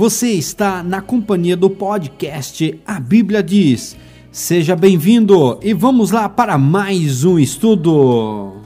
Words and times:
Você 0.00 0.30
está 0.30 0.82
na 0.82 1.02
companhia 1.02 1.54
do 1.54 1.68
podcast 1.68 2.80
A 2.86 2.98
Bíblia 2.98 3.42
Diz. 3.42 3.94
Seja 4.32 4.74
bem-vindo 4.74 5.60
e 5.62 5.74
vamos 5.74 6.10
lá 6.10 6.26
para 6.26 6.56
mais 6.56 7.22
um 7.22 7.38
estudo. 7.38 8.58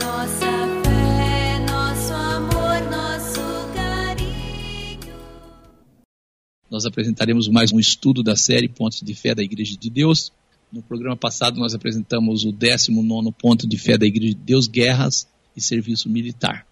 Nossa 0.00 0.46
fé, 0.84 1.58
nosso 1.68 2.12
amor, 2.12 2.88
nosso 2.88 3.74
carinho. 3.74 5.12
Nós 6.70 6.86
apresentaremos 6.86 7.48
mais 7.48 7.72
um 7.72 7.80
estudo 7.80 8.22
da 8.22 8.36
série 8.36 8.68
Pontos 8.68 9.00
de 9.02 9.14
Fé 9.16 9.34
da 9.34 9.42
Igreja 9.42 9.76
de 9.76 9.90
Deus. 9.90 10.32
No 10.72 10.82
programa 10.82 11.16
passado, 11.16 11.58
nós 11.58 11.74
apresentamos 11.74 12.44
o 12.44 12.52
19 12.52 13.32
ponto 13.32 13.68
de 13.68 13.76
fé 13.76 13.98
da 13.98 14.06
Igreja 14.06 14.34
de 14.36 14.40
Deus: 14.40 14.68
guerras 14.68 15.26
e 15.56 15.60
serviço 15.60 16.08
militar. 16.08 16.64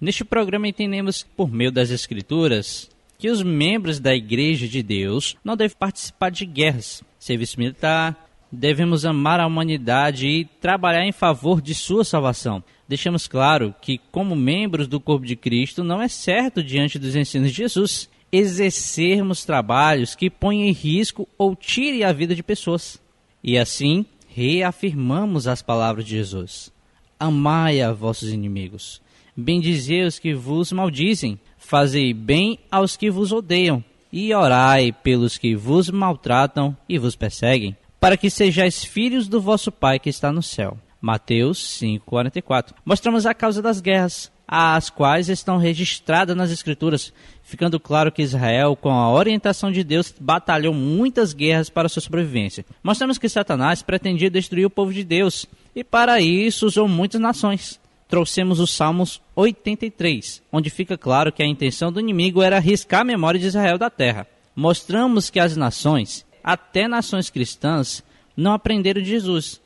Neste 0.00 0.24
programa 0.24 0.66
entendemos, 0.66 1.22
por 1.36 1.52
meio 1.52 1.70
das 1.70 1.90
Escrituras, 1.90 2.88
que 3.24 3.30
os 3.30 3.42
membros 3.42 3.98
da 3.98 4.14
Igreja 4.14 4.68
de 4.68 4.82
Deus 4.82 5.34
não 5.42 5.56
devem 5.56 5.74
participar 5.78 6.28
de 6.28 6.44
guerras, 6.44 7.02
serviço 7.18 7.58
militar, 7.58 8.28
devemos 8.52 9.06
amar 9.06 9.40
a 9.40 9.46
humanidade 9.46 10.28
e 10.28 10.44
trabalhar 10.44 11.06
em 11.06 11.10
favor 11.10 11.62
de 11.62 11.74
sua 11.74 12.04
salvação. 12.04 12.62
Deixamos 12.86 13.26
claro 13.26 13.74
que, 13.80 13.96
como 14.12 14.36
membros 14.36 14.86
do 14.86 15.00
corpo 15.00 15.24
de 15.24 15.36
Cristo, 15.36 15.82
não 15.82 16.02
é 16.02 16.06
certo, 16.06 16.62
diante 16.62 16.98
dos 16.98 17.16
ensinos 17.16 17.48
de 17.48 17.56
Jesus, 17.56 18.10
exercermos 18.30 19.42
trabalhos 19.42 20.14
que 20.14 20.28
ponham 20.28 20.68
em 20.68 20.72
risco 20.72 21.26
ou 21.38 21.56
tirem 21.56 22.04
a 22.04 22.12
vida 22.12 22.34
de 22.34 22.42
pessoas. 22.42 23.00
E 23.42 23.56
assim, 23.56 24.04
reafirmamos 24.28 25.48
as 25.48 25.62
palavras 25.62 26.04
de 26.04 26.10
Jesus: 26.10 26.70
Amai 27.18 27.80
a 27.80 27.90
vossos 27.90 28.30
inimigos, 28.30 29.00
bendizei 29.34 30.04
os 30.04 30.18
que 30.18 30.34
vos 30.34 30.70
maldizem, 30.72 31.40
fazei 31.64 32.12
bem 32.12 32.58
aos 32.70 32.96
que 32.96 33.10
vos 33.10 33.32
odeiam, 33.32 33.82
e 34.12 34.32
orai 34.32 34.92
pelos 34.92 35.36
que 35.36 35.56
vos 35.56 35.90
maltratam 35.90 36.76
e 36.88 36.98
vos 36.98 37.16
perseguem, 37.16 37.76
para 37.98 38.16
que 38.16 38.30
sejais 38.30 38.84
filhos 38.84 39.26
do 39.26 39.40
vosso 39.40 39.72
Pai 39.72 39.98
que 39.98 40.08
está 40.08 40.30
no 40.30 40.42
céu. 40.42 40.78
Mateus 41.00 41.58
5:44. 41.80 42.74
Mostramos 42.84 43.26
a 43.26 43.34
causa 43.34 43.60
das 43.60 43.80
guerras, 43.80 44.30
as 44.46 44.88
quais 44.88 45.28
estão 45.28 45.58
registradas 45.58 46.36
nas 46.36 46.50
Escrituras, 46.50 47.12
ficando 47.42 47.80
claro 47.80 48.12
que 48.12 48.22
Israel, 48.22 48.76
com 48.76 48.90
a 48.90 49.10
orientação 49.10 49.72
de 49.72 49.82
Deus, 49.82 50.14
batalhou 50.20 50.72
muitas 50.72 51.32
guerras 51.32 51.68
para 51.68 51.88
sua 51.88 52.02
sobrevivência. 52.02 52.64
Mostramos 52.82 53.18
que 53.18 53.28
Satanás 53.28 53.82
pretendia 53.82 54.30
destruir 54.30 54.66
o 54.66 54.70
povo 54.70 54.92
de 54.92 55.02
Deus, 55.02 55.46
e 55.74 55.82
para 55.82 56.20
isso 56.20 56.66
usou 56.66 56.86
muitas 56.86 57.20
nações 57.20 57.80
trouxemos 58.14 58.60
os 58.60 58.70
Salmos 58.70 59.20
83, 59.34 60.40
onde 60.52 60.70
fica 60.70 60.96
claro 60.96 61.32
que 61.32 61.42
a 61.42 61.46
intenção 61.46 61.90
do 61.90 61.98
inimigo 61.98 62.44
era 62.44 62.58
arriscar 62.58 63.00
a 63.00 63.04
memória 63.04 63.40
de 63.40 63.48
Israel 63.48 63.76
da 63.76 63.90
terra. 63.90 64.24
Mostramos 64.54 65.30
que 65.30 65.40
as 65.40 65.56
nações, 65.56 66.24
até 66.40 66.86
nações 66.86 67.28
cristãs, 67.28 68.04
não 68.36 68.52
aprenderam 68.52 69.02
de 69.02 69.08
Jesus, 69.08 69.60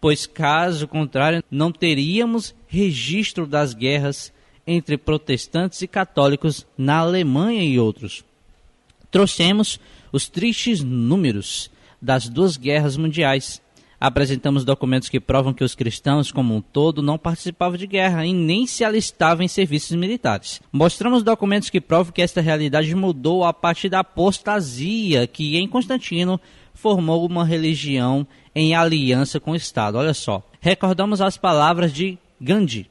pois 0.00 0.26
caso 0.26 0.88
contrário, 0.88 1.44
não 1.48 1.70
teríamos 1.70 2.52
registro 2.66 3.46
das 3.46 3.72
guerras 3.72 4.32
entre 4.66 4.98
protestantes 4.98 5.80
e 5.80 5.86
católicos 5.86 6.66
na 6.76 6.96
Alemanha 6.96 7.62
e 7.62 7.78
outros. 7.78 8.24
Trouxemos 9.08 9.78
os 10.10 10.28
tristes 10.28 10.82
números 10.82 11.70
das 12.02 12.28
duas 12.28 12.56
guerras 12.56 12.96
mundiais 12.96 13.62
apresentamos 14.06 14.66
documentos 14.66 15.08
que 15.08 15.18
provam 15.18 15.54
que 15.54 15.64
os 15.64 15.74
cristãos, 15.74 16.30
como 16.30 16.54
um 16.54 16.60
todo, 16.60 17.00
não 17.00 17.16
participavam 17.16 17.78
de 17.78 17.86
guerra 17.86 18.26
e 18.26 18.34
nem 18.34 18.66
se 18.66 18.84
alistavam 18.84 19.42
em 19.42 19.48
serviços 19.48 19.96
militares. 19.96 20.60
Mostramos 20.70 21.22
documentos 21.22 21.70
que 21.70 21.80
provam 21.80 22.12
que 22.12 22.20
esta 22.20 22.42
realidade 22.42 22.94
mudou 22.94 23.44
a 23.44 23.52
partir 23.54 23.88
da 23.88 24.00
apostasia 24.00 25.26
que, 25.26 25.56
em 25.56 25.66
Constantino, 25.66 26.38
formou 26.74 27.24
uma 27.24 27.46
religião 27.46 28.26
em 28.54 28.74
aliança 28.74 29.40
com 29.40 29.52
o 29.52 29.56
Estado. 29.56 29.96
Olha 29.96 30.12
só. 30.12 30.42
Recordamos 30.60 31.22
as 31.22 31.38
palavras 31.38 31.90
de 31.90 32.18
Gandhi. 32.38 32.90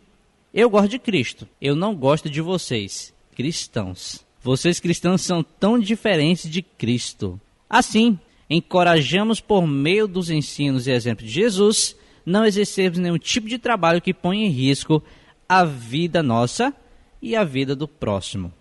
Eu 0.51 0.68
gosto 0.68 0.90
de 0.90 0.97
Cristo. 0.97 1.47
Eu 1.62 1.75
não 1.75 1.94
gosto 1.94 2.28
de 2.28 2.41
vocês, 2.41 3.13
cristãos. 3.35 4.25
Vocês 4.41 4.80
cristãos 4.80 5.22
são 5.22 5.44
tão 5.44 5.78
diferentes 5.78 6.50
de 6.50 6.63
Cristo. 6.63 7.40
Assim, 7.69 8.18
encorajamos 8.53 9.41
por 9.41 9.66
meio 9.68 10.08
dos 10.08 10.30
ensinos 10.30 10.88
e 10.88 10.91
exemplos 10.91 11.28
de 11.28 11.34
Jesus, 11.34 11.96
não 12.25 12.46
exercermos 12.46 13.00
nenhum 13.00 13.18
tipo 13.18 13.47
de 13.47 13.58
trabalho 13.58 14.02
que 14.02 14.14
ponha 14.14 14.46
em 14.46 14.50
risco 14.50 15.03
a 15.50 15.66
vida 15.66 16.22
nossa 16.22 16.74
e 17.22 17.36
a 17.36 17.44
vida 17.44 17.75
do 17.75 17.88
próximo. 17.88 18.53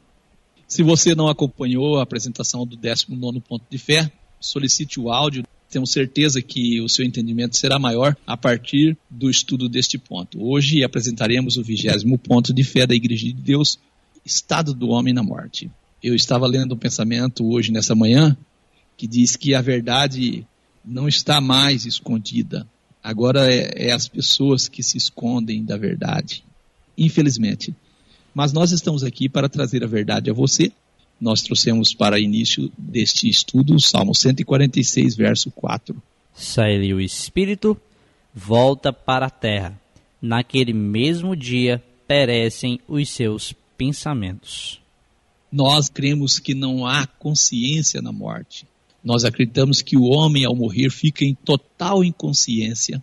Se 0.66 0.82
você 0.82 1.14
não 1.14 1.28
acompanhou 1.28 1.98
a 1.98 2.02
apresentação 2.02 2.66
do 2.66 2.76
19 2.76 3.40
ponto 3.40 3.64
de 3.68 3.76
fé, 3.76 4.10
solicite 4.40 4.98
o 4.98 5.10
áudio. 5.10 5.44
Temos 5.68 5.90
certeza 5.90 6.40
que 6.40 6.80
o 6.80 6.88
seu 6.88 7.04
entendimento 7.04 7.56
será 7.56 7.78
maior 7.78 8.16
a 8.26 8.36
partir 8.36 8.96
do 9.10 9.30
estudo 9.30 9.68
deste 9.68 9.98
ponto. 9.98 10.42
Hoje 10.42 10.82
apresentaremos 10.82 11.56
o 11.56 11.62
vigésimo 11.62 12.18
ponto 12.18 12.52
de 12.52 12.64
fé 12.64 12.86
da 12.86 12.94
Igreja 12.94 13.26
de 13.26 13.32
Deus, 13.32 13.78
estado 14.24 14.74
do 14.74 14.88
homem 14.88 15.14
na 15.14 15.22
morte. 15.22 15.70
Eu 16.02 16.14
estava 16.14 16.46
lendo 16.46 16.74
um 16.74 16.78
pensamento 16.78 17.46
hoje 17.46 17.70
nessa 17.70 17.94
manhã 17.94 18.36
que 19.02 19.08
diz 19.08 19.34
que 19.34 19.52
a 19.52 19.60
verdade 19.60 20.46
não 20.84 21.08
está 21.08 21.40
mais 21.40 21.86
escondida. 21.86 22.64
Agora 23.02 23.52
é, 23.52 23.88
é 23.88 23.92
as 23.92 24.06
pessoas 24.06 24.68
que 24.68 24.80
se 24.80 24.96
escondem 24.96 25.64
da 25.64 25.76
verdade. 25.76 26.44
Infelizmente. 26.96 27.74
Mas 28.32 28.52
nós 28.52 28.70
estamos 28.70 29.02
aqui 29.02 29.28
para 29.28 29.48
trazer 29.48 29.82
a 29.82 29.88
verdade 29.88 30.30
a 30.30 30.32
você. 30.32 30.70
Nós 31.20 31.42
trouxemos 31.42 31.92
para 31.92 32.20
início 32.20 32.70
deste 32.78 33.28
estudo 33.28 33.74
o 33.74 33.80
Salmo 33.80 34.14
146, 34.14 35.16
verso 35.16 35.50
4. 35.50 36.00
Sai-lhe 36.32 36.94
o 36.94 37.00
espírito, 37.00 37.76
volta 38.32 38.92
para 38.92 39.26
a 39.26 39.30
terra. 39.30 39.80
Naquele 40.20 40.72
mesmo 40.72 41.34
dia 41.34 41.82
perecem 42.06 42.78
os 42.86 43.10
seus 43.10 43.52
pensamentos. 43.76 44.80
Nós 45.50 45.88
cremos 45.88 46.38
que 46.38 46.54
não 46.54 46.86
há 46.86 47.04
consciência 47.04 48.00
na 48.00 48.12
morte. 48.12 48.64
Nós 49.02 49.24
acreditamos 49.24 49.82
que 49.82 49.96
o 49.96 50.04
homem, 50.04 50.44
ao 50.44 50.54
morrer, 50.54 50.90
fica 50.90 51.24
em 51.24 51.34
total 51.34 52.04
inconsciência, 52.04 53.02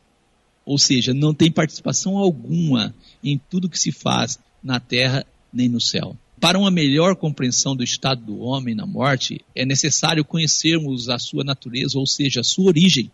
ou 0.65 0.77
seja, 0.77 1.13
não 1.13 1.33
tem 1.33 1.51
participação 1.51 2.17
alguma 2.17 2.93
em 3.23 3.39
tudo 3.49 3.69
que 3.69 3.79
se 3.79 3.91
faz 3.91 4.39
na 4.63 4.79
terra 4.79 5.25
nem 5.51 5.67
no 5.67 5.81
céu. 5.81 6.15
Para 6.39 6.57
uma 6.57 6.71
melhor 6.71 7.15
compreensão 7.15 7.75
do 7.75 7.83
estado 7.83 8.23
do 8.23 8.39
homem 8.39 8.73
na 8.73 8.85
morte, 8.85 9.41
é 9.53 9.65
necessário 9.65 10.23
conhecermos 10.23 11.09
a 11.09 11.19
sua 11.19 11.43
natureza, 11.43 11.99
ou 11.99 12.07
seja, 12.07 12.39
a 12.39 12.43
sua 12.43 12.67
origem. 12.67 13.11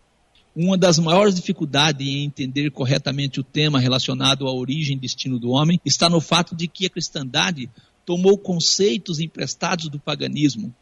Uma 0.54 0.78
das 0.78 0.98
maiores 0.98 1.34
dificuldades 1.34 2.06
em 2.06 2.24
entender 2.24 2.70
corretamente 2.70 3.40
o 3.40 3.44
tema 3.44 3.80
relacionado 3.80 4.46
à 4.46 4.52
origem 4.52 4.96
e 4.96 5.00
destino 5.00 5.40
do 5.40 5.50
homem 5.50 5.80
está 5.84 6.08
no 6.08 6.20
fato 6.20 6.54
de 6.54 6.68
que 6.68 6.86
a 6.86 6.90
cristandade 6.90 7.68
tomou 8.06 8.38
conceitos 8.38 9.18
emprestados 9.18 9.88
do 9.88 9.98
paganismo, 9.98 10.72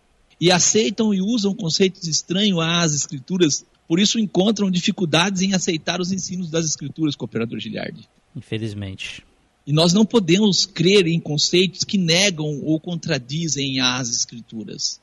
e 0.44 0.53
aceitam 0.53 1.15
e 1.15 1.22
usam 1.22 1.55
conceitos 1.55 2.06
estranhos 2.06 2.59
às 2.60 2.93
escrituras, 2.93 3.65
por 3.88 3.99
isso 3.99 4.19
encontram 4.19 4.71
dificuldades 4.71 5.41
em 5.41 5.55
aceitar 5.55 6.03
os 6.03 6.12
ensinos 6.12 6.50
das 6.50 6.66
escrituras, 6.66 7.16
cooperador 7.16 7.59
Giliardi. 7.59 8.06
Infelizmente. 8.37 9.25
E 9.66 9.72
nós 9.72 9.94
não 9.94 10.04
podemos 10.04 10.66
crer 10.66 11.06
em 11.06 11.19
conceitos 11.19 11.83
que 11.83 11.97
negam 11.97 12.60
ou 12.62 12.78
contradizem 12.78 13.81
as 13.81 14.10
escrituras. 14.10 15.00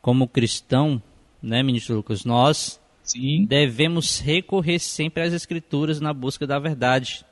Como 0.00 0.26
cristão, 0.26 1.02
né, 1.42 1.62
ministro 1.62 1.96
Lucas, 1.96 2.24
nós 2.24 2.80
Sim. 3.04 3.44
devemos 3.44 4.18
recorrer 4.20 4.78
sempre 4.78 5.22
às 5.22 5.34
escrituras 5.34 6.00
na 6.00 6.14
busca 6.14 6.46
da 6.46 6.58
verdade. 6.58 7.26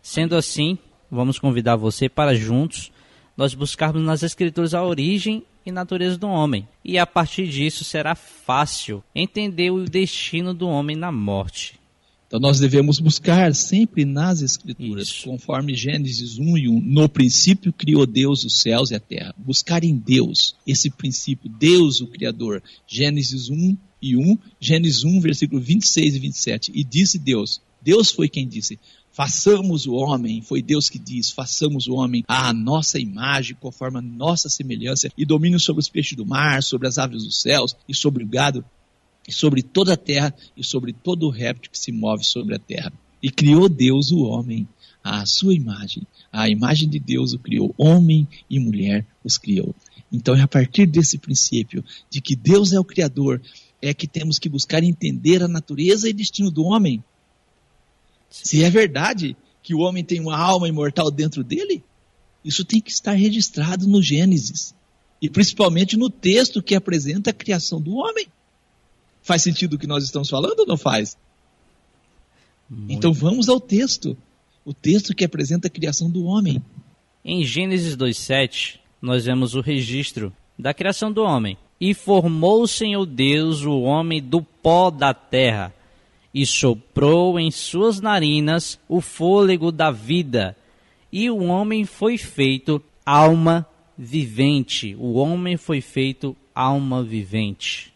Sendo 0.00 0.36
assim, 0.36 0.78
vamos 1.10 1.36
convidar 1.40 1.74
você 1.74 2.08
para 2.08 2.32
juntos 2.32 2.92
nós 3.36 3.54
buscarmos 3.54 4.02
nas 4.02 4.22
escrituras 4.22 4.72
a 4.72 4.84
origem 4.84 5.42
e 5.64 5.72
natureza 5.72 6.16
do 6.18 6.28
homem. 6.28 6.66
E 6.84 6.98
a 6.98 7.06
partir 7.06 7.48
disso 7.48 7.84
será 7.84 8.14
fácil 8.14 9.02
entender 9.14 9.70
o 9.70 9.84
destino 9.84 10.52
do 10.52 10.68
homem 10.68 10.96
na 10.96 11.12
morte. 11.12 11.80
Então 12.32 12.40
nós 12.40 12.58
devemos 12.58 12.98
buscar 12.98 13.54
sempre 13.54 14.06
nas 14.06 14.40
Escrituras, 14.40 15.08
Isso. 15.08 15.24
conforme 15.24 15.74
Gênesis 15.74 16.38
1 16.38 16.56
e 16.56 16.66
1. 16.66 16.80
No 16.80 17.06
princípio 17.06 17.74
criou 17.74 18.06
Deus 18.06 18.42
os 18.42 18.58
céus 18.58 18.90
e 18.90 18.94
a 18.94 19.00
terra. 19.00 19.34
Buscar 19.36 19.84
em 19.84 19.94
Deus 19.94 20.56
esse 20.66 20.88
princípio, 20.88 21.50
Deus 21.50 22.00
o 22.00 22.06
Criador. 22.06 22.62
Gênesis 22.86 23.50
1 23.50 23.76
e 24.00 24.16
1, 24.16 24.38
Gênesis 24.58 25.04
1, 25.04 25.20
versículo 25.20 25.60
26 25.60 26.14
e 26.14 26.18
27. 26.18 26.72
E 26.74 26.82
disse 26.82 27.18
Deus, 27.18 27.60
Deus 27.82 28.10
foi 28.10 28.30
quem 28.30 28.48
disse, 28.48 28.78
façamos 29.12 29.86
o 29.86 29.94
homem, 29.94 30.42
foi 30.42 30.62
Deus 30.62 30.88
que 30.88 30.98
diz, 30.98 31.30
façamos 31.30 31.86
o 31.86 31.94
homem 31.94 32.24
à 32.26 32.52
nossa 32.52 32.98
imagem, 32.98 33.56
conforme 33.60 33.98
a 33.98 34.02
nossa 34.02 34.48
semelhança, 34.48 35.10
e 35.16 35.24
domine 35.24 35.60
sobre 35.60 35.80
os 35.80 35.88
peixes 35.88 36.16
do 36.16 36.26
mar, 36.26 36.62
sobre 36.62 36.88
as 36.88 36.98
aves 36.98 37.24
dos 37.24 37.40
céus, 37.40 37.76
e 37.88 37.94
sobre 37.94 38.24
o 38.24 38.26
gado, 38.26 38.64
e 39.28 39.32
sobre 39.32 39.62
toda 39.62 39.92
a 39.92 39.96
terra, 39.96 40.34
e 40.56 40.64
sobre 40.64 40.92
todo 40.92 41.26
o 41.26 41.30
réptil 41.30 41.70
que 41.70 41.78
se 41.78 41.92
move 41.92 42.24
sobre 42.24 42.54
a 42.54 42.58
terra. 42.58 42.92
E 43.22 43.30
criou 43.30 43.68
Deus 43.68 44.10
o 44.10 44.22
homem 44.22 44.66
à 45.04 45.24
sua 45.26 45.54
imagem. 45.54 46.02
A 46.32 46.48
imagem 46.48 46.88
de 46.88 46.98
Deus 46.98 47.32
o 47.32 47.38
criou, 47.38 47.74
homem 47.76 48.26
e 48.48 48.58
mulher 48.58 49.06
os 49.22 49.38
criou. 49.38 49.74
Então 50.10 50.34
é 50.34 50.40
a 50.40 50.48
partir 50.48 50.86
desse 50.86 51.18
princípio 51.18 51.84
de 52.10 52.20
que 52.20 52.34
Deus 52.34 52.72
é 52.72 52.80
o 52.80 52.84
Criador, 52.84 53.40
é 53.80 53.92
que 53.92 54.06
temos 54.06 54.38
que 54.38 54.48
buscar 54.48 54.82
entender 54.82 55.42
a 55.42 55.48
natureza 55.48 56.08
e 56.08 56.12
destino 56.12 56.50
do 56.50 56.64
homem. 56.64 57.02
Se 58.32 58.64
é 58.64 58.70
verdade 58.70 59.36
que 59.62 59.74
o 59.74 59.80
homem 59.80 60.02
tem 60.02 60.18
uma 60.18 60.36
alma 60.36 60.66
imortal 60.66 61.10
dentro 61.10 61.44
dele, 61.44 61.84
isso 62.42 62.64
tem 62.64 62.80
que 62.80 62.90
estar 62.90 63.12
registrado 63.12 63.86
no 63.86 64.02
Gênesis. 64.02 64.74
E 65.20 65.28
principalmente 65.28 65.96
no 65.96 66.10
texto 66.10 66.62
que 66.62 66.74
apresenta 66.74 67.30
a 67.30 67.34
criação 67.34 67.80
do 67.80 67.94
homem. 67.94 68.26
Faz 69.22 69.42
sentido 69.42 69.74
o 69.74 69.78
que 69.78 69.86
nós 69.86 70.02
estamos 70.02 70.28
falando 70.28 70.60
ou 70.60 70.66
não 70.66 70.76
faz? 70.76 71.16
Muito. 72.68 72.92
Então 72.92 73.12
vamos 73.12 73.48
ao 73.48 73.60
texto. 73.60 74.16
O 74.64 74.72
texto 74.72 75.14
que 75.14 75.24
apresenta 75.24 75.68
a 75.68 75.70
criação 75.70 76.10
do 76.10 76.24
homem. 76.24 76.60
Em 77.24 77.44
Gênesis 77.44 77.96
2:7, 77.96 78.80
nós 79.00 79.26
vemos 79.26 79.54
o 79.54 79.60
registro 79.60 80.32
da 80.58 80.74
criação 80.74 81.12
do 81.12 81.22
homem. 81.22 81.56
E 81.80 81.94
formou 81.94 82.62
o 82.62 82.68
Senhor 82.68 83.04
Deus 83.04 83.62
o 83.62 83.82
homem 83.82 84.22
do 84.22 84.42
pó 84.42 84.90
da 84.90 85.12
terra, 85.12 85.74
e 86.34 86.46
soprou 86.46 87.38
em 87.38 87.50
suas 87.50 88.00
narinas 88.00 88.78
o 88.88 89.00
fôlego 89.00 89.70
da 89.70 89.90
vida, 89.90 90.56
e 91.12 91.30
o 91.30 91.44
homem 91.44 91.84
foi 91.84 92.16
feito 92.16 92.82
alma 93.04 93.66
vivente. 93.98 94.94
O 94.98 95.14
homem 95.14 95.56
foi 95.56 95.80
feito 95.80 96.34
alma 96.54 97.02
vivente. 97.02 97.92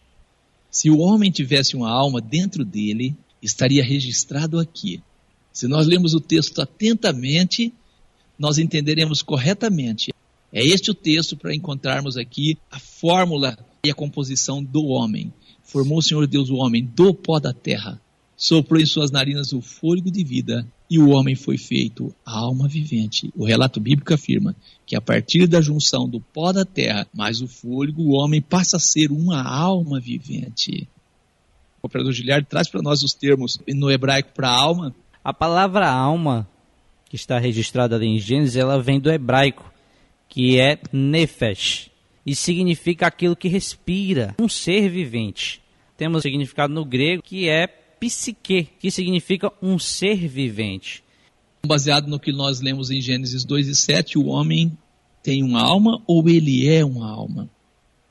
Se 0.69 0.89
o 0.89 0.99
homem 0.99 1.31
tivesse 1.31 1.75
uma 1.75 1.89
alma 1.89 2.21
dentro 2.21 2.63
dele, 2.63 3.15
estaria 3.41 3.83
registrado 3.83 4.59
aqui. 4.59 5.01
Se 5.51 5.67
nós 5.67 5.87
lermos 5.87 6.13
o 6.13 6.19
texto 6.19 6.61
atentamente, 6.61 7.73
nós 8.37 8.59
entenderemos 8.59 9.23
corretamente. 9.23 10.13
É 10.53 10.63
este 10.63 10.91
o 10.91 10.93
texto 10.93 11.35
para 11.35 11.55
encontrarmos 11.55 12.15
aqui 12.15 12.57
a 12.69 12.79
fórmula 12.79 13.57
e 13.83 13.89
a 13.89 13.95
composição 13.95 14.63
do 14.63 14.85
homem. 14.85 15.33
Formou 15.63 15.97
o 15.97 16.01
Senhor 16.01 16.27
Deus 16.27 16.49
o 16.49 16.55
homem 16.55 16.83
do 16.83 17.13
pó 17.13 17.39
da 17.39 17.51
terra, 17.51 17.99
soprou 18.37 18.79
em 18.79 18.85
suas 18.85 19.09
narinas 19.09 19.51
o 19.51 19.61
fôlego 19.61 20.11
de 20.11 20.23
vida, 20.23 20.65
e 20.89 20.99
o 20.99 21.09
homem 21.09 21.35
foi 21.35 21.57
feito 21.57 22.15
alma 22.23 22.67
vivente. 22.67 23.33
O 23.35 23.43
relato 23.43 23.79
bíblico 23.79 24.13
afirma 24.13 24.55
que 24.85 24.95
a 24.95 25.01
partir 25.01 25.47
da 25.47 25.59
junção 25.59 26.07
do 26.07 26.21
pó 26.21 26.53
da 26.53 26.63
terra 26.63 27.07
mais 27.13 27.41
o 27.41 27.47
fôlego, 27.47 28.03
o 28.03 28.13
homem 28.13 28.41
passa 28.41 28.77
a 28.77 28.79
ser 28.79 29.11
uma 29.11 29.41
alma 29.41 29.99
vivente. 29.99 30.87
O 31.81 31.87
operador 31.87 32.13
Giliard 32.13 32.47
traz 32.47 32.69
para 32.69 32.81
nós 32.81 33.01
os 33.03 33.13
termos 33.13 33.59
no 33.67 33.91
hebraico 33.91 34.29
para 34.33 34.49
alma. 34.49 34.95
A 35.23 35.33
palavra 35.33 35.89
alma, 35.89 36.47
que 37.09 37.15
está 37.15 37.37
registrada 37.39 37.95
ali 37.95 38.05
em 38.05 38.19
Gênesis, 38.19 38.55
ela 38.55 38.81
vem 38.81 38.99
do 38.99 39.11
hebraico, 39.11 39.73
que 40.29 40.59
é 40.59 40.79
nefesh, 40.93 41.89
e 42.25 42.35
significa 42.35 43.07
aquilo 43.07 43.35
que 43.35 43.47
respira, 43.47 44.35
um 44.39 44.47
ser 44.47 44.89
vivente. 44.89 45.61
Temos 45.97 46.21
significado 46.21 46.73
no 46.73 46.85
grego 46.85 47.23
que 47.23 47.49
é 47.49 47.67
psique, 47.99 48.69
que 48.79 48.91
significa 48.91 49.51
um 49.61 49.77
ser 49.77 50.27
vivente. 50.27 51.03
Baseado 51.65 52.07
no 52.07 52.19
que 52.19 52.31
nós 52.31 52.61
lemos 52.61 52.91
em 52.91 53.01
Gênesis 53.01 53.43
2 53.43 53.67
e 53.67 53.75
7, 53.75 54.17
o 54.17 54.27
homem 54.27 54.77
tem 55.23 55.43
uma 55.43 55.61
alma 55.61 56.01
ou 56.07 56.27
ele 56.29 56.67
é 56.67 56.85
uma 56.85 57.09
alma? 57.09 57.49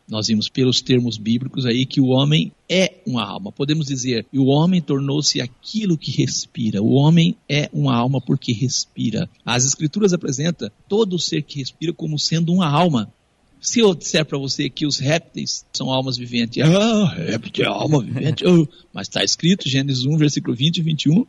Nós 0.09 0.29
vimos 0.29 0.49
pelos 0.49 0.81
termos 0.81 1.19
bíblicos 1.19 1.67
aí 1.67 1.85
que 1.85 2.00
o 2.00 2.06
homem 2.06 2.53
é 2.69 3.00
uma 3.05 3.25
alma. 3.25 3.50
Podemos 3.50 3.87
dizer, 3.87 4.25
o 4.33 4.47
homem 4.47 4.81
tornou-se 4.81 5.41
aquilo 5.41 5.99
que 5.99 6.12
respira. 6.12 6.81
O 6.81 6.93
homem 6.93 7.37
é 7.49 7.69
uma 7.73 7.97
alma 7.97 8.21
porque 8.21 8.53
respira. 8.53 9.29
As 9.44 9.65
escrituras 9.65 10.12
apresentam 10.12 10.71
todo 10.89 11.19
ser 11.19 11.43
que 11.43 11.59
respira 11.59 11.93
como 11.93 12.19
sendo 12.19 12.53
uma 12.53 12.69
alma. 12.69 13.12
Se 13.67 13.81
eu 13.81 13.97
disser 13.97 14.25
para 14.25 14.39
você 14.39 14.71
que 14.71 14.87
os 14.87 15.01
répteis 15.01 15.67
são 15.73 15.91
almas 15.91 16.17
viventes, 16.17 16.63
ah, 16.63 17.07
réptil 17.17 17.65
é 17.65 17.69
alma 17.69 18.01
vivente, 18.01 18.47
oh, 18.47 18.65
mas 18.95 19.09
está 19.09 19.25
escrito, 19.25 19.69
Gênesis 19.69 20.07
1, 20.07 20.17
versículo 20.17 20.55
20 20.55 20.77
e 20.77 20.83
21, 20.83 21.27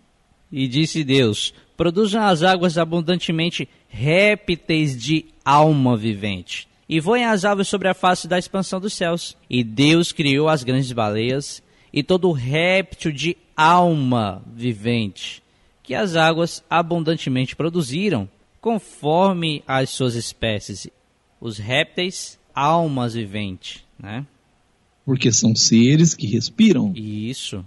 E 0.51 0.67
disse 0.67 1.03
Deus: 1.03 1.51
Produzam 1.75 2.21
as 2.21 2.43
águas 2.43 2.77
abundantemente 2.77 3.67
répteis 3.87 4.95
de 4.95 5.25
alma 5.43 5.97
vivente, 5.97 6.67
e 6.87 6.99
voem 6.99 7.25
as 7.25 7.43
aves 7.43 7.67
sobre 7.67 7.87
a 7.87 7.95
face 7.95 8.27
da 8.27 8.37
expansão 8.37 8.79
dos 8.79 8.93
céus. 8.93 9.35
E 9.49 9.63
Deus 9.63 10.11
criou 10.11 10.47
as 10.47 10.63
grandes 10.63 10.91
baleias 10.91 11.63
e 11.91 12.03
todo 12.03 12.31
réptil 12.31 13.11
de 13.11 13.35
alma 13.55 14.43
vivente, 14.53 15.41
que 15.81 15.95
as 15.95 16.15
águas 16.15 16.63
abundantemente 16.69 17.55
produziram, 17.55 18.29
conforme 18.61 19.63
as 19.67 19.89
suas 19.89 20.13
espécies. 20.13 20.87
Os 21.39 21.57
répteis, 21.57 22.39
almas 22.53 23.13
viventes, 23.13 23.83
né? 23.99 24.25
porque 25.07 25.31
são 25.31 25.55
seres 25.55 26.13
que 26.13 26.27
respiram. 26.27 26.91
Isso. 26.93 27.63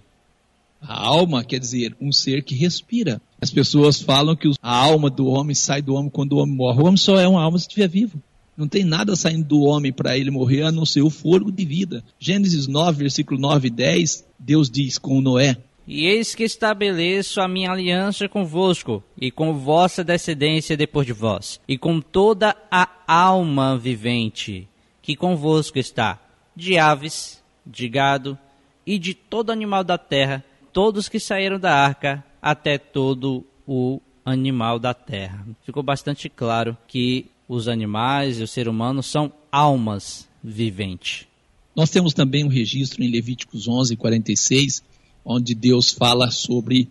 A 0.78 1.06
alma 1.06 1.42
quer 1.42 1.58
dizer 1.58 1.96
um 1.98 2.12
ser 2.12 2.44
que 2.44 2.54
respira. 2.54 3.18
As 3.40 3.50
pessoas 3.50 3.98
falam 3.98 4.36
que 4.36 4.50
a 4.62 4.76
alma 4.76 5.08
do 5.08 5.26
homem 5.26 5.54
sai 5.54 5.80
do 5.80 5.94
homem 5.94 6.10
quando 6.10 6.34
o 6.34 6.38
homem 6.38 6.54
morre. 6.54 6.82
O 6.82 6.84
homem 6.84 6.98
só 6.98 7.18
é 7.18 7.26
uma 7.26 7.42
alma 7.42 7.58
se 7.58 7.66
estiver 7.66 7.88
vivo. 7.88 8.22
Não 8.54 8.68
tem 8.68 8.84
nada 8.84 9.16
saindo 9.16 9.46
do 9.46 9.60
homem 9.60 9.90
para 9.90 10.18
ele 10.18 10.30
morrer 10.30 10.64
a 10.64 10.72
não 10.72 10.84
ser 10.84 11.00
o 11.00 11.08
fôlego 11.08 11.50
de 11.50 11.64
vida. 11.64 12.04
Gênesis 12.18 12.66
9, 12.66 12.98
versículo 12.98 13.40
9 13.40 13.68
e 13.68 13.70
10, 13.70 14.26
Deus 14.38 14.70
diz 14.70 14.98
com 14.98 15.18
Noé: 15.22 15.56
E 15.92 16.06
eis 16.06 16.36
que 16.36 16.44
estabeleço 16.44 17.40
a 17.40 17.48
minha 17.48 17.72
aliança 17.72 18.28
convosco, 18.28 19.02
e 19.20 19.28
com 19.28 19.58
vossa 19.58 20.04
descendência 20.04 20.76
depois 20.76 21.04
de 21.04 21.12
vós, 21.12 21.60
e 21.66 21.76
com 21.76 22.00
toda 22.00 22.54
a 22.70 22.88
alma 23.08 23.76
vivente 23.76 24.68
que 25.02 25.16
convosco 25.16 25.80
está, 25.80 26.16
de 26.54 26.78
aves, 26.78 27.42
de 27.66 27.88
gado 27.88 28.38
e 28.86 29.00
de 29.00 29.14
todo 29.14 29.50
animal 29.50 29.82
da 29.82 29.98
terra, 29.98 30.44
todos 30.72 31.08
que 31.08 31.18
saíram 31.18 31.58
da 31.58 31.74
arca, 31.74 32.22
até 32.40 32.78
todo 32.78 33.44
o 33.66 34.00
animal 34.24 34.78
da 34.78 34.94
terra. 34.94 35.44
Ficou 35.66 35.82
bastante 35.82 36.28
claro 36.28 36.78
que 36.86 37.26
os 37.48 37.66
animais 37.66 38.38
e 38.38 38.44
o 38.44 38.46
ser 38.46 38.68
humano 38.68 39.02
são 39.02 39.32
almas 39.50 40.28
viventes. 40.40 41.26
Nós 41.74 41.90
temos 41.90 42.14
também 42.14 42.44
um 42.44 42.48
registro 42.48 43.02
em 43.02 43.10
Levíticos 43.10 43.66
11, 43.66 43.96
46, 43.96 44.84
onde 45.24 45.54
Deus 45.54 45.90
fala 45.90 46.30
sobre 46.30 46.88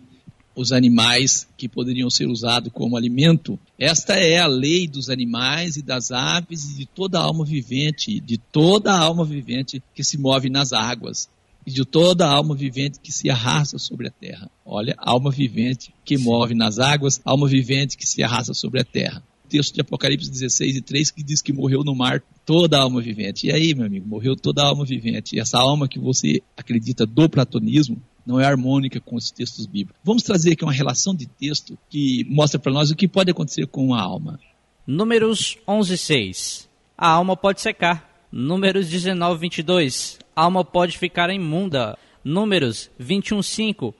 os 0.54 0.72
animais 0.72 1.48
que 1.56 1.68
poderiam 1.68 2.10
ser 2.10 2.26
usados 2.26 2.72
como 2.72 2.96
alimento. 2.96 3.58
Esta 3.78 4.14
é 4.14 4.38
a 4.38 4.46
lei 4.46 4.86
dos 4.86 5.08
animais 5.08 5.76
e 5.76 5.82
das 5.82 6.10
aves 6.10 6.70
e 6.70 6.76
de 6.76 6.86
toda 6.86 7.20
alma 7.20 7.44
vivente, 7.44 8.20
de 8.20 8.36
toda 8.36 8.92
alma 8.92 9.24
vivente 9.24 9.82
que 9.94 10.04
se 10.04 10.18
move 10.18 10.50
nas 10.50 10.72
águas 10.72 11.28
e 11.66 11.70
de 11.70 11.84
toda 11.84 12.28
alma 12.28 12.54
vivente 12.54 12.98
que 13.00 13.12
se 13.12 13.30
arrasta 13.30 13.78
sobre 13.78 14.08
a 14.08 14.10
terra. 14.10 14.50
Olha, 14.64 14.94
alma 14.98 15.30
vivente 15.30 15.94
que 16.04 16.18
move 16.18 16.54
nas 16.54 16.78
águas, 16.78 17.20
alma 17.24 17.46
vivente 17.46 17.96
que 17.96 18.06
se 18.06 18.22
arrasta 18.22 18.54
sobre 18.54 18.80
a 18.80 18.84
terra. 18.84 19.22
Texto 19.48 19.74
de 19.74 19.80
Apocalipse 19.80 20.30
16 20.30 20.76
e 20.76 20.80
3 20.80 21.10
que 21.10 21.24
diz 21.24 21.42
que 21.42 21.52
morreu 21.52 21.82
no 21.82 21.94
mar 21.94 22.22
toda 22.46 22.78
alma 22.78 23.00
vivente. 23.00 23.48
E 23.48 23.52
aí, 23.52 23.74
meu 23.74 23.84
amigo, 23.84 24.06
morreu 24.06 24.36
toda 24.36 24.62
alma 24.62 24.84
vivente. 24.84 25.34
E 25.34 25.40
essa 25.40 25.58
alma 25.58 25.88
que 25.88 25.98
você 25.98 26.40
acredita 26.56 27.04
do 27.04 27.28
platonismo 27.28 28.00
não 28.30 28.40
é 28.40 28.46
harmônica 28.46 29.00
com 29.00 29.16
os 29.16 29.30
textos 29.30 29.66
bíblicos. 29.66 30.00
Vamos 30.04 30.22
trazer 30.22 30.52
aqui 30.52 30.62
uma 30.62 30.72
relação 30.72 31.14
de 31.14 31.26
texto 31.26 31.76
que 31.88 32.24
mostra 32.30 32.60
para 32.60 32.72
nós 32.72 32.90
o 32.90 32.96
que 32.96 33.08
pode 33.08 33.30
acontecer 33.30 33.66
com 33.66 33.92
a 33.92 34.00
alma. 34.00 34.38
Números 34.86 35.58
11:6. 35.66 36.68
A 36.96 37.08
alma 37.08 37.36
pode 37.36 37.60
secar. 37.60 38.08
Números 38.30 38.88
19:22. 38.88 40.18
A 40.34 40.44
alma 40.44 40.64
pode 40.64 40.96
ficar 40.96 41.28
imunda. 41.30 41.98
Números 42.24 42.88
21:5. 42.98 43.92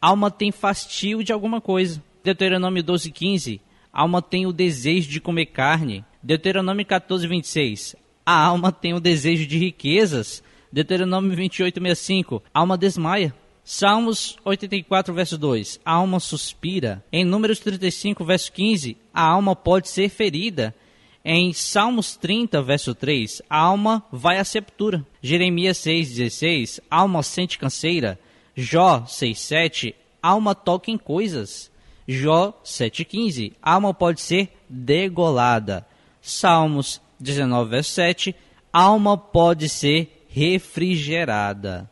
A 0.00 0.08
alma 0.08 0.30
tem 0.30 0.52
fastio 0.52 1.24
de 1.24 1.32
alguma 1.32 1.60
coisa. 1.60 2.02
Deuteronômio 2.22 2.84
12:15. 2.84 3.60
A 3.90 4.02
alma 4.02 4.20
tem 4.20 4.46
o 4.46 4.52
desejo 4.52 5.08
de 5.08 5.20
comer 5.20 5.46
carne. 5.46 6.04
Deuteronômio 6.22 6.84
14:26. 6.84 7.96
A 8.26 8.44
alma 8.44 8.70
tem 8.70 8.92
o 8.92 9.00
desejo 9.00 9.46
de 9.46 9.56
riquezas. 9.56 10.42
Deuteronômio 10.70 11.34
28:65. 11.34 12.42
A 12.52 12.60
alma 12.60 12.76
desmaia. 12.76 13.34
Salmos 13.70 14.38
84, 14.46 15.12
verso 15.12 15.36
2. 15.36 15.78
A 15.84 15.92
alma 15.92 16.18
suspira. 16.20 17.04
Em 17.12 17.22
Números 17.22 17.58
35, 17.58 18.24
verso 18.24 18.50
15, 18.50 18.96
a 19.12 19.22
alma 19.22 19.54
pode 19.54 19.90
ser 19.90 20.08
ferida. 20.08 20.74
Em 21.22 21.52
Salmos 21.52 22.16
30, 22.16 22.62
verso 22.62 22.94
3, 22.94 23.42
a 23.48 23.58
alma 23.58 24.02
vai 24.10 24.38
à 24.38 24.44
sepultura. 24.44 25.04
Jeremias 25.20 25.76
6, 25.76 26.14
16, 26.14 26.80
a 26.90 26.96
alma 26.96 27.22
sente 27.22 27.58
canseira. 27.58 28.18
Jó 28.56 29.04
6, 29.04 29.38
7, 29.38 29.94
a 30.22 30.28
alma 30.30 30.54
toca 30.54 30.90
em 30.90 30.96
coisas. 30.96 31.70
Jó 32.08 32.58
7, 32.64 33.04
15, 33.04 33.52
a 33.60 33.74
alma 33.74 33.92
pode 33.92 34.22
ser 34.22 34.48
degolada. 34.66 35.86
Salmos 36.22 37.02
19, 37.20 37.68
verso 37.68 37.90
7, 37.90 38.34
a 38.72 38.80
alma 38.80 39.18
pode 39.18 39.68
ser 39.68 40.24
refrigerada. 40.30 41.90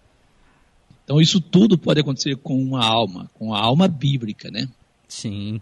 Então 1.07 1.21
isso 1.21 1.41
tudo 1.41 1.79
pode 1.79 2.01
acontecer 2.01 2.37
com 2.37 2.61
uma 2.61 2.85
alma, 2.85 3.31
com 3.35 3.55
a 3.55 3.61
alma 3.61 3.87
bíblica, 3.87 4.51
né? 4.51 4.69
Sim. 5.07 5.61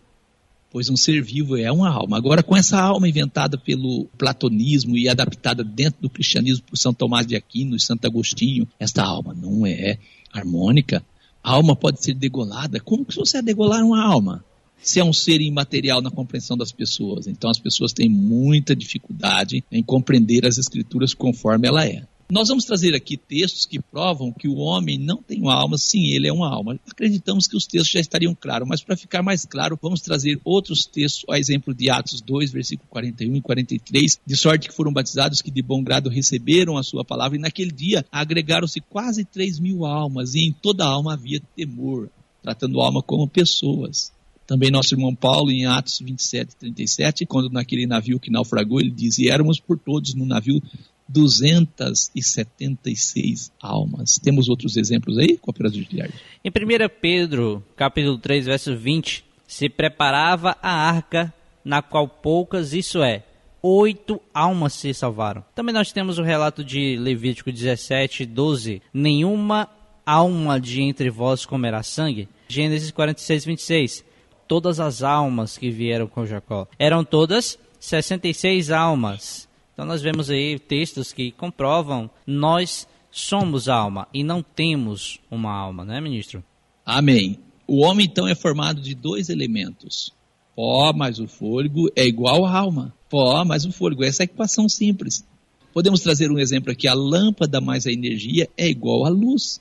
pois 0.72 0.88
um 0.88 0.96
ser 0.96 1.22
vivo 1.22 1.54
é 1.54 1.70
uma 1.70 1.90
alma. 1.90 2.16
Agora, 2.16 2.42
com 2.42 2.56
essa 2.56 2.80
alma 2.80 3.06
inventada 3.06 3.58
pelo 3.58 4.06
platonismo 4.16 4.96
e 4.96 5.06
adaptada 5.06 5.62
dentro 5.62 6.00
do 6.00 6.08
cristianismo 6.08 6.64
por 6.64 6.78
São 6.78 6.94
Tomás 6.94 7.26
de 7.26 7.36
Aquino 7.36 7.76
e 7.76 7.80
Santo 7.80 8.06
Agostinho, 8.06 8.66
esta 8.80 9.04
alma 9.04 9.34
não 9.34 9.66
é 9.66 9.98
harmônica. 10.32 11.04
A 11.42 11.52
alma 11.52 11.76
pode 11.76 12.02
ser 12.02 12.14
degolada. 12.14 12.80
Como 12.80 13.04
que 13.04 13.14
você 13.14 13.36
é 13.36 13.42
degolar 13.42 13.84
uma 13.84 14.02
alma? 14.02 14.42
Se 14.78 14.98
é 14.98 15.04
um 15.04 15.12
ser 15.12 15.42
imaterial 15.42 16.00
na 16.00 16.10
compreensão 16.10 16.56
das 16.56 16.72
pessoas. 16.72 17.26
Então 17.26 17.50
as 17.50 17.58
pessoas 17.58 17.92
têm 17.92 18.08
muita 18.08 18.74
dificuldade 18.74 19.62
em 19.70 19.82
compreender 19.82 20.46
as 20.46 20.56
escrituras 20.56 21.12
conforme 21.12 21.68
ela 21.68 21.84
é. 21.84 22.06
Nós 22.30 22.48
vamos 22.48 22.64
trazer 22.64 22.94
aqui 22.94 23.18
textos 23.18 23.66
que 23.66 23.78
provam 23.78 24.32
que 24.32 24.48
o 24.48 24.56
homem 24.56 24.98
não 24.98 25.22
tem 25.22 25.42
uma 25.42 25.54
alma, 25.54 25.76
sim, 25.76 26.06
ele 26.06 26.26
é 26.26 26.32
uma 26.32 26.48
alma. 26.48 26.80
Acreditamos 26.90 27.46
que 27.46 27.56
os 27.56 27.66
textos 27.66 27.90
já 27.90 28.00
estariam 28.00 28.34
claros, 28.34 28.66
mas 28.66 28.82
para 28.82 28.96
ficar 28.96 29.22
mais 29.22 29.44
claro, 29.44 29.78
vamos 29.80 30.00
trazer 30.00 30.40
outros 30.42 30.86
textos, 30.86 31.24
a 31.30 31.38
exemplo 31.38 31.74
de 31.74 31.90
Atos 31.90 32.22
2, 32.22 32.50
versículo 32.50 32.88
41 32.88 33.36
e 33.36 33.40
43, 33.42 34.20
de 34.26 34.36
sorte 34.36 34.68
que 34.68 34.74
foram 34.74 34.92
batizados 34.92 35.42
que 35.42 35.50
de 35.50 35.60
bom 35.60 35.82
grado 35.82 36.08
receberam 36.08 36.78
a 36.78 36.82
sua 36.82 37.04
palavra, 37.04 37.36
e 37.36 37.40
naquele 37.40 37.70
dia 37.70 38.04
agregaram-se 38.10 38.80
quase 38.80 39.24
3 39.24 39.58
mil 39.58 39.84
almas, 39.84 40.34
e 40.34 40.46
em 40.46 40.52
toda 40.52 40.86
alma 40.86 41.12
havia 41.12 41.42
temor, 41.54 42.08
tratando 42.42 42.80
a 42.80 42.86
alma 42.86 43.02
como 43.02 43.28
pessoas. 43.28 44.12
Também 44.46 44.70
nosso 44.70 44.94
irmão 44.94 45.14
Paulo, 45.14 45.50
em 45.50 45.66
Atos 45.66 46.00
27, 46.00 46.56
37, 46.56 47.26
quando 47.26 47.50
naquele 47.50 47.86
navio 47.86 48.20
que 48.20 48.30
naufragou, 48.30 48.78
ele 48.78 48.90
diz: 48.90 49.18
éramos 49.18 49.58
por 49.58 49.78
todos 49.78 50.14
no 50.14 50.26
navio 50.26 50.60
276 51.08 53.52
almas. 53.60 54.18
Temos 54.18 54.48
outros 54.48 54.76
exemplos 54.76 55.18
aí, 55.18 55.36
cooperador 55.36 55.80
de 55.80 55.86
Guilherme? 55.86 56.14
Em 56.44 56.50
1 56.50 56.52
Pedro, 57.00 57.64
capítulo 57.76 58.18
3, 58.18 58.46
verso 58.46 58.76
20, 58.76 59.24
se 59.46 59.68
preparava 59.68 60.56
a 60.62 60.72
arca, 60.72 61.32
na 61.64 61.82
qual 61.82 62.08
poucas, 62.08 62.72
isso 62.72 63.02
é, 63.02 63.24
oito 63.62 64.20
almas 64.32 64.74
se 64.74 64.92
salvaram. 64.92 65.44
Também 65.54 65.74
nós 65.74 65.90
temos 65.90 66.18
o 66.18 66.22
relato 66.22 66.62
de 66.62 66.96
Levítico 66.96 67.50
17, 67.50 68.26
12. 68.26 68.82
Nenhuma 68.92 69.70
alma 70.04 70.60
de 70.60 70.82
entre 70.82 71.08
vós 71.08 71.46
comerá 71.46 71.82
sangue. 71.82 72.28
Gênesis 72.46 72.90
46, 72.90 73.46
26. 73.46 74.04
Todas 74.46 74.80
as 74.80 75.02
almas 75.02 75.56
que 75.56 75.70
vieram 75.70 76.06
com 76.06 76.26
Jacó. 76.26 76.68
Eram 76.78 77.02
todas 77.02 77.58
66 77.80 78.70
almas. 78.70 79.48
Então 79.74 79.84
nós 79.84 80.00
vemos 80.00 80.30
aí 80.30 80.58
textos 80.58 81.12
que 81.12 81.32
comprovam 81.32 82.08
nós 82.26 82.86
somos 83.10 83.68
alma 83.68 84.08
e 84.14 84.22
não 84.22 84.42
temos 84.42 85.18
uma 85.30 85.52
alma, 85.52 85.84
né, 85.84 86.00
ministro? 86.00 86.42
Amém. 86.86 87.38
O 87.66 87.80
homem 87.80 88.06
então 88.06 88.26
é 88.26 88.34
formado 88.34 88.80
de 88.80 88.94
dois 88.94 89.28
elementos. 89.28 90.12
Pó 90.54 90.92
mais 90.92 91.18
o 91.18 91.26
fôlego 91.26 91.90
é 91.96 92.06
igual 92.06 92.46
à 92.46 92.56
alma. 92.56 92.94
Pó 93.10 93.44
mais 93.44 93.64
o 93.64 93.72
fôlego. 93.72 94.04
Essa 94.04 94.22
é 94.22 94.24
a 94.24 94.30
equação 94.30 94.68
simples. 94.68 95.24
Podemos 95.72 96.00
trazer 96.00 96.30
um 96.30 96.38
exemplo 96.38 96.70
aqui. 96.70 96.86
A 96.86 96.94
lâmpada 96.94 97.60
mais 97.60 97.86
a 97.86 97.92
energia 97.92 98.48
é 98.56 98.68
igual 98.68 99.04
à 99.04 99.08
luz. 99.08 99.60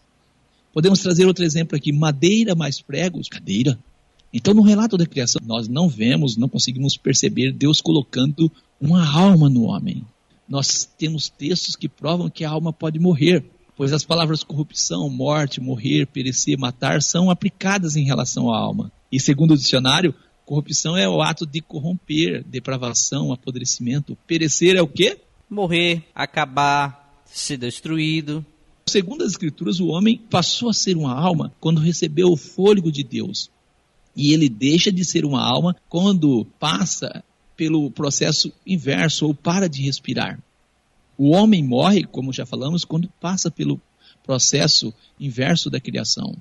Podemos 0.72 1.00
trazer 1.00 1.26
outro 1.26 1.44
exemplo 1.44 1.76
aqui. 1.76 1.92
Madeira 1.92 2.54
mais 2.54 2.80
pregos, 2.82 3.28
cadeira. 3.28 3.80
Então, 4.34 4.54
no 4.54 4.64
relato 4.64 4.98
da 4.98 5.06
criação, 5.06 5.42
nós 5.46 5.68
não 5.68 5.88
vemos, 5.88 6.36
não 6.36 6.50
conseguimos 6.50 6.98
perceber 6.98 7.52
Deus 7.52 7.80
colocando 7.80 8.52
uma 8.80 9.06
alma 9.06 9.50
no 9.50 9.64
homem. 9.64 10.06
Nós 10.48 10.86
temos 10.98 11.30
textos 11.30 11.76
que 11.76 11.88
provam 11.88 12.30
que 12.30 12.44
a 12.44 12.50
alma 12.50 12.74
pode 12.74 13.00
morrer, 13.00 13.44
pois 13.76 13.94
as 13.94 14.04
palavras 14.04 14.44
corrupção, 14.44 15.10
morte, 15.10 15.62
morrer, 15.62 16.06
perecer, 16.06 16.58
matar 16.58 17.02
são 17.02 17.30
aplicadas 17.30 17.96
em 17.96 18.04
relação 18.04 18.52
à 18.52 18.58
alma. 18.58 18.92
E 19.12 19.20
segundo 19.20 19.52
o 19.52 19.58
dicionário, 19.58 20.14
corrupção 20.46 20.98
é 20.98 21.08
o 21.08 21.22
ato 21.22 21.46
de 21.46 21.62
corromper, 21.62 22.44
depravação, 22.44 23.32
apodrecimento. 23.32 24.18
Perecer 24.28 24.76
é 24.76 24.82
o 24.82 24.88
quê? 24.88 25.20
Morrer, 25.50 26.04
acabar, 26.14 27.24
ser 27.26 27.58
destruído. 27.58 28.46
Segundo 28.86 29.24
as 29.24 29.32
escrituras, 29.32 29.80
o 29.80 29.88
homem 29.88 30.18
passou 30.30 30.70
a 30.70 30.74
ser 30.74 30.98
uma 30.98 31.14
alma 31.14 31.54
quando 31.60 31.80
recebeu 31.80 32.28
o 32.28 32.38
fôlego 32.38 32.92
de 32.92 33.04
Deus. 33.04 33.50
E 34.16 34.34
ele 34.34 34.50
deixa 34.50 34.92
de 34.92 35.04
ser 35.04 35.26
uma 35.26 35.42
alma 35.42 35.76
quando 35.90 36.46
passa 36.60 37.24
pelo 37.64 37.90
processo 37.90 38.52
inverso 38.68 39.26
ou 39.26 39.34
para 39.34 39.70
de 39.70 39.84
respirar. 39.84 40.38
O 41.18 41.30
homem 41.30 41.64
morre, 41.64 42.04
como 42.04 42.34
já 42.34 42.46
falamos, 42.46 42.84
quando 42.84 43.08
passa 43.22 43.50
pelo 43.50 43.80
processo 44.22 44.94
inverso 45.18 45.70
da 45.70 45.80
criação. 45.80 46.36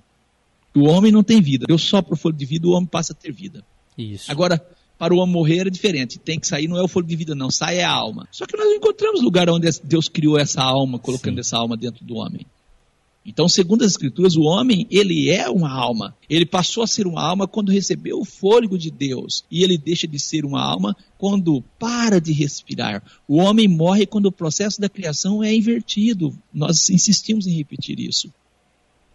O 0.75 0.89
homem 0.89 1.13
não 1.13 1.23
tem 1.23 1.41
vida. 1.41 1.65
Eu 1.69 1.79
sopro 1.79 2.15
o 2.15 2.17
fôlego 2.17 2.41
de 2.41 2.45
vida, 2.45 2.67
o 2.67 2.73
homem 2.73 2.89
passa 2.89 3.13
a 3.13 3.17
ter 3.17 3.33
vida. 3.33 3.65
Isso. 3.97 4.33
Agora, 4.33 4.61
para 4.99 5.15
o 5.15 5.19
homem 5.19 5.33
morrer 5.33 5.69
é 5.69 5.71
diferente. 5.71 6.19
Tem 6.19 6.41
que 6.41 6.47
sair, 6.49 6.67
não 6.67 6.77
é 6.77 6.83
o 6.83 6.89
fôlego 6.89 7.11
de 7.11 7.17
vida, 7.17 7.37
não. 7.37 7.53
Sai 7.53 7.79
é 7.79 7.85
a 7.85 7.93
alma. 7.93 8.27
Só 8.33 8.45
que 8.45 8.57
nós 8.57 8.67
não 8.67 8.75
encontramos 8.75 9.23
lugar 9.23 9.49
onde 9.49 9.69
Deus 9.85 10.09
criou 10.09 10.37
essa 10.37 10.61
alma, 10.61 10.99
colocando 10.99 11.35
Sim. 11.35 11.41
essa 11.41 11.57
alma 11.57 11.77
dentro 11.77 12.05
do 12.05 12.17
homem. 12.17 12.45
Então, 13.25 13.49
segundo 13.49 13.85
as 13.85 13.93
escrituras, 13.93 14.37
o 14.37 14.43
homem, 14.43 14.87
ele 14.91 15.31
é 15.31 15.49
uma 15.49 15.71
alma. 15.71 16.17
Ele 16.29 16.45
passou 16.45 16.83
a 16.83 16.89
ser 16.89 17.07
uma 17.07 17.23
alma 17.23 17.47
quando 17.47 17.71
recebeu 17.71 18.19
o 18.19 18.25
fôlego 18.25 18.77
de 18.77 18.91
Deus. 18.91 19.45
E 19.49 19.63
ele 19.63 19.79
deixa 19.79 20.09
de 20.09 20.19
ser 20.19 20.45
uma 20.45 20.61
alma 20.61 20.97
quando 21.17 21.63
para 21.79 22.21
de 22.21 22.33
respirar. 22.33 23.03
O 23.29 23.37
homem 23.37 23.69
morre 23.69 24.07
quando 24.07 24.27
o 24.27 24.33
processo 24.33 24.81
da 24.81 24.89
criação 24.89 25.43
é 25.43 25.55
invertido. 25.55 26.37
Nós 26.53 26.91
insistimos 26.91 27.47
em 27.47 27.53
repetir 27.53 28.01
isso. 28.01 28.33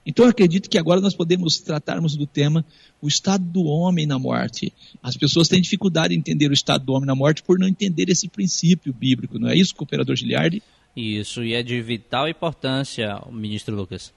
Então, 0.06 0.24
eu 0.24 0.32
acredito 0.32 0.70
que 0.70 0.78
agora 0.78 1.02
nós 1.02 1.14
podemos 1.14 1.60
tratarmos 1.60 2.16
do 2.16 2.26
tema 2.26 2.64
o 3.02 3.10
estado 3.10 3.44
do 3.44 3.66
homem 3.66 4.08
na 4.08 4.18
morte. 4.18 4.72
As 5.04 5.18
pessoas 5.18 5.50
têm 5.50 5.60
dificuldade 5.60 6.16
em 6.16 6.18
entender 6.18 6.50
o 6.50 6.54
estado 6.54 6.86
do 6.86 6.94
homem 6.94 7.06
na 7.06 7.14
morte 7.14 7.44
por 7.44 7.60
não 7.60 7.68
entender 7.68 8.10
esse 8.10 8.30
princípio 8.30 8.94
bíblico, 8.94 9.38
não 9.38 9.50
é 9.50 9.58
isso, 9.58 9.76
cooperador 9.76 10.16
Giliardi? 10.16 10.64
Isso, 11.00 11.44
e 11.44 11.54
é 11.54 11.62
de 11.62 11.80
vital 11.80 12.28
importância, 12.28 13.22
ministro 13.32 13.76
Lucas. 13.76 14.12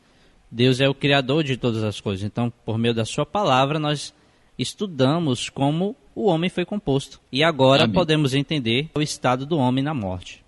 Deus 0.50 0.80
é 0.80 0.88
o 0.88 0.94
criador 0.94 1.44
de 1.44 1.58
todas 1.58 1.82
as 1.82 2.00
coisas. 2.00 2.25
Então, 2.25 2.50
por 2.64 2.78
meio 2.78 2.94
da 2.94 3.04
sua 3.04 3.26
palavra, 3.26 3.78
nós 3.78 4.14
estudamos 4.58 5.50
como 5.50 5.94
o 6.14 6.25
homem 6.25 6.49
foi 6.49 6.64
composto. 6.64 7.20
E 7.30 7.44
agora 7.44 7.84
Amém. 7.84 7.92
podemos 7.92 8.32
entender 8.32 8.88
o 8.94 9.02
estado 9.02 9.44
do 9.44 9.58
homem 9.58 9.84
na 9.84 9.92
morte. 9.92 10.42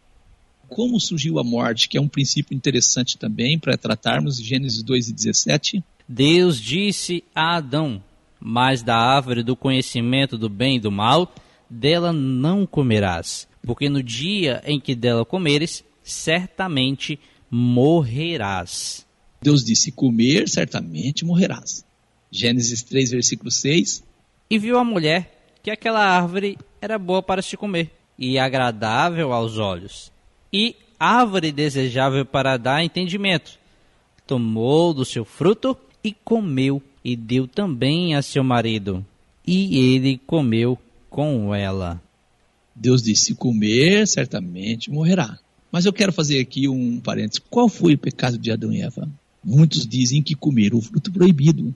Como 0.70 0.98
surgiu 0.98 1.38
a 1.38 1.44
morte, 1.44 1.86
que 1.86 1.98
é 1.98 2.00
um 2.00 2.08
princípio 2.08 2.56
interessante 2.56 3.18
também 3.18 3.58
para 3.58 3.76
tratarmos, 3.76 4.42
Gênesis 4.42 4.82
2 4.82 5.10
e 5.10 5.12
17. 5.12 5.84
Deus 6.08 6.58
disse 6.58 7.22
a 7.34 7.56
Adão: 7.56 8.02
Mas 8.40 8.82
da 8.82 8.96
árvore 8.96 9.42
do 9.42 9.54
conhecimento 9.54 10.38
do 10.38 10.48
bem 10.48 10.76
e 10.76 10.80
do 10.80 10.90
mal, 10.90 11.30
dela 11.68 12.10
não 12.10 12.64
comerás, 12.64 13.46
porque 13.66 13.90
no 13.90 14.02
dia 14.02 14.62
em 14.64 14.80
que 14.80 14.94
dela 14.94 15.26
comeres, 15.26 15.84
certamente 16.02 17.18
morrerás. 17.50 19.06
Deus 19.40 19.64
disse: 19.64 19.92
Comer, 19.92 20.49
certamente 20.49 21.25
morrerás. 21.25 21.85
Gênesis 22.30 22.82
3, 22.82 23.11
versículo 23.11 23.50
6. 23.50 24.02
E 24.49 24.59
viu 24.59 24.78
a 24.78 24.85
mulher 24.85 25.56
que 25.62 25.71
aquela 25.71 26.00
árvore 26.00 26.59
era 26.80 26.99
boa 26.99 27.23
para 27.23 27.42
se 27.42 27.56
comer 27.56 27.90
e 28.18 28.38
agradável 28.38 29.32
aos 29.32 29.59
olhos, 29.59 30.12
e 30.52 30.76
árvore 30.99 31.50
desejável 31.50 32.25
para 32.25 32.56
dar 32.56 32.85
entendimento. 32.85 33.59
Tomou 34.26 34.94
do 34.94 35.04
seu 35.04 35.25
fruto 35.25 35.76
e 36.04 36.12
comeu, 36.12 36.80
e 37.04 37.16
deu 37.16 37.49
também 37.49 38.14
a 38.14 38.23
seu 38.23 38.44
marido, 38.44 39.04
e 39.47 39.94
ele 39.94 40.18
comeu 40.26 40.78
com 41.11 41.54
ela. 41.54 42.00
Deus 42.75 43.02
disse: 43.02 43.35
Comer, 43.35 44.06
certamente 44.06 44.90
morrerá. 44.90 45.38
Mas 45.72 45.86
eu 45.86 45.92
quero 45.92 46.12
fazer 46.12 46.38
aqui 46.38 46.68
um 46.68 47.00
parênteses. 47.00 47.42
Qual 47.48 47.66
foi 47.66 47.94
o 47.94 47.98
pecado 47.98 48.36
de 48.36 48.50
Adão 48.50 48.70
e 48.70 48.82
Eva? 48.82 49.08
Muitos 49.42 49.86
dizem 49.86 50.22
que 50.22 50.34
comeram 50.34 50.76
o 50.76 50.82
fruto 50.82 51.10
proibido. 51.10 51.74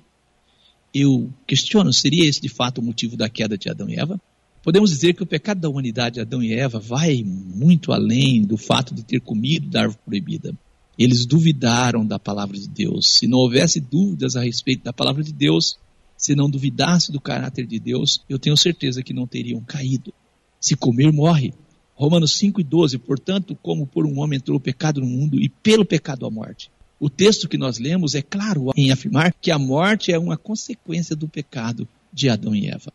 Eu 0.95 1.33
questiono, 1.47 1.91
seria 1.95 2.29
esse 2.29 2.41
de 2.41 2.51
fato 2.51 2.79
o 2.79 2.85
motivo 2.85 3.17
da 3.17 3.29
queda 3.29 3.57
de 3.57 3.71
Adão 3.71 3.89
e 3.89 3.99
Eva? 3.99 4.21
Podemos 4.63 4.91
dizer 4.91 5.15
que 5.15 5.23
o 5.23 5.27
pecado 5.27 5.61
da 5.61 5.69
humanidade, 5.69 6.21
Adão 6.21 6.43
e 6.43 6.53
Eva, 6.53 6.79
vai 6.79 7.23
muito 7.25 7.93
além 7.93 8.43
do 8.43 8.57
fato 8.57 8.95
de 8.95 9.03
ter 9.03 9.21
comido 9.21 9.69
da 9.69 9.83
árvore 9.83 10.01
proibida. 10.05 10.55
Eles 10.99 11.25
duvidaram 11.25 12.05
da 12.05 12.19
palavra 12.19 12.59
de 12.59 12.69
Deus. 12.69 13.09
Se 13.09 13.27
não 13.27 13.39
houvesse 13.39 13.81
dúvidas 13.81 14.37
a 14.37 14.43
respeito 14.43 14.85
da 14.85 14.93
palavra 14.93 15.23
de 15.23 15.33
Deus, 15.33 15.79
se 16.17 16.35
não 16.35 16.51
duvidasse 16.51 17.13
do 17.13 17.21
caráter 17.21 17.67
de 17.67 17.79
Deus, 17.79 18.23
eu 18.29 18.39
tenho 18.39 18.57
certeza 18.57 19.03
que 19.03 19.15
não 19.15 19.27
teriam 19.27 19.61
caído. 19.61 20.13
Se 20.61 20.75
comer, 20.75 21.13
morre. 21.13 21.55
Romanos 21.97 22.37
5 22.37 22.61
e 22.61 22.65
12, 22.65 22.99
portanto, 22.99 23.59
como 23.63 23.87
por 23.87 24.07
um 24.07 24.21
homem 24.21 24.37
entrou 24.37 24.59
o 24.59 24.61
pecado 24.61 25.01
no 25.01 25.07
mundo 25.07 25.41
e 25.41 25.49
pelo 25.49 25.85
pecado 25.85 26.27
a 26.27 26.31
morte. 26.31 26.71
O 27.01 27.09
texto 27.11 27.49
que 27.49 27.59
nós 27.59 27.79
lemos 27.79 28.15
é 28.15 28.23
claro 28.23 28.71
em 28.77 28.91
afirmar 28.91 29.35
que 29.41 29.51
a 29.51 29.59
morte 29.59 30.13
é 30.13 30.19
uma 30.19 30.37
consequência 30.37 31.17
do 31.17 31.27
pecado 31.27 31.89
de 32.13 32.29
Adão 32.29 32.55
e 32.55 32.69
Eva. 32.69 32.93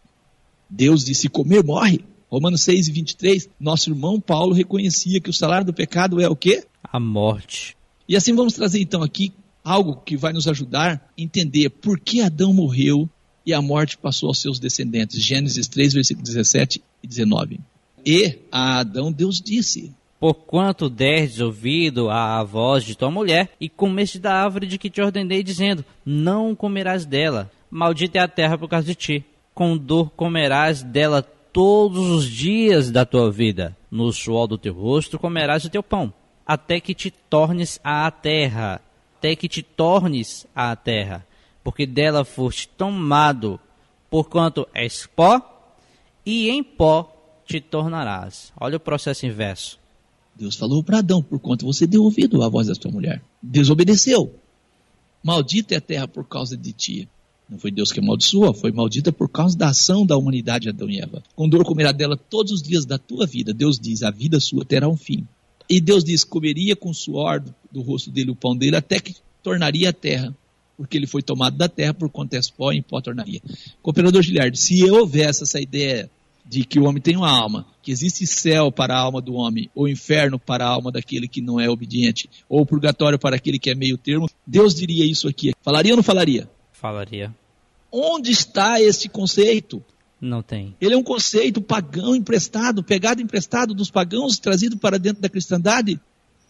Deus 0.70 1.04
disse: 1.04 1.28
comer, 1.28 1.64
morre. 1.64 2.00
Romanos 2.30 2.64
6 2.64 2.88
e 2.88 2.92
23, 2.94 3.50
nosso 3.60 3.90
irmão 3.90 4.22
Paulo 4.22 4.54
reconhecia 4.54 5.20
que 5.20 5.30
o 5.30 5.34
salário 5.34 5.66
do 5.66 5.74
pecado 5.74 6.22
é 6.22 6.30
o 6.30 6.36
quê? 6.36 6.64
A 6.82 6.98
morte. 6.98 7.76
E 8.08 8.16
assim 8.16 8.34
vamos 8.34 8.54
trazer 8.54 8.80
então 8.80 9.04
aqui 9.04 9.34
algo 9.64 9.98
que 9.98 10.16
vai 10.16 10.32
nos 10.32 10.48
ajudar 10.48 10.94
a 10.96 11.22
entender 11.22 11.70
por 11.70 12.00
que 12.00 12.22
Adão 12.22 12.54
morreu 12.54 13.10
e 13.46 13.54
a 13.54 13.62
morte 13.62 13.98
passou 13.98 14.30
aos 14.30 14.40
seus 14.40 14.60
descendentes. 14.60 15.22
Gênesis 15.22 15.68
3, 15.68 15.94
versículos 15.94 16.30
17 16.30 16.82
e 17.04 17.08
19. 17.08 17.60
E 18.06 18.40
a 18.52 18.80
Adão 18.80 19.12
Deus 19.12 19.42
disse: 19.42 19.94
Porquanto 20.20 20.90
deres 20.90 21.40
ouvido 21.40 22.10
à 22.10 22.44
voz 22.44 22.84
de 22.84 22.96
tua 22.96 23.10
mulher, 23.10 23.50
e 23.60 23.68
comeste 23.68 24.20
da 24.20 24.34
árvore 24.34 24.68
de 24.68 24.78
que 24.78 24.90
te 24.90 25.02
ordenei, 25.02 25.42
dizendo: 25.44 25.84
Não 26.06 26.56
comerás 26.56 27.06
dela. 27.06 27.52
Maldita 27.70 28.20
é 28.20 28.22
a 28.22 28.28
terra 28.28 28.58
por 28.58 28.68
causa 28.70 28.86
de 28.86 28.96
ti. 28.96 29.26
Com 29.54 29.78
dor 29.78 30.12
comerás 30.12 30.84
dela 30.84 31.22
todos 31.22 32.10
os 32.10 32.30
dias 32.30 32.92
da 32.92 33.06
tua 33.06 33.32
vida. 33.32 33.76
No 33.90 34.12
suor 34.12 34.48
do 34.48 34.58
teu 34.58 34.74
rosto 34.74 35.20
comerás 35.20 35.66
o 35.66 35.70
teu 35.70 35.84
pão, 35.84 36.14
até 36.46 36.80
que 36.80 36.94
te 36.94 37.12
tornes 37.12 37.80
à 37.84 38.10
terra. 38.12 38.82
Até 39.18 39.36
que 39.36 39.48
te 39.48 39.62
tornes 39.62 40.48
à 40.56 40.76
terra. 40.76 41.26
Porque 41.64 41.86
dela 41.86 42.24
foste 42.24 42.68
tomado, 42.68 43.60
porquanto 44.10 44.68
és 44.74 45.08
pó, 45.16 45.42
e 46.26 46.50
em 46.50 46.64
pó 46.64 47.11
te 47.52 47.62
tornarás. 47.62 48.54
Olha 48.60 48.78
o 48.78 48.80
processo 48.80 49.26
inverso. 49.26 49.80
Deus 50.36 50.56
falou 50.56 50.82
para 50.82 51.00
Adão, 51.00 51.22
por 51.22 51.40
conta 51.40 51.66
você 51.66 51.86
deu 51.86 52.04
ouvido 52.04 52.42
à 52.42 52.48
voz 52.48 52.68
da 52.68 52.74
tua 52.74 52.92
mulher. 52.92 53.22
Desobedeceu. 53.44 54.34
Maldita 55.24 55.74
é 55.74 55.78
a 55.78 55.82
terra 55.82 56.08
por 56.08 56.26
causa 56.26 56.56
de 56.56 56.72
ti. 56.72 57.10
Não 57.50 57.60
foi 57.60 57.70
Deus 57.70 57.92
que 57.92 58.00
amaldiçoou, 58.00 58.54
foi 58.54 58.72
maldita 58.72 59.12
por 59.12 59.28
causa 59.28 59.58
da 59.58 59.68
ação 59.68 60.06
da 60.06 60.16
humanidade 60.16 60.70
Adão 60.70 60.90
e 60.90 61.02
Eva. 61.02 61.22
Com 61.36 61.50
dor 61.50 61.66
comerá 61.66 61.92
dela 61.92 62.16
todos 62.16 62.54
os 62.54 62.62
dias 62.62 62.86
da 62.86 62.98
tua 62.98 63.28
vida. 63.28 63.54
Deus 63.54 63.78
diz, 63.78 64.04
a 64.04 64.10
vida 64.10 64.40
sua 64.40 64.64
terá 64.64 64.88
um 64.88 64.96
fim. 64.96 65.28
E 65.70 65.82
Deus 65.82 66.04
diz, 66.04 66.24
comeria 66.24 66.78
com 66.78 66.94
suor 66.94 67.42
do, 67.42 67.54
do 67.70 67.82
rosto 67.82 68.10
dele 68.10 68.32
o 68.32 68.36
pão 68.36 68.56
dele, 68.56 68.78
até 68.78 69.00
que 69.02 69.16
tornaria 69.44 69.90
a 69.90 69.94
terra. 69.94 70.34
Porque 70.78 70.98
ele 70.98 71.06
foi 71.06 71.22
tomado 71.22 71.58
da 71.58 71.68
terra, 71.68 71.94
por 71.94 72.10
és 72.32 72.50
pó, 72.50 72.72
em 72.72 72.82
pó 72.82 73.02
tornaria. 73.02 73.42
Cooperador 73.82 74.22
Giliardi, 74.22 74.58
se 74.58 74.90
houvesse 74.90 75.44
essa 75.44 75.60
ideia 75.60 76.10
de 76.52 76.66
que 76.66 76.78
o 76.78 76.84
homem 76.84 77.02
tem 77.02 77.16
uma 77.16 77.32
alma, 77.32 77.66
que 77.82 77.94
existe 77.94 78.28
céu 78.28 78.70
para 78.70 78.94
a 78.94 79.00
alma 79.00 79.22
do 79.22 79.36
homem, 79.36 79.70
ou 79.74 79.88
inferno 79.88 80.38
para 80.38 80.66
a 80.66 80.68
alma 80.68 80.92
daquele 80.92 81.26
que 81.26 81.42
não 81.42 81.62
é 81.62 81.70
obediente, 81.70 82.30
ou 82.50 82.66
purgatório 82.66 83.18
para 83.18 83.38
aquele 83.38 83.58
que 83.58 83.70
é 83.70 83.74
meio 83.74 83.98
termo, 83.98 84.30
Deus 84.46 84.76
diria 84.76 85.06
isso 85.06 85.30
aqui. 85.30 85.54
Falaria 85.62 85.94
ou 85.94 85.96
não 85.96 86.04
falaria? 86.04 86.50
Falaria. 86.74 87.34
Onde 87.90 88.32
está 88.32 88.82
esse 88.82 89.08
conceito? 89.08 89.82
Não 90.20 90.44
tem. 90.44 90.76
Ele 90.82 90.94
é 90.94 90.98
um 90.98 91.04
conceito 91.04 91.62
pagão 91.62 92.14
emprestado, 92.14 92.84
pegado 92.84 93.22
emprestado 93.22 93.74
dos 93.74 93.90
pagãos, 93.90 94.38
trazido 94.38 94.76
para 94.76 95.00
dentro 95.00 95.22
da 95.22 95.30
cristandade 95.30 95.98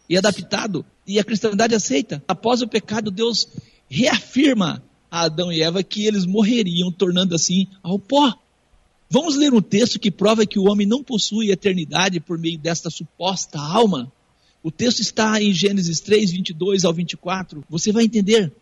e 0.09 0.17
adaptado. 0.17 0.83
E 1.05 1.19
a 1.19 1.23
cristandade 1.23 1.75
aceita. 1.75 2.23
Após 2.27 2.63
o 2.63 2.67
pecado, 2.67 3.11
Deus 3.11 3.47
reafirma 3.87 4.83
a 5.11 5.25
Adão 5.25 5.51
e 5.51 5.61
Eva 5.61 5.83
que 5.83 6.07
eles 6.07 6.25
morreriam, 6.25 6.91
tornando 6.91 7.35
assim 7.35 7.67
ao 7.83 7.99
pó. 7.99 8.33
Vamos 9.13 9.35
ler 9.35 9.53
um 9.53 9.61
texto 9.61 9.99
que 9.99 10.09
prova 10.09 10.45
que 10.45 10.57
o 10.57 10.71
homem 10.71 10.87
não 10.87 11.03
possui 11.03 11.51
eternidade 11.51 12.21
por 12.21 12.37
meio 12.37 12.57
desta 12.57 12.89
suposta 12.89 13.59
alma. 13.59 14.09
O 14.63 14.71
texto 14.71 15.01
está 15.01 15.41
em 15.43 15.51
Gênesis 15.51 15.99
3, 15.99 16.31
22 16.31 16.85
ao 16.85 16.93
24. 16.93 17.61
Você 17.69 17.91
vai 17.91 18.05
entender. 18.05 18.53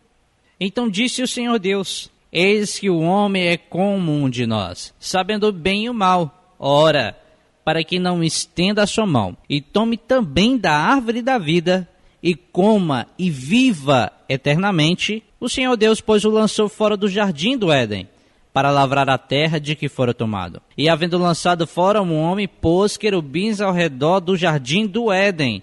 Então 0.58 0.90
disse 0.90 1.22
o 1.22 1.28
Senhor 1.28 1.56
Deus: 1.60 2.10
Eis 2.32 2.80
que 2.80 2.90
o 2.90 2.98
homem 2.98 3.46
é 3.46 3.56
como 3.56 4.10
um 4.10 4.28
de 4.28 4.44
nós, 4.44 4.92
sabendo 4.98 5.52
bem 5.52 5.84
e 5.84 5.88
o 5.88 5.94
mal. 5.94 6.56
Ora, 6.58 7.16
para 7.64 7.84
que 7.84 8.00
não 8.00 8.20
estenda 8.24 8.82
a 8.82 8.88
sua 8.88 9.06
mão, 9.06 9.36
e 9.48 9.60
tome 9.60 9.96
também 9.96 10.58
da 10.58 10.72
árvore 10.72 11.22
da 11.22 11.38
vida, 11.38 11.88
e 12.20 12.34
coma 12.34 13.06
e 13.16 13.30
viva 13.30 14.12
eternamente, 14.28 15.22
o 15.38 15.48
Senhor 15.48 15.76
Deus, 15.76 16.00
pois, 16.00 16.24
o 16.24 16.28
lançou 16.28 16.68
fora 16.68 16.96
do 16.96 17.08
jardim 17.08 17.56
do 17.56 17.70
Éden, 17.70 18.08
para 18.52 18.70
lavrar 18.70 19.08
a 19.08 19.18
terra 19.18 19.58
de 19.58 19.74
que 19.74 19.88
fora 19.88 20.12
tomado. 20.12 20.60
E 20.76 20.88
havendo 20.88 21.18
lançado 21.18 21.66
fora 21.66 22.02
um 22.02 22.16
homem, 22.16 22.48
pôs 22.48 22.96
querubins 22.96 23.60
ao 23.60 23.72
redor 23.72 24.20
do 24.20 24.36
jardim 24.36 24.86
do 24.86 25.12
Éden, 25.12 25.62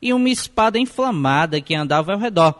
e 0.00 0.12
uma 0.12 0.28
espada 0.28 0.78
inflamada 0.78 1.60
que 1.60 1.74
andava 1.74 2.12
ao 2.12 2.18
redor, 2.18 2.54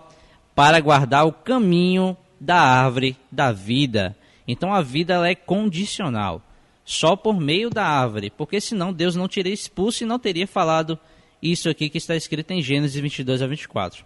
para 0.55 0.81
guardar 0.81 1.27
o 1.27 1.33
caminho 1.33 2.17
da 2.41 2.61
árvore 2.61 3.17
da 3.31 3.53
vida. 3.53 4.17
Então 4.47 4.75
a 4.75 4.83
vida 4.83 5.15
ela 5.15 5.29
é 5.29 5.35
condicional, 5.35 6.43
só 6.85 7.15
por 7.15 7.39
meio 7.39 7.71
da 7.71 7.85
árvore, 7.85 8.31
porque 8.31 8.61
senão 8.61 8.93
Deus 8.93 9.15
não 9.15 9.29
teria 9.29 9.53
expulso 9.53 10.03
e 10.03 10.07
não 10.07 10.19
teria 10.19 10.47
falado 10.47 10.99
isso 11.41 11.69
aqui 11.69 11.89
que 11.89 11.99
está 11.99 12.17
escrito 12.17 12.51
em 12.51 12.61
Gênesis 12.61 13.01
22 13.01 13.43
a 13.43 13.47
24. 13.47 14.05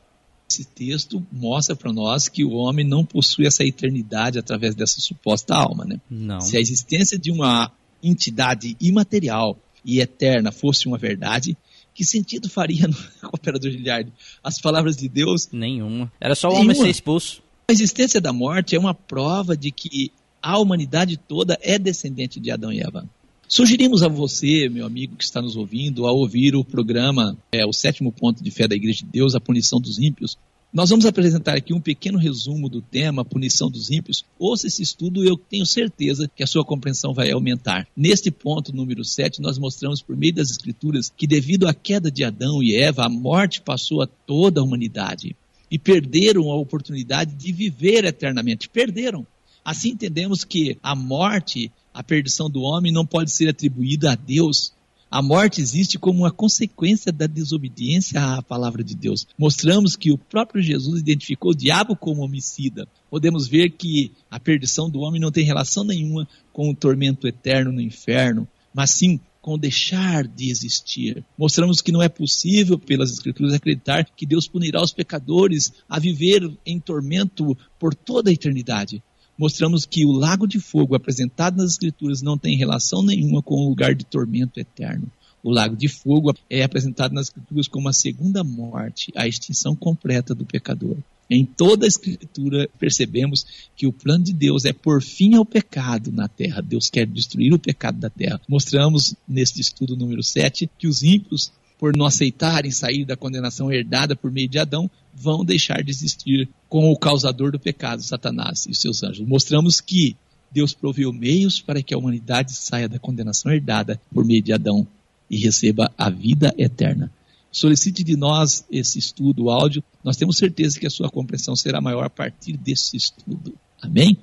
Esse 0.53 0.65
texto 0.67 1.27
mostra 1.33 1.75
para 1.75 1.93
nós 1.93 2.29
que 2.29 2.45
o 2.45 2.53
homem 2.53 2.87
não 2.87 3.07
possui 3.07 3.47
essa 3.47 3.65
eternidade 3.65 4.39
através 4.39 4.75
dessa 4.75 5.01
suposta 5.01 5.55
alma, 5.55 5.85
né? 5.87 5.99
Não. 6.11 6.41
Se 6.43 6.59
a 6.59 6.61
existência 6.61 7.19
de 7.19 7.31
uma 7.33 7.73
entidade 8.03 8.77
imaterial 8.79 9.59
e 9.83 10.01
eterna 10.01 10.53
fosse 10.53 10.87
uma 10.87 10.99
verdade, 10.99 11.57
que 11.95 12.05
sentido 12.05 12.51
faria 12.51 12.87
no 12.87 12.97
operador 13.33 13.71
Giliardi 13.71 14.13
as 14.45 14.61
palavras 14.61 14.95
de 14.95 15.09
Deus? 15.09 15.49
Nenhuma. 15.51 16.13
Era 16.21 16.35
só 16.35 16.49
o 16.49 16.53
homem 16.53 16.69
Nenhuma. 16.69 16.85
ser 16.85 16.91
expulso. 16.91 17.43
A 17.67 17.73
existência 17.73 18.21
da 18.21 18.33
morte 18.33 18.77
é 18.77 18.79
uma 18.79 18.93
prova 18.93 19.57
de 19.57 19.71
que 19.71 20.13
a 20.43 20.59
humanidade 20.59 21.17
toda 21.17 21.59
é 21.63 21.79
descendente 21.79 22.39
de 22.39 22.51
Adão 22.51 22.71
e 22.71 22.81
Eva. 22.81 23.09
Sugerimos 23.55 24.03
a 24.03 24.09
você, 24.09 24.67
meu 24.71 24.87
amigo 24.87 25.15
que 25.15 25.25
está 25.25 25.43
nos 25.43 25.57
ouvindo, 25.57 26.07
a 26.07 26.11
ouvir 26.11 26.57
o 26.57 26.65
programa, 26.65 27.37
é, 27.53 27.67
o 27.67 27.73
sétimo 27.75 28.11
ponto 28.11 28.43
de 28.43 28.51
fé 28.51 28.67
da 28.67 28.75
Igreja 28.75 29.05
de 29.05 29.13
Deus, 29.13 29.35
a 29.35 29.41
punição 29.41 29.79
dos 29.79 29.99
ímpios. 29.99 30.39
Nós 30.73 30.89
vamos 30.89 31.05
apresentar 31.05 31.55
aqui 31.55 31.75
um 31.75 31.81
pequeno 31.81 32.19
resumo 32.19 32.67
do 32.67 32.81
tema 32.81 33.27
punição 33.27 33.71
dos 33.71 33.91
ímpios. 33.91 34.25
Ouça 34.39 34.69
esse 34.69 34.83
estudo 34.83 35.23
e 35.23 35.29
eu 35.29 35.37
tenho 35.37 35.67
certeza 35.67 36.31
que 36.35 36.43
a 36.43 36.47
sua 36.47 36.65
compreensão 36.65 37.13
vai 37.13 37.31
aumentar. 37.31 37.87
Neste 37.95 38.31
ponto 38.31 38.75
número 38.75 39.05
7, 39.05 39.43
nós 39.43 39.59
mostramos 39.59 40.01
por 40.01 40.17
meio 40.17 40.33
das 40.33 40.49
escrituras 40.49 41.13
que 41.15 41.27
devido 41.27 41.69
à 41.69 41.75
queda 41.75 42.11
de 42.11 42.25
Adão 42.25 42.63
e 42.63 42.75
Eva, 42.75 43.05
a 43.05 43.11
morte 43.11 43.61
passou 43.61 44.01
a 44.01 44.07
toda 44.07 44.63
a 44.63 44.65
humanidade 44.65 45.37
e 45.71 45.79
perderam 45.79 46.51
a 46.51 46.57
oportunidade 46.57 47.35
de 47.35 47.53
viver 47.53 48.07
eternamente. 48.07 48.67
Perderam. 48.67 49.27
Assim 49.65 49.91
entendemos 49.91 50.45
que 50.45 50.77
a 50.83 50.95
morte, 50.95 51.71
a 51.95 52.03
perdição 52.03 52.51
do 52.51 52.63
homem 52.63 52.93
não 52.93 53.07
pode 53.07 53.31
ser 53.31 53.49
atribuída 53.49 54.13
a 54.13 54.15
Deus. 54.15 54.73
A 55.09 55.23
morte 55.23 55.61
existe 55.61 55.99
como 55.99 56.21
uma 56.21 56.33
consequência 56.33 57.13
da 57.13 57.27
desobediência 57.27 58.21
à 58.21 58.43
palavra 58.43 58.83
de 58.83 58.97
Deus. 58.97 59.27
Mostramos 59.39 59.95
que 59.95 60.11
o 60.11 60.19
próprio 60.19 60.63
Jesus 60.63 61.01
identificou 61.01 61.53
o 61.53 61.57
diabo 61.57 61.95
como 61.95 62.23
homicida. 62.23 62.89
Podemos 63.11 63.47
ver 63.47 63.71
que 63.71 64.11
a 64.31 64.41
perdição 64.41 64.91
do 64.91 65.01
homem 65.01 65.21
não 65.21 65.31
tem 65.31 65.45
relação 65.45 65.85
nenhuma 65.85 66.27
com 66.53 66.71
o 66.71 66.75
tormento 66.75 67.29
eterno 67.29 67.71
no 67.71 67.81
inferno, 67.81 68.49
mas 68.75 68.91
sim 68.91 69.21
com 69.41 69.59
deixar 69.59 70.27
de 70.27 70.51
existir. 70.51 71.25
Mostramos 71.37 71.83
que 71.83 71.93
não 71.93 72.01
é 72.01 72.09
possível, 72.09 72.79
pelas 72.79 73.13
Escrituras, 73.13 73.53
acreditar 73.53 74.05
que 74.17 74.25
Deus 74.25 74.49
punirá 74.49 74.81
os 74.81 74.93
pecadores 74.93 75.73
a 75.89 75.99
viver 75.99 76.51
em 76.65 76.81
tormento 76.81 77.57
por 77.79 77.95
toda 77.95 78.31
a 78.31 78.33
eternidade 78.33 79.03
mostramos 79.43 79.85
que 79.85 80.07
o 80.07 80.13
lago 80.13 80.47
de 80.47 80.61
fogo 80.61 80.95
apresentado 80.95 81.57
nas 81.57 81.73
Escrituras 81.73 82.23
não 82.23 82.39
tem 82.39 82.57
relação 82.57 83.03
nenhuma 83.03 83.43
com 83.43 83.57
o 83.57 83.69
lugar 83.69 83.93
de 83.93 84.07
tormento 84.07 84.61
eterno. 84.61 85.11
O 85.43 85.51
lago 85.51 85.75
de 85.75 85.89
fogo 85.89 86.33
é 86.49 86.63
apresentado 86.63 87.13
nas 87.13 87.27
Escrituras 87.27 87.67
como 87.67 87.89
a 87.89 87.93
segunda 87.93 88.45
morte, 88.45 89.11
a 89.17 89.27
extinção 89.27 89.75
completa 89.75 90.33
do 90.33 90.47
pecador. 90.47 90.97
Em 91.29 91.45
toda 91.45 91.85
a 91.85 91.89
Escritura 91.89 92.71
percebemos 92.79 93.45
que 93.75 93.85
o 93.85 93.93
plano 93.93 94.23
de 94.23 94.33
Deus 94.33 94.65
é 94.65 94.73
por 94.73 95.03
fim 95.03 95.35
ao 95.35 95.45
pecado 95.45 96.13
na 96.13 96.29
terra. 96.29 96.63
Deus 96.63 96.89
quer 96.89 97.05
destruir 97.05 97.53
o 97.53 97.59
pecado 97.59 97.99
da 97.99 98.09
terra. 98.09 98.41
Mostramos 98.49 99.17
neste 99.27 99.61
estudo 99.61 99.97
número 99.97 100.23
7 100.23 100.71
que 100.79 100.87
os 100.87 101.03
ímpios 101.03 101.51
por 101.83 101.97
não 101.97 102.07
aceitarem 102.07 102.71
sair 102.71 103.05
da 103.05 103.17
condenação 103.17 103.73
herdada 103.73 104.15
por 104.15 104.31
meio 104.31 104.49
de 104.49 104.61
Adão, 104.61 104.89
vão 105.15 105.45
deixar 105.45 105.83
de 105.83 105.91
existir 105.91 106.49
com 106.69 106.91
o 106.91 106.97
causador 106.97 107.53
do 107.53 107.59
pecado, 107.59 108.03
Satanás 108.03 108.67
e 108.67 108.75
seus 108.75 109.03
anjos. 109.03 109.27
Mostramos 109.27 109.81
que 109.81 110.17
Deus 110.51 110.75
proveu 110.75 111.13
meios 111.13 111.61
para 111.61 111.83
que 111.83 111.95
a 111.95 111.99
humanidade 111.99 112.53
saia 112.53 112.89
da 112.89 112.99
condenação 112.99 113.53
herdada 113.53 114.01
por 114.13 114.25
meio 114.25 114.43
de 114.43 114.53
Adão 114.53 114.87
e 115.31 115.39
receba 115.39 115.91
a 115.97 116.11
vida 116.11 116.55
eterna. 116.59 117.11
Solicite 117.51 118.03
de 118.03 118.17
nós 118.17 118.65
esse 118.71 118.99
estudo, 118.99 119.45
o 119.45 119.51
áudio. 119.51 119.83
Nós 120.03 120.17
temos 120.17 120.37
certeza 120.37 120.79
que 120.79 120.87
a 120.87 120.91
sua 120.91 121.11
compreensão 121.11 121.55
será 121.55 121.81
maior 121.81 122.05
a 122.05 122.11
partir 122.11 122.57
desse 122.57 122.97
estudo. 122.97 123.55
Amém? 123.81 124.17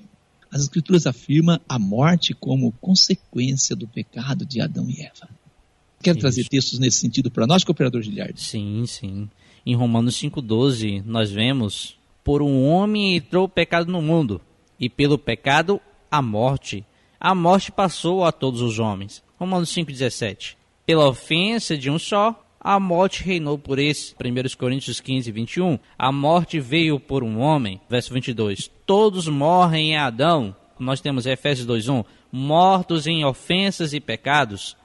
As 0.52 0.64
Escrituras 0.64 1.06
afirmam 1.06 1.60
a 1.70 1.78
morte 1.78 2.34
como 2.34 2.72
consequência 2.74 3.76
do 3.76 3.88
pecado 3.88 4.46
de 4.46 4.62
Adão 4.62 4.90
e 4.90 5.02
Eva. 5.02 5.30
Quer 6.02 6.12
Isso. 6.12 6.20
trazer 6.20 6.48
textos 6.48 6.80
nesse 6.80 6.98
sentido 6.98 7.30
para 7.30 7.46
nós, 7.46 7.64
cooperador 7.64 8.02
Giliardi? 8.02 8.42
Sim, 8.42 8.86
sim. 8.88 9.30
Em 9.70 9.76
Romanos 9.76 10.16
5,12, 10.16 11.04
nós 11.06 11.30
vemos: 11.30 11.96
Por 12.24 12.42
um 12.42 12.68
homem 12.68 13.16
entrou 13.16 13.46
o 13.46 13.48
pecado 13.48 13.92
no 13.92 14.02
mundo, 14.02 14.42
e 14.80 14.90
pelo 14.90 15.16
pecado 15.16 15.80
a 16.10 16.24
morte. 16.24 16.84
A 17.20 17.36
morte 17.36 17.72
passou 17.72 18.26
a 18.26 18.32
todos 18.32 18.64
os 18.64 18.80
homens. 18.80 19.24
Romanos 19.38 19.72
5,17. 19.72 20.56
Pela 20.88 21.08
ofensa 21.08 21.78
de 21.78 21.88
um 21.88 22.00
só, 22.00 22.44
a 22.60 22.80
morte 22.80 23.24
reinou 23.24 23.60
por 23.60 23.78
esse. 23.78 24.16
1 24.16 24.58
Coríntios 24.58 25.00
15, 25.00 25.32
21. 25.32 25.78
A 25.96 26.12
morte 26.12 26.60
veio 26.60 27.00
por 27.00 27.24
um 27.24 27.38
homem. 27.40 27.80
Verso 27.88 28.12
22. 28.12 28.72
Todos 28.88 29.28
morrem 29.28 29.92
em 29.92 29.98
Adão. 29.98 30.56
nós 30.80 31.00
temos 31.00 31.28
Efésios 31.28 31.68
2:1, 31.68 32.04
mortos 32.32 33.06
em 33.06 33.24
ofensas 33.24 33.94
e 33.94 34.00
pecados. 34.00 34.76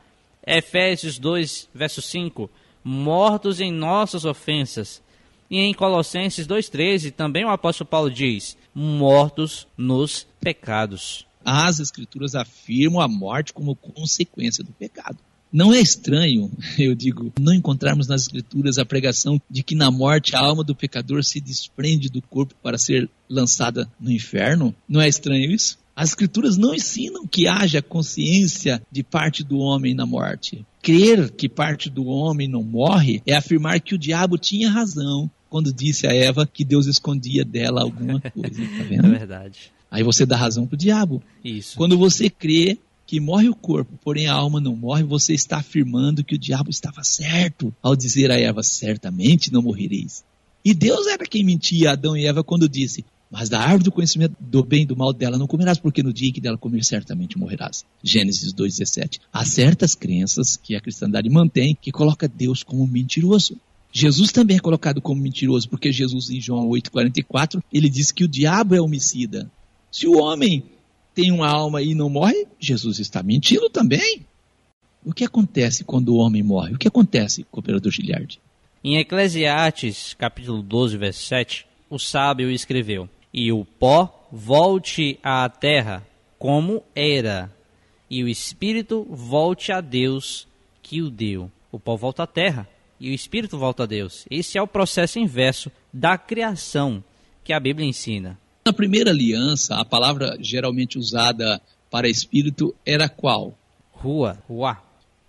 Efésios 0.46 1.18
2, 1.18 1.70
verso 1.74 2.02
5, 2.02 2.50
mortos 2.84 3.60
em 3.60 3.72
nossas 3.72 4.26
ofensas. 4.26 5.02
E 5.50 5.58
em 5.58 5.72
Colossenses 5.72 6.46
2,13 6.46 7.10
também 7.12 7.44
o 7.44 7.50
apóstolo 7.50 7.88
Paulo 7.88 8.10
diz: 8.10 8.56
mortos 8.74 9.66
nos 9.76 10.26
pecados. 10.40 11.26
As 11.44 11.80
escrituras 11.80 12.34
afirmam 12.34 13.00
a 13.00 13.08
morte 13.08 13.52
como 13.52 13.76
consequência 13.76 14.62
do 14.62 14.72
pecado. 14.72 15.18
Não 15.52 15.72
é 15.72 15.80
estranho, 15.80 16.50
eu 16.76 16.94
digo, 16.94 17.32
não 17.38 17.54
encontrarmos 17.54 18.08
nas 18.08 18.22
escrituras 18.22 18.76
a 18.76 18.84
pregação 18.84 19.40
de 19.48 19.62
que 19.62 19.76
na 19.76 19.90
morte 19.90 20.34
a 20.34 20.40
alma 20.40 20.64
do 20.64 20.74
pecador 20.74 21.22
se 21.22 21.40
desprende 21.40 22.08
do 22.08 22.20
corpo 22.20 22.54
para 22.60 22.76
ser 22.76 23.08
lançada 23.28 23.88
no 24.00 24.10
inferno? 24.10 24.74
Não 24.88 25.00
é 25.00 25.08
estranho 25.08 25.52
isso? 25.52 25.78
As 25.94 26.08
escrituras 26.08 26.56
não 26.56 26.74
ensinam 26.74 27.24
que 27.24 27.46
haja 27.46 27.80
consciência 27.80 28.82
de 28.90 29.04
parte 29.04 29.44
do 29.44 29.58
homem 29.58 29.94
na 29.94 30.04
morte. 30.04 30.66
Crer 30.84 31.30
que 31.30 31.48
parte 31.48 31.88
do 31.88 32.04
homem 32.06 32.46
não 32.46 32.62
morre 32.62 33.22
é 33.26 33.34
afirmar 33.34 33.80
que 33.80 33.94
o 33.94 33.98
diabo 33.98 34.36
tinha 34.38 34.70
razão 34.70 35.30
quando 35.48 35.72
disse 35.72 36.06
a 36.06 36.12
Eva 36.12 36.46
que 36.46 36.64
Deus 36.64 36.86
escondia 36.86 37.44
dela 37.44 37.82
alguma 37.82 38.20
coisa, 38.30 38.60
tá 38.60 38.80
É 38.80 38.82
vendo? 38.84 39.08
verdade. 39.08 39.72
Aí 39.90 40.02
você 40.02 40.26
dá 40.26 40.36
razão 40.36 40.66
pro 40.66 40.76
diabo. 40.76 41.22
Isso. 41.44 41.76
Quando 41.76 41.96
você 41.96 42.28
crê 42.28 42.76
que 43.06 43.18
morre 43.20 43.48
o 43.48 43.54
corpo, 43.54 43.98
porém 44.04 44.26
a 44.26 44.34
alma 44.34 44.60
não 44.60 44.74
morre, 44.76 45.02
você 45.04 45.32
está 45.32 45.58
afirmando 45.58 46.22
que 46.24 46.34
o 46.34 46.38
diabo 46.38 46.68
estava 46.70 47.02
certo 47.04 47.72
ao 47.82 47.94
dizer 47.96 48.30
a 48.30 48.38
Eva: 48.38 48.62
certamente 48.62 49.52
não 49.52 49.62
morrereis. 49.62 50.22
E 50.64 50.74
Deus 50.74 51.06
era 51.06 51.24
quem 51.26 51.44
mentia 51.44 51.90
a 51.90 51.92
Adão 51.92 52.16
e 52.16 52.26
Eva 52.26 52.42
quando 52.44 52.68
disse: 52.68 53.04
Mas 53.30 53.48
da 53.48 53.60
árvore 53.60 53.84
do 53.84 53.92
conhecimento 53.92 54.36
do 54.38 54.62
bem 54.62 54.82
e 54.82 54.86
do 54.86 54.96
mal 54.96 55.12
dela 55.12 55.38
não 55.38 55.46
comerás, 55.46 55.78
porque 55.78 56.02
no 56.02 56.12
dia 56.12 56.28
em 56.28 56.32
que 56.32 56.40
dela 56.40 56.56
comer, 56.56 56.84
certamente 56.84 57.38
morrerás. 57.38 57.84
Gênesis 58.02 58.52
2,17. 58.52 59.20
Há 59.32 59.44
certas 59.44 59.94
crenças 59.94 60.56
que 60.56 60.76
a 60.76 60.80
cristandade 60.80 61.28
mantém 61.28 61.76
que 61.80 61.90
coloca 61.90 62.28
Deus 62.28 62.62
como 62.62 62.86
mentiroso. 62.86 63.56
Jesus 63.92 64.32
também 64.32 64.56
é 64.56 64.60
colocado 64.60 65.00
como 65.00 65.20
mentiroso, 65.20 65.68
porque 65.68 65.92
Jesus, 65.92 66.30
em 66.30 66.40
João 66.40 66.68
8,44, 66.68 67.62
ele 67.72 67.88
diz 67.88 68.10
que 68.10 68.24
o 68.24 68.28
diabo 68.28 68.74
é 68.74 68.80
homicida. 68.80 69.50
Se 69.90 70.06
o 70.06 70.18
homem 70.18 70.64
tem 71.14 71.30
uma 71.30 71.48
alma 71.48 71.80
e 71.80 71.94
não 71.94 72.10
morre, 72.10 72.46
Jesus 72.58 72.98
está 72.98 73.22
mentindo 73.22 73.70
também. 73.70 74.26
O 75.04 75.12
que 75.12 75.24
acontece 75.24 75.84
quando 75.84 76.08
o 76.08 76.16
homem 76.16 76.42
morre? 76.42 76.74
O 76.74 76.78
que 76.78 76.88
acontece, 76.88 77.44
cooperador 77.50 77.92
Giliardi? 77.92 78.40
Em 78.82 78.96
Eclesiastes, 78.96 80.14
capítulo 80.14 80.62
12, 80.62 80.96
verso 80.96 81.22
7, 81.26 81.66
o 81.88 81.98
sábio 81.98 82.50
escreveu: 82.50 83.08
E 83.34 83.50
o 83.50 83.64
pó 83.64 84.28
volte 84.30 85.18
à 85.20 85.48
terra 85.48 86.06
como 86.38 86.84
era, 86.94 87.52
e 88.08 88.22
o 88.22 88.28
espírito 88.28 89.04
volte 89.10 89.72
a 89.72 89.80
Deus 89.80 90.46
que 90.80 91.02
o 91.02 91.10
deu. 91.10 91.50
O 91.72 91.80
pó 91.80 91.96
volta 91.96 92.22
à 92.22 92.26
terra 92.28 92.68
e 93.00 93.10
o 93.10 93.12
espírito 93.12 93.58
volta 93.58 93.82
a 93.82 93.86
Deus. 93.86 94.24
Esse 94.30 94.56
é 94.56 94.62
o 94.62 94.68
processo 94.68 95.18
inverso 95.18 95.68
da 95.92 96.16
criação 96.16 97.02
que 97.42 97.52
a 97.52 97.58
Bíblia 97.58 97.88
ensina. 97.88 98.38
Na 98.64 98.72
primeira 98.72 99.10
aliança, 99.10 99.74
a 99.74 99.84
palavra 99.84 100.36
geralmente 100.40 100.96
usada 100.96 101.60
para 101.90 102.08
espírito 102.08 102.72
era 102.86 103.08
qual? 103.08 103.58
Rua, 103.90 104.38
ruá, 104.48 104.80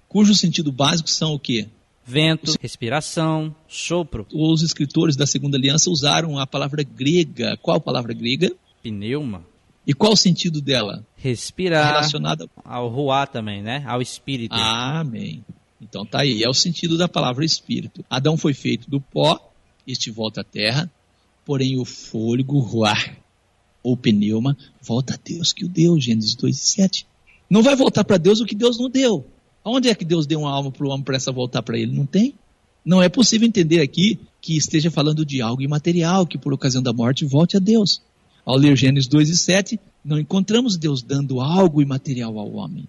Cujo 0.07 0.33
sentido 0.33 0.71
básico 0.71 1.09
são 1.09 1.33
o 1.33 1.39
quê? 1.39 1.67
Vento, 2.05 2.53
respiração, 2.61 3.55
sopro, 3.67 4.27
Os 4.31 4.61
escritores 4.61 5.15
da 5.15 5.25
segunda 5.25 5.57
aliança 5.57 5.89
usaram 5.89 6.37
a 6.37 6.45
palavra 6.45 6.83
grega. 6.83 7.57
Qual 7.61 7.81
palavra 7.81 8.13
grega? 8.13 8.51
pneuma, 8.83 9.43
E 9.87 9.93
qual 9.93 10.13
o 10.13 10.17
sentido 10.17 10.61
dela? 10.61 11.03
respirar, 11.17 11.87
Relacionada 11.87 12.47
ao 12.63 12.87
ruá 12.87 13.25
também, 13.25 13.63
né? 13.63 13.83
Ao 13.87 13.99
espírito. 14.01 14.53
Amém. 14.53 15.43
Então 15.81 16.05
tá 16.05 16.21
aí, 16.21 16.43
é 16.43 16.49
o 16.49 16.53
sentido 16.53 16.97
da 16.97 17.07
palavra 17.07 17.43
espírito. 17.43 18.05
Adão 18.09 18.37
foi 18.37 18.53
feito 18.53 18.89
do 18.89 19.01
pó, 19.01 19.39
este 19.87 20.11
volta 20.11 20.41
à 20.41 20.43
terra, 20.43 20.89
porém 21.43 21.79
o 21.79 21.85
fôlego, 21.85 22.59
ruar, 22.59 23.17
ou 23.83 23.97
pneuma, 23.97 24.55
volta 24.81 25.15
a 25.15 25.19
Deus 25.23 25.51
que 25.51 25.65
o 25.65 25.67
deu, 25.69 25.99
Gênesis 25.99 26.35
2 26.35 26.55
e 26.55 26.65
7. 26.65 27.07
Não 27.49 27.61
vai 27.61 27.75
voltar 27.75 28.03
para 28.03 28.17
Deus 28.17 28.39
o 28.39 28.45
que 28.45 28.55
Deus 28.55 28.79
não 28.79 28.89
deu. 28.89 29.25
Onde 29.65 29.89
é 29.89 29.95
que 29.95 30.05
Deus 30.05 30.27
deu 30.27 30.41
uma 30.41 30.51
alma 30.51 30.71
para 30.71 30.85
o 30.85 30.89
homem 30.89 31.03
para 31.03 31.15
essa 31.15 31.31
voltar 31.31 31.63
para 31.63 31.77
ele? 31.77 31.91
Não 31.91 32.05
tem. 32.05 32.35
Não 32.85 33.01
é 33.01 33.09
possível 33.09 33.47
entender 33.47 33.81
aqui 33.81 34.19
que 34.39 34.55
esteja 34.55 34.91
falando 34.91 35.25
de 35.25 35.41
algo 35.41 35.63
imaterial, 35.63 36.27
que 36.27 36.37
por 36.37 36.53
ocasião 36.53 36.83
da 36.83 36.93
morte 36.93 37.25
volte 37.25 37.57
a 37.57 37.59
Deus. 37.59 37.99
Ao 38.45 38.55
ler 38.55 38.77
Gênesis 38.77 39.07
2 39.07 39.29
e 39.29 39.35
7, 39.35 39.79
não 40.03 40.19
encontramos 40.19 40.77
Deus 40.77 41.01
dando 41.01 41.41
algo 41.41 41.81
imaterial 41.81 42.37
ao 42.37 42.53
homem. 42.53 42.87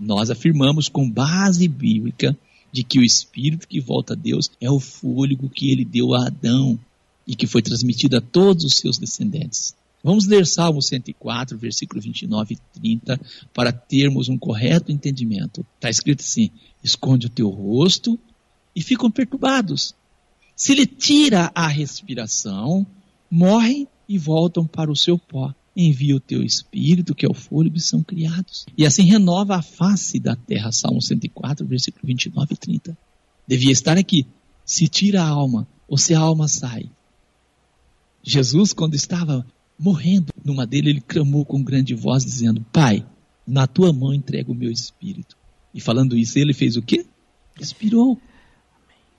Nós 0.00 0.30
afirmamos 0.30 0.88
com 0.88 1.08
base 1.08 1.68
bíblica 1.68 2.36
de 2.72 2.82
que 2.82 2.98
o 2.98 3.04
espírito 3.04 3.68
que 3.68 3.80
volta 3.80 4.14
a 4.14 4.16
Deus 4.16 4.50
é 4.60 4.68
o 4.68 4.80
fôlego 4.80 5.48
que 5.48 5.70
ele 5.70 5.84
deu 5.84 6.12
a 6.12 6.26
Adão 6.26 6.76
e 7.24 7.36
que 7.36 7.46
foi 7.46 7.62
transmitido 7.62 8.16
a 8.16 8.20
todos 8.20 8.64
os 8.64 8.74
seus 8.74 8.98
descendentes. 8.98 9.76
Vamos 10.02 10.26
ler 10.26 10.46
Salmo 10.46 10.80
104, 10.80 11.58
versículo 11.58 12.00
29 12.00 12.54
e 12.54 12.80
30, 12.80 13.20
para 13.52 13.70
termos 13.70 14.28
um 14.28 14.38
correto 14.38 14.90
entendimento. 14.90 15.64
Está 15.76 15.90
escrito 15.90 16.20
assim: 16.20 16.50
esconde 16.82 17.26
o 17.26 17.30
teu 17.30 17.48
rosto 17.48 18.18
e 18.74 18.82
ficam 18.82 19.10
perturbados. 19.10 19.94
Se 20.56 20.74
lhe 20.74 20.86
tira 20.86 21.50
a 21.54 21.66
respiração, 21.66 22.86
morrem 23.30 23.86
e 24.08 24.18
voltam 24.18 24.66
para 24.66 24.90
o 24.90 24.96
seu 24.96 25.18
pó. 25.18 25.54
Envia 25.76 26.16
o 26.16 26.20
teu 26.20 26.42
espírito, 26.42 27.14
que 27.14 27.24
é 27.24 27.28
o 27.28 27.34
fôlego, 27.34 27.76
e 27.76 27.80
são 27.80 28.02
criados. 28.02 28.66
E 28.76 28.84
assim 28.84 29.04
renova 29.04 29.56
a 29.56 29.62
face 29.62 30.18
da 30.18 30.34
terra. 30.34 30.72
Salmo 30.72 31.00
104, 31.00 31.64
versículo 31.66 32.06
29 32.06 32.54
e 32.54 32.56
30. 32.56 32.98
Devia 33.46 33.70
estar 33.70 33.96
aqui. 33.96 34.26
Se 34.64 34.88
tira 34.88 35.22
a 35.22 35.28
alma, 35.28 35.66
ou 35.88 35.96
se 35.96 36.14
a 36.14 36.20
alma 36.20 36.48
sai. 36.48 36.90
Jesus, 38.22 38.72
quando 38.72 38.94
estava 38.94 39.46
morrendo 39.80 40.32
numa 40.44 40.66
dele, 40.66 40.90
ele 40.90 41.00
clamou 41.00 41.44
com 41.44 41.62
grande 41.62 41.94
voz, 41.94 42.24
dizendo: 42.24 42.60
Pai, 42.70 43.04
na 43.46 43.66
tua 43.66 43.92
mão 43.92 44.12
entrego 44.12 44.52
o 44.52 44.54
meu 44.54 44.70
espírito. 44.70 45.36
E 45.72 45.80
falando 45.80 46.16
isso, 46.16 46.38
ele 46.38 46.52
fez 46.52 46.76
o 46.76 46.82
quê? 46.82 47.06
Expirou. 47.58 48.20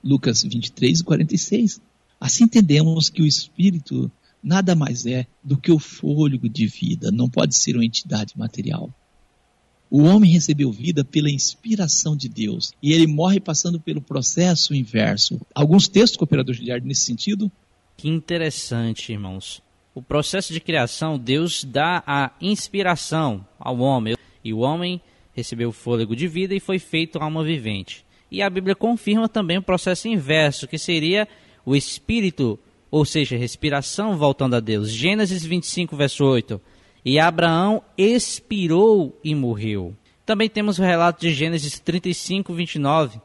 Lucas 0.02 0.42
23, 0.42 1.02
46. 1.02 1.80
Assim 2.20 2.44
entendemos 2.44 3.10
que 3.10 3.22
o 3.22 3.26
espírito 3.26 4.10
nada 4.42 4.74
mais 4.74 5.06
é 5.06 5.26
do 5.42 5.56
que 5.56 5.70
o 5.70 5.78
fôlego 5.78 6.48
de 6.48 6.66
vida, 6.66 7.10
não 7.12 7.28
pode 7.28 7.56
ser 7.56 7.76
uma 7.76 7.84
entidade 7.84 8.36
material. 8.36 8.92
O 9.90 10.02
homem 10.02 10.30
recebeu 10.30 10.72
vida 10.72 11.04
pela 11.04 11.30
inspiração 11.30 12.16
de 12.16 12.28
Deus 12.28 12.72
e 12.82 12.92
ele 12.92 13.06
morre 13.06 13.38
passando 13.38 13.78
pelo 13.78 14.00
processo 14.00 14.74
inverso. 14.74 15.40
Alguns 15.54 15.86
textos, 15.86 16.16
cooperador 16.16 16.54
Giliard, 16.54 16.86
nesse 16.86 17.04
sentido, 17.04 17.52
Que 17.96 18.08
interessante, 18.08 19.12
irmãos. 19.12 19.62
O 19.94 20.00
processo 20.00 20.52
de 20.52 20.60
criação, 20.60 21.18
Deus 21.18 21.64
dá 21.64 22.02
a 22.06 22.30
inspiração 22.40 23.46
ao 23.58 23.78
homem. 23.78 24.16
E 24.42 24.52
o 24.52 24.60
homem 24.60 25.00
recebeu 25.34 25.68
o 25.68 25.72
fôlego 25.72 26.16
de 26.16 26.26
vida 26.26 26.54
e 26.54 26.60
foi 26.60 26.78
feito 26.78 27.18
alma 27.18 27.44
vivente. 27.44 28.04
E 28.30 28.40
a 28.40 28.48
Bíblia 28.48 28.74
confirma 28.74 29.28
também 29.28 29.58
o 29.58 29.62
processo 29.62 30.08
inverso, 30.08 30.66
que 30.66 30.78
seria 30.78 31.28
o 31.64 31.76
espírito, 31.76 32.58
ou 32.90 33.04
seja, 33.04 33.36
respiração 33.36 34.16
voltando 34.16 34.56
a 34.56 34.60
Deus. 34.60 34.90
Gênesis 34.90 35.44
25, 35.44 35.94
verso 35.94 36.24
8. 36.24 36.58
E 37.04 37.18
Abraão 37.18 37.82
expirou 37.96 39.18
e 39.22 39.34
morreu. 39.34 39.94
Também 40.24 40.48
temos 40.48 40.78
o 40.78 40.82
relato 40.82 41.20
de 41.20 41.34
Gênesis 41.34 41.78
35, 41.78 42.54
29. 42.54 43.20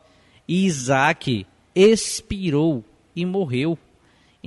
E 0.46 0.66
Isaac 0.66 1.46
expirou 1.74 2.84
e 3.16 3.26
morreu. 3.26 3.78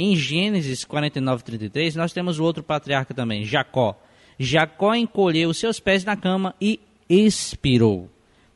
Em 0.02 0.16
Gênesis 0.16 0.82
49, 0.82 1.44
33, 1.44 1.94
nós 1.94 2.10
temos 2.10 2.38
o 2.38 2.42
outro 2.42 2.62
patriarca 2.62 3.12
também, 3.12 3.44
Jacó. 3.44 4.00
Jacó 4.38 4.94
encolheu 4.94 5.52
seus 5.52 5.78
pés 5.78 6.06
na 6.06 6.16
cama 6.16 6.54
e 6.58 6.80
expirou. 7.06 8.08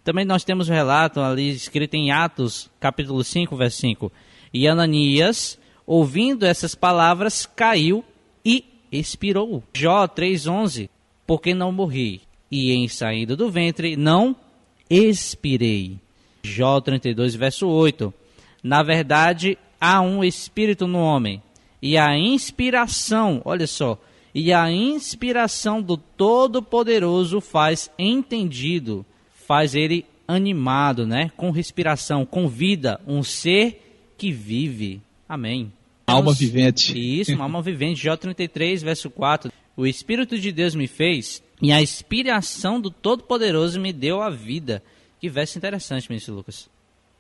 Também 0.03 0.25
nós 0.25 0.43
temos 0.43 0.71
o 0.71 0.73
relato 0.73 1.21
ali 1.21 1.51
escrito 1.51 1.97
em 1.97 2.11
Atos, 2.11 2.71
capítulo 2.81 3.23
5, 3.23 3.55
verso 3.57 3.77
5. 3.83 4.11
E 4.55 4.67
Ananias, 4.67 5.59
ouvindo 5.87 6.47
essas 6.47 6.75
palavras, 6.75 7.45
caiu 7.45 8.03
e 8.43 8.65
expirou. 8.91 9.63
Jó 9.75 10.09
3:11. 10.09 10.89
Porque 11.27 11.53
não 11.53 11.71
morri 11.71 12.23
e 12.51 12.73
em 12.73 12.89
saindo 12.89 13.37
do 13.37 13.51
ventre 13.51 13.97
não 13.97 14.35
expirei. 14.89 15.99
Jó 16.43 16.81
32 16.81 17.35
verso 17.35 17.69
8. 17.69 18.15
Na 18.63 18.83
verdade, 18.83 19.59
há 19.81 20.01
um 20.01 20.25
espírito 20.25 20.87
no 20.87 20.99
homem 20.99 21.43
e 21.81 21.99
a 21.99 22.17
inspiração, 22.17 23.43
olha 23.45 23.67
só, 23.67 24.01
e 24.35 24.53
a 24.53 24.71
inspiração 24.71 25.83
do 25.83 25.97
Todo-Poderoso 25.97 27.41
faz 27.41 27.91
entendido, 27.99 29.05
faz 29.47 29.75
ele 29.75 30.07
animado, 30.27 31.07
né? 31.07 31.31
Com 31.37 31.51
respiração, 31.51 32.25
com 32.25 32.49
vida, 32.49 33.01
um 33.07 33.23
ser 33.23 34.13
que 34.17 34.33
vive. 34.33 35.03
Amém. 35.29 35.71
alma 36.07 36.33
vivente. 36.33 36.99
Isso, 36.99 37.41
alma 37.41 37.61
vivente. 37.61 38.03
Jó 38.03 38.17
33, 38.17 38.83
verso 38.83 39.11
4. 39.11 39.53
O 39.77 39.87
Espírito 39.87 40.39
de 40.39 40.51
Deus 40.53 40.75
me 40.75 40.87
fez 40.87 41.43
E 41.61 41.71
a 41.71 41.83
inspiração 41.83 42.81
do 42.81 42.91
Todo-Poderoso 42.91 43.79
me 43.79 43.93
deu 43.93 44.23
a 44.23 44.31
vida. 44.31 44.83
Que 45.21 45.29
verso 45.29 45.59
interessante, 45.59 46.09
ministro 46.09 46.35
Lucas. 46.35 46.69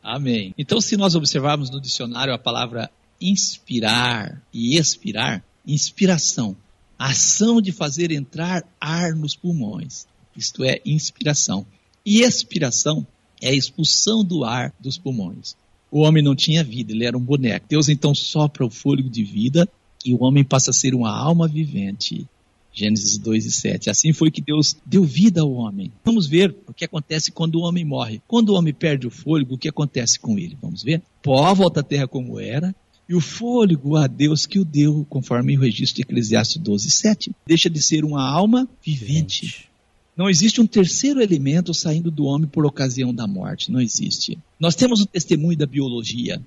Amém. 0.04 0.54
Então, 0.58 0.82
se 0.82 0.98
nós 0.98 1.14
observarmos 1.14 1.70
no 1.70 1.80
dicionário 1.80 2.34
a 2.34 2.38
palavra 2.38 2.90
inspirar 3.18 4.42
e 4.52 4.76
expirar, 4.76 5.42
inspiração, 5.66 6.54
ação 6.98 7.58
de 7.58 7.72
fazer 7.72 8.12
entrar 8.12 8.62
ar 8.78 9.14
nos 9.14 9.34
pulmões. 9.34 10.06
Isto 10.36 10.62
é 10.62 10.78
inspiração. 10.84 11.66
E 12.04 12.20
expiração 12.20 13.06
é 13.40 13.48
a 13.48 13.54
expulsão 13.54 14.22
do 14.22 14.44
ar 14.44 14.74
dos 14.78 14.98
pulmões. 14.98 15.56
O 15.90 16.00
homem 16.00 16.22
não 16.22 16.34
tinha 16.34 16.62
vida, 16.62 16.92
ele 16.92 17.06
era 17.06 17.16
um 17.16 17.24
boneco. 17.24 17.66
Deus 17.66 17.88
então 17.88 18.14
sopra 18.14 18.66
o 18.66 18.70
fôlego 18.70 19.08
de 19.08 19.24
vida 19.24 19.66
e 20.04 20.12
o 20.12 20.22
homem 20.22 20.44
passa 20.44 20.70
a 20.70 20.74
ser 20.74 20.94
uma 20.94 21.10
alma 21.10 21.48
vivente. 21.48 22.28
Gênesis 22.74 23.16
2 23.18 23.46
e 23.46 23.52
7. 23.52 23.88
Assim 23.88 24.12
foi 24.12 24.30
que 24.30 24.42
Deus 24.42 24.76
deu 24.84 25.04
vida 25.04 25.40
ao 25.40 25.52
homem. 25.52 25.92
Vamos 26.04 26.26
ver 26.26 26.54
o 26.66 26.74
que 26.74 26.84
acontece 26.84 27.30
quando 27.30 27.54
o 27.54 27.62
homem 27.62 27.84
morre. 27.84 28.20
Quando 28.26 28.50
o 28.50 28.54
homem 28.54 28.74
perde 28.74 29.06
o 29.06 29.10
fôlego, 29.10 29.54
o 29.54 29.58
que 29.58 29.68
acontece 29.68 30.18
com 30.18 30.36
ele? 30.36 30.58
Vamos 30.60 30.82
ver? 30.82 31.00
Pó 31.22 31.54
volta 31.54 31.80
à 31.80 31.82
terra 31.84 32.08
como 32.08 32.40
era, 32.40 32.74
e 33.08 33.14
o 33.14 33.20
fôlego 33.20 33.96
a 33.96 34.06
Deus 34.06 34.44
que 34.44 34.58
o 34.58 34.64
deu, 34.64 35.06
conforme 35.08 35.56
o 35.56 35.60
registro 35.60 35.96
de 35.96 36.02
Eclesiastes 36.02 36.60
12, 36.60 36.90
7. 36.90 37.32
Deixa 37.46 37.70
de 37.70 37.80
ser 37.80 38.04
uma 38.04 38.28
alma 38.28 38.68
vivente. 38.84 39.68
Não 40.16 40.28
existe 40.30 40.60
um 40.60 40.66
terceiro 40.66 41.20
elemento 41.20 41.74
saindo 41.74 42.10
do 42.10 42.24
homem 42.24 42.48
por 42.48 42.64
ocasião 42.64 43.14
da 43.14 43.26
morte. 43.26 43.70
Não 43.70 43.80
existe. 43.80 44.38
Nós 44.58 44.74
temos 44.74 45.00
o 45.00 45.06
testemunho 45.06 45.56
da 45.56 45.66
biologia. 45.66 46.40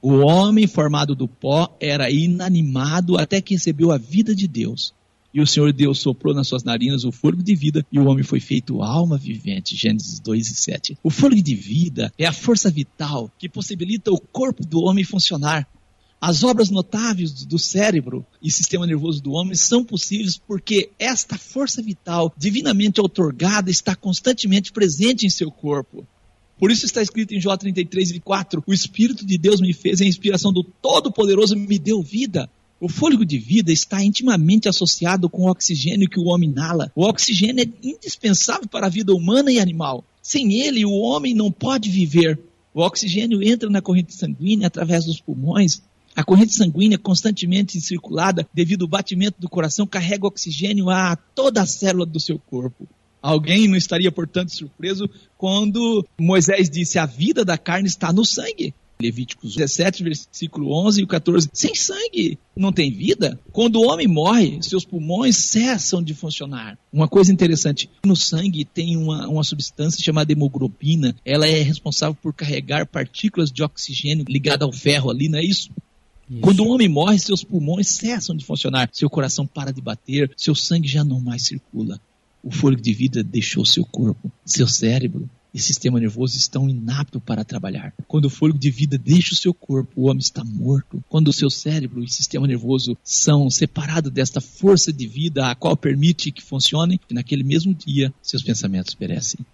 O 0.00 0.18
homem 0.18 0.66
formado 0.66 1.14
do 1.14 1.26
pó 1.26 1.76
era 1.80 2.10
inanimado 2.10 3.18
até 3.18 3.40
que 3.40 3.54
recebeu 3.54 3.90
a 3.90 3.98
vida 3.98 4.34
de 4.34 4.46
Deus. 4.46 4.94
E 5.32 5.40
o 5.40 5.46
Senhor 5.46 5.72
Deus 5.72 5.98
soprou 5.98 6.34
nas 6.34 6.48
suas 6.48 6.64
narinas 6.64 7.04
o 7.04 7.12
fôlego 7.12 7.42
de 7.42 7.54
vida, 7.54 7.84
e 7.92 7.98
o 7.98 8.06
homem 8.06 8.24
foi 8.24 8.40
feito 8.40 8.82
alma 8.82 9.18
vivente. 9.18 9.76
Gênesis 9.76 10.18
2 10.20 10.48
e 10.48 10.54
7. 10.54 10.98
O 11.02 11.10
fôlego 11.10 11.42
de 11.42 11.54
vida 11.54 12.12
é 12.18 12.26
a 12.26 12.32
força 12.32 12.70
vital 12.70 13.30
que 13.38 13.48
possibilita 13.48 14.10
o 14.10 14.18
corpo 14.18 14.64
do 14.66 14.80
homem 14.80 15.04
funcionar. 15.04 15.68
As 16.20 16.42
obras 16.42 16.68
notáveis 16.68 17.44
do 17.44 17.58
cérebro 17.58 18.26
e 18.42 18.50
sistema 18.50 18.86
nervoso 18.86 19.22
do 19.22 19.32
homem 19.32 19.54
são 19.54 19.84
possíveis 19.84 20.36
porque 20.36 20.90
esta 20.98 21.38
força 21.38 21.80
vital, 21.80 22.34
divinamente 22.36 23.00
outorgada, 23.00 23.70
está 23.70 23.94
constantemente 23.94 24.72
presente 24.72 25.26
em 25.26 25.30
seu 25.30 25.50
corpo. 25.50 26.06
Por 26.58 26.72
isso 26.72 26.84
está 26.84 27.00
escrito 27.00 27.34
em 27.34 27.40
Jó 27.40 27.56
33 27.56 28.10
e 28.12 28.20
4: 28.20 28.64
O 28.66 28.74
Espírito 28.74 29.24
de 29.24 29.38
Deus 29.38 29.60
me 29.60 29.72
fez, 29.72 30.00
a 30.00 30.04
inspiração 30.04 30.52
do 30.52 30.64
Todo-Poderoso 30.64 31.54
me 31.54 31.78
deu 31.78 32.02
vida. 32.02 32.50
O 32.80 32.88
fôlego 32.88 33.24
de 33.24 33.38
vida 33.38 33.72
está 33.72 34.02
intimamente 34.04 34.68
associado 34.68 35.28
com 35.28 35.42
o 35.42 35.50
oxigênio 35.50 36.08
que 36.08 36.20
o 36.20 36.26
homem 36.26 36.48
inala. 36.48 36.92
O 36.94 37.04
oxigênio 37.04 37.64
é 37.64 37.86
indispensável 37.86 38.68
para 38.68 38.86
a 38.86 38.90
vida 38.90 39.12
humana 39.12 39.50
e 39.50 39.58
animal. 39.58 40.04
Sem 40.22 40.60
ele, 40.60 40.84
o 40.84 40.92
homem 40.92 41.34
não 41.34 41.50
pode 41.50 41.90
viver. 41.90 42.38
O 42.72 42.80
oxigênio 42.80 43.42
entra 43.42 43.68
na 43.68 43.82
corrente 43.82 44.14
sanguínea 44.14 44.68
através 44.68 45.04
dos 45.04 45.20
pulmões. 45.20 45.82
A 46.14 46.22
corrente 46.22 46.54
sanguínea 46.54 46.98
constantemente 46.98 47.80
circulada 47.80 48.48
devido 48.54 48.82
ao 48.82 48.88
batimento 48.88 49.40
do 49.40 49.48
coração 49.48 49.84
carrega 49.84 50.26
oxigênio 50.26 50.88
a 50.88 51.16
toda 51.16 51.62
a 51.62 51.66
célula 51.66 52.06
do 52.06 52.20
seu 52.20 52.38
corpo. 52.38 52.86
Alguém 53.20 53.66
não 53.66 53.76
estaria, 53.76 54.12
portanto, 54.12 54.54
surpreso 54.54 55.10
quando 55.36 56.06
Moisés 56.20 56.70
disse: 56.70 56.98
A 56.98 57.06
vida 57.06 57.44
da 57.44 57.58
carne 57.58 57.88
está 57.88 58.12
no 58.12 58.24
sangue. 58.24 58.72
Levíticos 59.00 59.54
17, 59.54 60.02
versículo 60.02 60.72
11 60.86 61.02
e 61.02 61.06
14. 61.06 61.48
Sem 61.52 61.74
sangue 61.74 62.38
não 62.56 62.72
tem 62.72 62.90
vida. 62.90 63.38
Quando 63.52 63.76
o 63.76 63.86
homem 63.86 64.08
morre, 64.08 64.58
seus 64.60 64.84
pulmões 64.84 65.36
cessam 65.36 66.02
de 66.02 66.14
funcionar. 66.14 66.76
Uma 66.92 67.06
coisa 67.06 67.32
interessante: 67.32 67.88
no 68.04 68.16
sangue 68.16 68.64
tem 68.64 68.96
uma, 68.96 69.28
uma 69.28 69.44
substância 69.44 70.02
chamada 70.02 70.32
hemoglobina. 70.32 71.14
Ela 71.24 71.46
é 71.46 71.62
responsável 71.62 72.16
por 72.20 72.34
carregar 72.34 72.86
partículas 72.86 73.52
de 73.52 73.62
oxigênio 73.62 74.24
ligada 74.28 74.64
ao 74.64 74.72
ferro 74.72 75.10
ali, 75.10 75.28
não 75.28 75.38
é 75.38 75.44
isso? 75.44 75.70
Isso. 76.28 76.40
Quando 76.40 76.60
o 76.60 76.68
homem 76.68 76.88
morre, 76.88 77.18
seus 77.18 77.42
pulmões 77.42 77.88
cessam 77.88 78.36
de 78.36 78.44
funcionar, 78.44 78.90
seu 78.92 79.08
coração 79.08 79.46
para 79.46 79.72
de 79.72 79.80
bater, 79.80 80.30
seu 80.36 80.54
sangue 80.54 80.88
já 80.88 81.02
não 81.02 81.20
mais 81.20 81.42
circula. 81.42 82.00
O 82.42 82.50
fôlego 82.50 82.82
de 82.82 82.92
vida 82.92 83.22
deixou 83.22 83.64
seu 83.64 83.84
corpo, 83.84 84.30
seu 84.44 84.66
cérebro 84.66 85.28
e 85.58 85.60
sistema 85.60 85.98
nervoso 85.98 86.36
estão 86.36 86.68
inaptos 86.68 87.20
para 87.24 87.44
trabalhar. 87.44 87.92
Quando 88.06 88.26
o 88.26 88.30
fôlego 88.30 88.58
de 88.58 88.70
vida 88.70 88.96
deixa 88.96 89.34
o 89.34 89.36
seu 89.36 89.52
corpo, 89.52 89.92
o 89.96 90.04
homem 90.04 90.20
está 90.20 90.44
morto. 90.44 91.02
Quando 91.08 91.28
o 91.28 91.32
seu 91.32 91.50
cérebro 91.50 92.02
e 92.02 92.08
sistema 92.08 92.46
nervoso 92.46 92.96
são 93.02 93.50
separados 93.50 94.12
desta 94.12 94.40
força 94.40 94.92
de 94.92 95.06
vida 95.06 95.50
a 95.50 95.54
qual 95.54 95.76
permite 95.76 96.30
que 96.30 96.42
funcionem, 96.42 97.00
naquele 97.10 97.42
mesmo 97.42 97.74
dia 97.74 98.12
seus 98.22 98.42
pensamentos 98.42 98.94
perecem. 98.94 99.44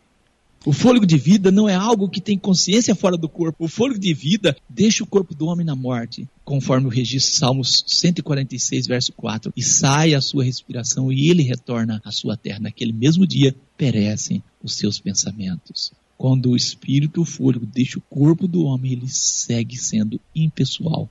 O 0.67 0.73
fôlego 0.73 1.05
de 1.05 1.19
vida 1.19 1.51
não 1.51 1.69
é 1.69 1.75
algo 1.75 2.09
que 2.09 2.23
tem 2.23 2.39
consciência 2.39 2.95
fora 2.95 3.19
do 3.19 3.29
corpo. 3.29 3.67
O 3.67 3.69
fôlego 3.69 4.01
de 4.01 4.15
vida 4.15 4.57
deixa 4.67 5.05
o 5.05 5.07
corpo 5.07 5.35
do 5.35 5.47
homem 5.47 5.65
na 5.65 5.77
morte, 5.77 6.27
conforme 6.43 6.87
o 6.87 6.91
registro 6.91 7.37
Salmos 7.37 7.85
146, 7.87 8.87
verso 8.87 9.13
4. 9.13 9.53
E 9.55 9.63
sai 9.63 10.15
a 10.15 10.23
sua 10.23 10.43
respiração 10.43 11.13
e 11.13 11.29
ele 11.29 11.43
retorna 11.43 12.01
à 12.03 12.11
sua 12.11 12.35
terra. 12.35 12.61
Naquele 12.61 12.95
mesmo 12.95 13.27
dia 13.27 13.55
perecem 13.77 14.43
os 14.63 14.77
seus 14.77 14.99
pensamentos. 14.99 15.93
Quando 16.17 16.53
o 16.53 16.57
espírito, 16.57 17.21
o 17.21 17.27
fôlego, 17.27 17.67
deixa 17.67 17.99
o 17.99 18.03
corpo 18.09 18.49
do 18.49 18.65
homem, 18.65 18.93
ele 18.93 19.09
segue 19.09 19.77
sendo 19.77 20.19
impessoal. 20.35 21.11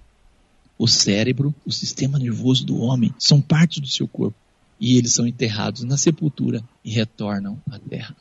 O 0.80 0.88
cérebro, 0.88 1.54
o 1.64 1.72
sistema 1.72 2.18
nervoso 2.18 2.66
do 2.66 2.80
homem 2.80 3.14
são 3.20 3.40
partes 3.40 3.80
do 3.80 3.88
seu 3.88 4.08
corpo. 4.08 4.36
E 4.80 4.98
eles 4.98 5.14
são 5.14 5.28
enterrados 5.28 5.84
na 5.84 5.96
sepultura 5.96 6.64
e 6.84 6.90
retornam 6.90 7.62
à 7.70 7.78
terra. 7.78 8.16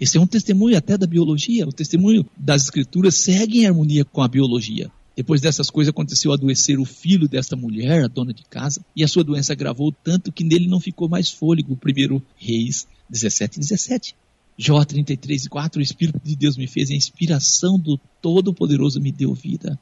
Esse 0.00 0.16
é 0.16 0.20
um 0.20 0.26
testemunho 0.26 0.76
até 0.76 0.96
da 0.96 1.06
biologia. 1.06 1.66
O 1.66 1.72
testemunho 1.72 2.24
das 2.36 2.62
escrituras 2.62 3.16
segue 3.16 3.60
em 3.60 3.66
harmonia 3.66 4.04
com 4.04 4.22
a 4.22 4.28
biologia. 4.28 4.90
Depois 5.16 5.40
dessas 5.40 5.68
coisas 5.68 5.90
aconteceu 5.90 6.32
adoecer 6.32 6.78
o 6.78 6.84
filho 6.84 7.28
desta 7.28 7.56
mulher, 7.56 8.04
a 8.04 8.08
dona 8.08 8.32
de 8.32 8.44
casa, 8.44 8.80
e 8.94 9.02
a 9.02 9.08
sua 9.08 9.24
doença 9.24 9.52
agravou 9.52 9.90
tanto 9.90 10.30
que 10.30 10.44
nele 10.44 10.68
não 10.68 10.78
ficou 10.78 11.08
mais 11.08 11.28
fôlego. 11.28 11.76
Primeiro 11.76 12.22
Reis 12.36 12.86
17 13.10 13.58
17. 13.58 14.14
Jó 14.56 14.84
33 14.84 15.44
e 15.44 15.48
4, 15.48 15.80
o 15.80 15.82
Espírito 15.82 16.20
de 16.22 16.36
Deus 16.36 16.56
me 16.56 16.66
fez, 16.66 16.90
a 16.90 16.94
inspiração 16.94 17.78
do 17.78 17.98
Todo-Poderoso 18.20 19.00
me 19.00 19.12
deu 19.12 19.32
vida. 19.32 19.78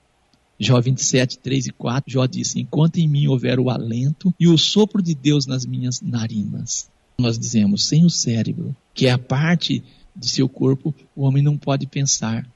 Jó 0.59 0.81
27, 0.81 1.39
3 1.39 1.67
e 1.67 1.71
4, 1.71 2.11
Jó 2.11 2.27
disse, 2.27 2.61
enquanto 2.61 2.99
em 2.99 3.09
mim 3.09 3.27
houver 3.27 3.59
o 3.59 3.69
alento 3.69 4.35
e 4.41 4.49
o 4.49 4.57
sopro 4.57 5.03
de 5.03 5.15
Deus 5.15 5.47
nas 5.47 5.67
minhas 5.67 6.01
narinas. 6.01 6.91
Nós 7.19 7.39
dizemos, 7.39 7.87
sem 7.87 8.05
o 8.05 8.11
cérebro, 8.11 8.77
que 8.95 9.07
é 9.07 9.11
a 9.11 9.19
parte 9.19 9.83
de 10.17 10.29
seu 10.29 10.49
corpo, 10.49 10.95
o 11.15 11.23
homem 11.23 11.43
não 11.43 11.57
pode 11.57 11.87
pensar. 11.87 12.47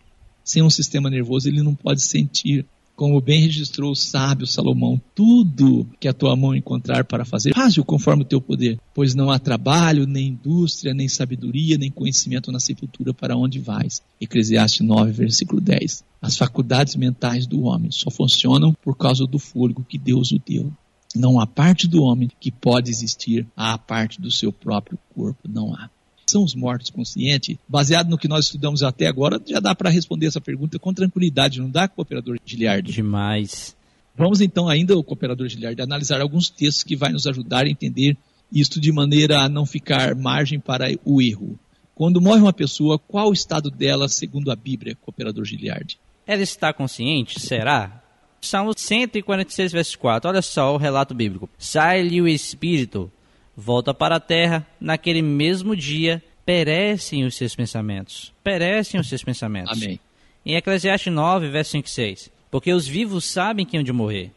Sem 0.42 0.62
um 0.62 0.70
sistema 0.70 1.10
nervoso, 1.10 1.48
ele 1.48 1.62
não 1.62 1.74
pode 1.74 2.02
sentir. 2.02 2.64
Como 2.96 3.20
bem 3.20 3.40
registrou 3.40 3.92
o 3.92 3.96
sábio 3.96 4.46
Salomão, 4.46 5.00
tudo 5.14 5.88
que 5.98 6.06
a 6.06 6.12
tua 6.12 6.36
mão 6.36 6.54
encontrar 6.54 7.04
para 7.04 7.24
fazer, 7.24 7.54
faz-o 7.54 7.82
conforme 7.82 8.22
o 8.22 8.26
teu 8.26 8.42
poder, 8.42 8.78
pois 8.92 9.14
não 9.14 9.30
há 9.30 9.38
trabalho, 9.38 10.06
nem 10.06 10.28
indústria, 10.28 10.92
nem 10.92 11.08
sabedoria, 11.08 11.78
nem 11.78 11.90
conhecimento 11.90 12.52
na 12.52 12.60
sepultura 12.60 13.14
para 13.14 13.36
onde 13.36 13.58
vais. 13.58 14.02
Eclesiastes 14.20 14.86
9, 14.86 15.12
versículo 15.12 15.62
10. 15.62 16.04
As 16.20 16.36
faculdades 16.36 16.94
mentais 16.94 17.46
do 17.46 17.62
homem 17.62 17.90
só 17.90 18.10
funcionam 18.10 18.74
por 18.82 18.94
causa 18.94 19.26
do 19.26 19.38
fôlego 19.38 19.86
que 19.88 19.96
Deus 19.96 20.30
o 20.30 20.38
deu. 20.38 20.70
Não 21.16 21.40
há 21.40 21.46
parte 21.46 21.88
do 21.88 22.02
homem 22.02 22.30
que 22.38 22.52
pode 22.52 22.90
existir 22.90 23.46
à 23.56 23.78
parte 23.78 24.20
do 24.20 24.30
seu 24.30 24.52
próprio 24.52 24.98
corpo, 25.14 25.48
não 25.48 25.74
há 25.74 25.88
são 26.30 26.44
os 26.44 26.54
mortos 26.54 26.90
conscientes, 26.90 27.56
baseado 27.68 28.08
no 28.08 28.18
que 28.18 28.28
nós 28.28 28.46
estudamos 28.46 28.82
até 28.82 29.06
agora, 29.06 29.40
já 29.46 29.60
dá 29.60 29.74
para 29.74 29.90
responder 29.90 30.26
essa 30.26 30.40
pergunta 30.40 30.78
com 30.78 30.94
tranquilidade, 30.94 31.60
não 31.60 31.70
dá, 31.70 31.88
cooperador 31.88 32.38
Giliardi? 32.44 32.92
Demais. 32.92 33.76
Vamos 34.16 34.40
então 34.40 34.68
ainda, 34.68 34.96
o 34.96 35.04
cooperador 35.04 35.48
Giliardi, 35.48 35.82
analisar 35.82 36.20
alguns 36.20 36.48
textos 36.48 36.84
que 36.84 36.96
vai 36.96 37.10
nos 37.10 37.26
ajudar 37.26 37.66
a 37.66 37.70
entender 37.70 38.16
isto 38.52 38.80
de 38.80 38.92
maneira 38.92 39.40
a 39.40 39.48
não 39.48 39.64
ficar 39.64 40.14
margem 40.14 40.58
para 40.58 40.88
o 41.04 41.20
erro. 41.22 41.58
Quando 41.94 42.20
morre 42.20 42.40
uma 42.40 42.52
pessoa, 42.52 42.98
qual 42.98 43.28
o 43.28 43.32
estado 43.32 43.70
dela 43.70 44.08
segundo 44.08 44.50
a 44.50 44.56
Bíblia, 44.56 44.96
cooperador 45.02 45.44
Giliardi? 45.44 45.98
Ela 46.26 46.42
está 46.42 46.72
consciente? 46.72 47.40
Será? 47.40 48.02
Salmo 48.40 48.72
146, 48.76 49.72
verso 49.72 49.98
4. 49.98 50.30
Olha 50.30 50.42
só 50.42 50.74
o 50.74 50.78
relato 50.78 51.14
bíblico. 51.14 51.48
Sai-lhe 51.58 52.22
o 52.22 52.28
espírito, 52.28 53.10
volta 53.56 53.92
para 53.92 54.16
a 54.16 54.20
terra, 54.20 54.66
naquele 54.80 55.22
mesmo 55.22 55.76
dia 55.76 56.22
perecem 56.44 57.24
os 57.24 57.36
seus 57.36 57.54
pensamentos. 57.54 58.32
Perecem 58.42 59.00
os 59.00 59.08
seus 59.08 59.22
pensamentos. 59.22 59.80
Amém. 59.80 60.00
Em 60.44 60.54
Eclesiastes 60.56 61.12
9, 61.12 61.48
verso 61.48 61.72
5 61.72 61.86
e 61.86 61.90
6. 61.90 62.32
Porque 62.50 62.72
os 62.72 62.86
vivos 62.86 63.24
sabem 63.24 63.64
que 63.64 63.76
hão 63.76 63.82
de 63.82 63.92
morrer, 63.92 64.32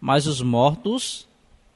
mas 0.00 0.26
os 0.26 0.40
mortos 0.40 1.28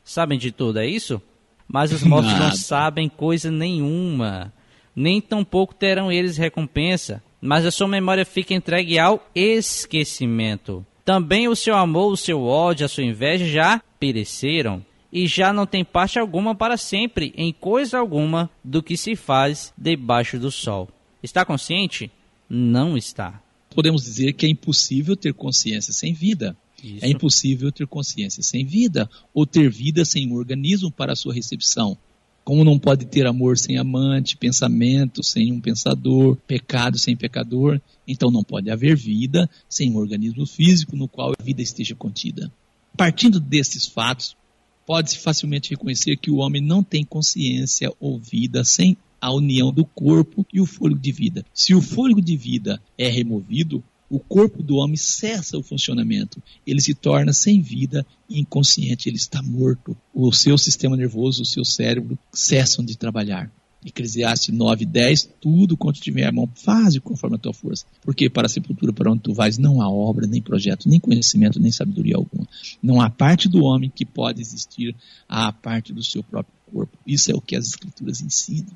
sabem 0.05 0.39
de 0.39 0.51
tudo, 0.51 0.79
é 0.79 0.87
isso? 0.87 1.21
Mas 1.69 1.93
os 1.93 2.03
mortos 2.03 2.33
não 2.33 2.39
Nada. 2.41 2.57
sabem 2.57 3.09
coisa 3.09 3.51
nenhuma, 3.51 4.53
nem 4.95 5.21
tampouco 5.21 5.75
terão 5.75 6.11
eles 6.11 6.37
recompensa, 6.37 7.23
mas 7.41 7.67
a 7.67 7.71
sua 7.71 7.89
memória 7.89 8.25
fica 8.25 8.55
entregue 8.55 8.99
ao 8.99 9.27
esquecimento. 9.35 10.85
Também 11.05 11.49
o 11.49 11.57
seu 11.57 11.75
amor, 11.77 12.13
o 12.13 12.17
seu 12.17 12.43
ódio, 12.45 12.87
a 12.87 12.89
sua 12.89 13.05
inveja 13.05 13.45
já 13.47 13.83
pereceram, 13.99 14.85
e 15.13 15.27
já 15.27 15.53
não 15.53 15.67
tem 15.67 15.85
parte 15.85 16.19
alguma 16.19 16.55
para 16.55 16.77
sempre 16.77 17.35
em 17.37 17.53
coisa 17.53 17.99
alguma 17.99 18.51
do 18.65 18.83
que 18.83 18.97
se 18.97 19.15
faz 19.15 19.73
debaixo 19.77 20.39
do 20.39 20.51
sol. 20.51 20.89
Está 21.23 21.45
consciente? 21.45 22.11
Não 22.49 22.97
está. 22.97 23.43
Podemos 23.75 24.05
dizer 24.05 24.33
que 24.33 24.47
é 24.47 24.49
impossível 24.49 25.15
ter 25.15 25.35
consciência 25.35 25.93
sem 25.93 26.15
vida. 26.15 26.57
Isso. 26.83 27.05
É 27.05 27.09
impossível 27.09 27.71
ter 27.71 27.87
consciência 27.87 28.43
sem 28.43 28.65
vida, 28.65 29.09
ou 29.33 29.47
ter 29.47 29.71
vida 29.71 30.05
sem 30.05 30.29
um 30.29 30.35
organismo 30.35 30.91
para 30.91 31.13
a 31.13 31.17
sua 31.17 31.33
recepção. 31.33 31.97
Como 32.43 32.65
não 32.65 32.77
pode 32.77 33.07
ter 33.07 33.25
amor 33.25 33.57
sem 33.57 33.79
amante, 33.79 34.37
pensamento 34.37 35.23
sem 35.23 35.53
um 35.53 35.61
pensador, 35.61 36.37
pecado 36.45 36.99
sem 36.99 37.17
pecador, 37.17 37.81
então 38.07 38.33
não 38.33 38.43
pode 38.43 38.69
haver 38.69 38.97
vida 38.97 39.49
sem 39.69 39.93
um 39.93 39.97
organismo 39.97 40.45
físico 40.45 40.97
no 40.97 41.07
qual 41.07 41.33
a 41.39 41.43
vida 41.43 41.63
esteja 41.63 41.95
contida. 41.95 42.51
Partindo 42.97 43.39
destes 43.39 43.87
fatos, 43.87 44.37
pode-se 44.87 45.19
facilmente 45.19 45.71
reconhecer 45.71 46.17
que 46.17 46.31
o 46.31 46.37
homem 46.37 46.61
não 46.61 46.83
tem 46.83 47.05
consciência 47.05 47.93
ou 48.01 48.19
vida 48.19 48.65
sem 48.65 48.97
a 49.21 49.33
união 49.33 49.73
do 49.73 49.85
corpo 49.85 50.45
e 50.53 50.61
o 50.61 50.67
fôlego 50.67 51.01
de 51.01 51.13
vida. 51.13 51.45
Se 51.55 51.75
o 51.75 51.81
fôlego 51.81 52.21
de 52.21 52.37
vida 52.37 52.83
é 52.99 53.09
removido, 53.09 53.83
o 54.11 54.19
corpo 54.19 54.63
do 54.63 54.77
homem 54.77 54.97
cessa 54.97 55.57
o 55.57 55.63
funcionamento. 55.63 56.43
Ele 56.67 56.83
se 56.83 56.93
torna 56.93 57.33
sem 57.33 57.63
vida 57.63 58.05
e 58.29 58.41
inconsciente, 58.41 59.09
ele 59.09 59.17
está 59.17 59.41
morto. 59.41 59.97
O 60.13 60.31
seu 60.33 60.59
sistema 60.59 60.97
nervoso, 60.97 61.43
o 61.43 61.47
seu 61.47 61.65
cérebro 61.65 62.19
cessam 62.31 62.85
de 62.85 62.99
trabalhar. 62.99 63.51
Eclesiastes 63.85 64.55
9, 64.55 64.85
10, 64.85 65.29
tudo 65.41 65.77
quanto 65.77 66.01
tiver 66.01 66.27
a 66.27 66.33
mão, 66.33 66.49
faze 66.55 67.01
conforme 67.01 67.37
a 67.37 67.39
tua 67.39 67.53
força. 67.53 67.85
Porque 68.03 68.31
para 68.31 68.47
a 68.47 68.49
sepultura, 68.49 68.93
para 68.93 69.11
onde 69.11 69.23
tu 69.23 69.35
vais, 69.35 69.59
não 69.59 69.83
há 69.83 69.91
obra, 69.91 70.27
nem 70.27 70.41
projeto, 70.41 70.89
nem 70.89 71.01
conhecimento, 71.01 71.61
nem 71.61 71.73
sabedoria 71.73 72.17
alguma. 72.17 72.47
Não 72.83 73.01
há 73.01 73.11
parte 73.11 73.49
do 73.49 73.65
homem 73.65 73.93
que 73.95 74.05
pode 74.05 74.41
existir 74.41 74.95
à 75.29 75.53
parte 75.53 75.93
do 75.93 76.03
seu 76.03 76.23
próprio 76.23 76.55
corpo. 76.73 76.97
Isso 77.07 77.31
é 77.31 77.35
o 77.35 77.41
que 77.41 77.57
as 77.57 77.67
escrituras 77.67 78.21
ensinam. 78.21 78.73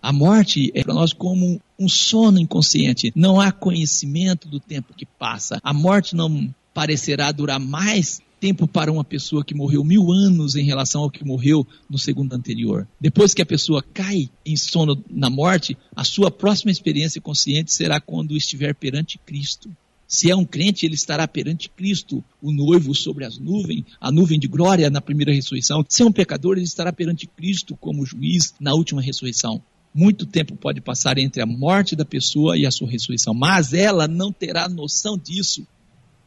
A 0.00 0.12
morte 0.12 0.70
é 0.72 0.84
para 0.84 0.94
nós 0.94 1.12
como 1.12 1.60
um 1.78 1.88
sono 1.88 2.38
inconsciente. 2.38 3.12
Não 3.16 3.40
há 3.40 3.50
conhecimento 3.50 4.48
do 4.48 4.60
tempo 4.60 4.94
que 4.94 5.04
passa. 5.04 5.58
A 5.64 5.72
morte 5.72 6.14
não 6.14 6.54
parecerá 6.72 7.32
durar 7.32 7.58
mais 7.58 8.20
tempo 8.46 8.68
para 8.68 8.92
uma 8.92 9.02
pessoa 9.02 9.44
que 9.44 9.56
morreu 9.56 9.82
mil 9.82 10.12
anos 10.12 10.54
em 10.54 10.64
relação 10.64 11.02
ao 11.02 11.10
que 11.10 11.24
morreu 11.24 11.66
no 11.90 11.98
segundo 11.98 12.32
anterior. 12.32 12.86
Depois 13.00 13.34
que 13.34 13.42
a 13.42 13.46
pessoa 13.46 13.82
cai 13.82 14.30
em 14.44 14.56
sono 14.56 15.02
na 15.10 15.28
morte, 15.28 15.76
a 15.96 16.04
sua 16.04 16.30
próxima 16.30 16.70
experiência 16.70 17.20
consciente 17.20 17.72
será 17.72 18.00
quando 18.00 18.36
estiver 18.36 18.72
perante 18.72 19.18
Cristo. 19.18 19.68
Se 20.06 20.30
é 20.30 20.36
um 20.36 20.44
crente, 20.44 20.86
ele 20.86 20.94
estará 20.94 21.26
perante 21.26 21.68
Cristo, 21.68 22.22
o 22.40 22.52
noivo 22.52 22.94
sobre 22.94 23.24
as 23.24 23.36
nuvens, 23.36 23.84
a 24.00 24.12
nuvem 24.12 24.38
de 24.38 24.46
glória 24.46 24.88
na 24.90 25.00
primeira 25.00 25.32
ressurreição. 25.32 25.84
Se 25.88 26.04
é 26.04 26.06
um 26.06 26.12
pecador, 26.12 26.56
ele 26.56 26.62
estará 26.62 26.92
perante 26.92 27.26
Cristo 27.26 27.76
como 27.76 28.06
juiz 28.06 28.54
na 28.60 28.74
última 28.74 29.02
ressurreição. 29.02 29.60
Muito 29.92 30.24
tempo 30.24 30.54
pode 30.54 30.80
passar 30.80 31.18
entre 31.18 31.42
a 31.42 31.46
morte 31.46 31.96
da 31.96 32.04
pessoa 32.04 32.56
e 32.56 32.64
a 32.64 32.70
sua 32.70 32.88
ressurreição, 32.88 33.34
mas 33.34 33.72
ela 33.72 34.06
não 34.06 34.30
terá 34.30 34.68
noção 34.68 35.18
disso. 35.18 35.66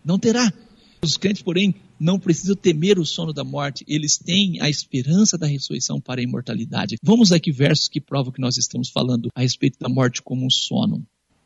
Não 0.03 0.19
terá. 0.19 0.51
Os 1.01 1.17
crentes, 1.17 1.41
porém, 1.41 1.73
não 1.99 2.19
precisam 2.19 2.55
temer 2.55 2.99
o 2.99 3.05
sono 3.05 3.33
da 3.33 3.43
morte, 3.43 3.85
eles 3.87 4.17
têm 4.17 4.61
a 4.61 4.69
esperança 4.69 5.37
da 5.37 5.47
ressurreição 5.47 5.99
para 5.99 6.19
a 6.19 6.23
imortalidade. 6.23 6.97
Vamos 7.01 7.31
aqui 7.31 7.51
versos 7.51 7.87
que 7.87 8.01
provam 8.01 8.31
que 8.31 8.41
nós 8.41 8.57
estamos 8.57 8.89
falando 8.89 9.29
a 9.33 9.41
respeito 9.41 9.77
da 9.79 9.87
morte 9.87 10.21
como 10.21 10.45
um 10.45 10.49
sono. 10.49 11.05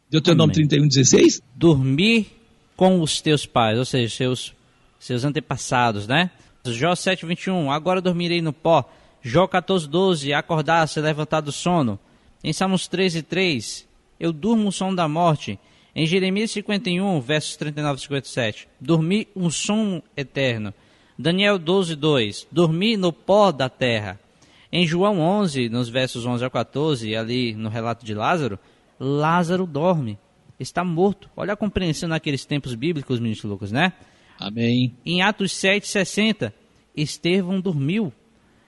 Deuteronômio 0.10 0.56
Amém. 0.56 0.68
31, 0.68 0.88
16. 0.88 1.42
Dormir 1.56 2.28
com 2.76 3.02
os 3.02 3.22
teus 3.22 3.46
pais, 3.46 3.78
ou 3.78 3.86
seja, 3.86 4.16
seus, 4.16 4.54
seus 5.00 5.24
antepassados, 5.24 6.08
né? 6.08 6.32
Jó 6.66 6.96
7, 6.96 7.26
21, 7.26 7.72
agora 7.72 8.02
dormirei 8.02 8.42
no 8.42 8.54
pó. 8.54 8.90
Jó 9.22 9.48
14, 9.48 9.88
12, 9.88 10.34
acordar, 10.34 10.88
se 10.88 11.00
levantar 11.00 11.42
do 11.42 11.52
sono. 11.52 12.00
Em 12.44 12.54
Salmos 12.54 12.88
13, 12.88 13.22
3, 13.22 13.88
eu 14.20 14.34
durmo 14.34 14.70
o 14.70 14.72
sono 14.72 14.96
da 14.96 15.08
morte. 15.08 15.60
Em 15.96 16.08
Jeremias 16.08 16.50
51, 16.52 17.22
versos 17.22 17.56
39 17.56 17.98
e 17.98 18.02
57, 18.02 18.68
dormi 18.82 19.28
um 19.36 19.50
sono 19.52 20.02
eterno. 20.18 20.74
Daniel 21.18 21.60
12, 21.60 21.96
2, 21.96 22.48
dormi 22.52 22.98
no 22.98 23.14
pó 23.14 23.52
da 23.52 23.70
terra. 23.70 24.20
Em 24.72 24.88
João 24.88 25.20
11, 25.20 25.70
nos 25.70 25.90
versos 25.90 26.26
11 26.26 26.44
a 26.44 26.50
14, 26.50 27.16
ali 27.16 27.54
no 27.54 27.70
relato 27.70 28.04
de 28.04 28.16
Lázaro, 28.16 28.58
Lázaro 29.00 29.68
dorme, 29.68 30.18
está 30.60 30.84
morto. 30.84 31.30
Olha 31.38 31.54
a 31.54 31.58
compreensão 31.58 32.10
naqueles 32.10 32.44
tempos 32.44 32.74
bíblicos, 32.74 33.20
ministro 33.20 33.48
Lucas, 33.48 33.72
né? 33.72 33.94
Amém. 34.40 34.96
Em 35.06 35.22
Atos 35.22 35.52
7, 35.52 35.88
60, 35.88 36.52
Estevão 36.98 37.62
dormiu. 37.62 38.12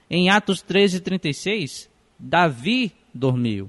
Em 0.08 0.30
Atos 0.30 0.62
13, 0.62 1.00
36, 1.00 1.90
Davi 2.16 2.92
dormiu. 3.12 3.68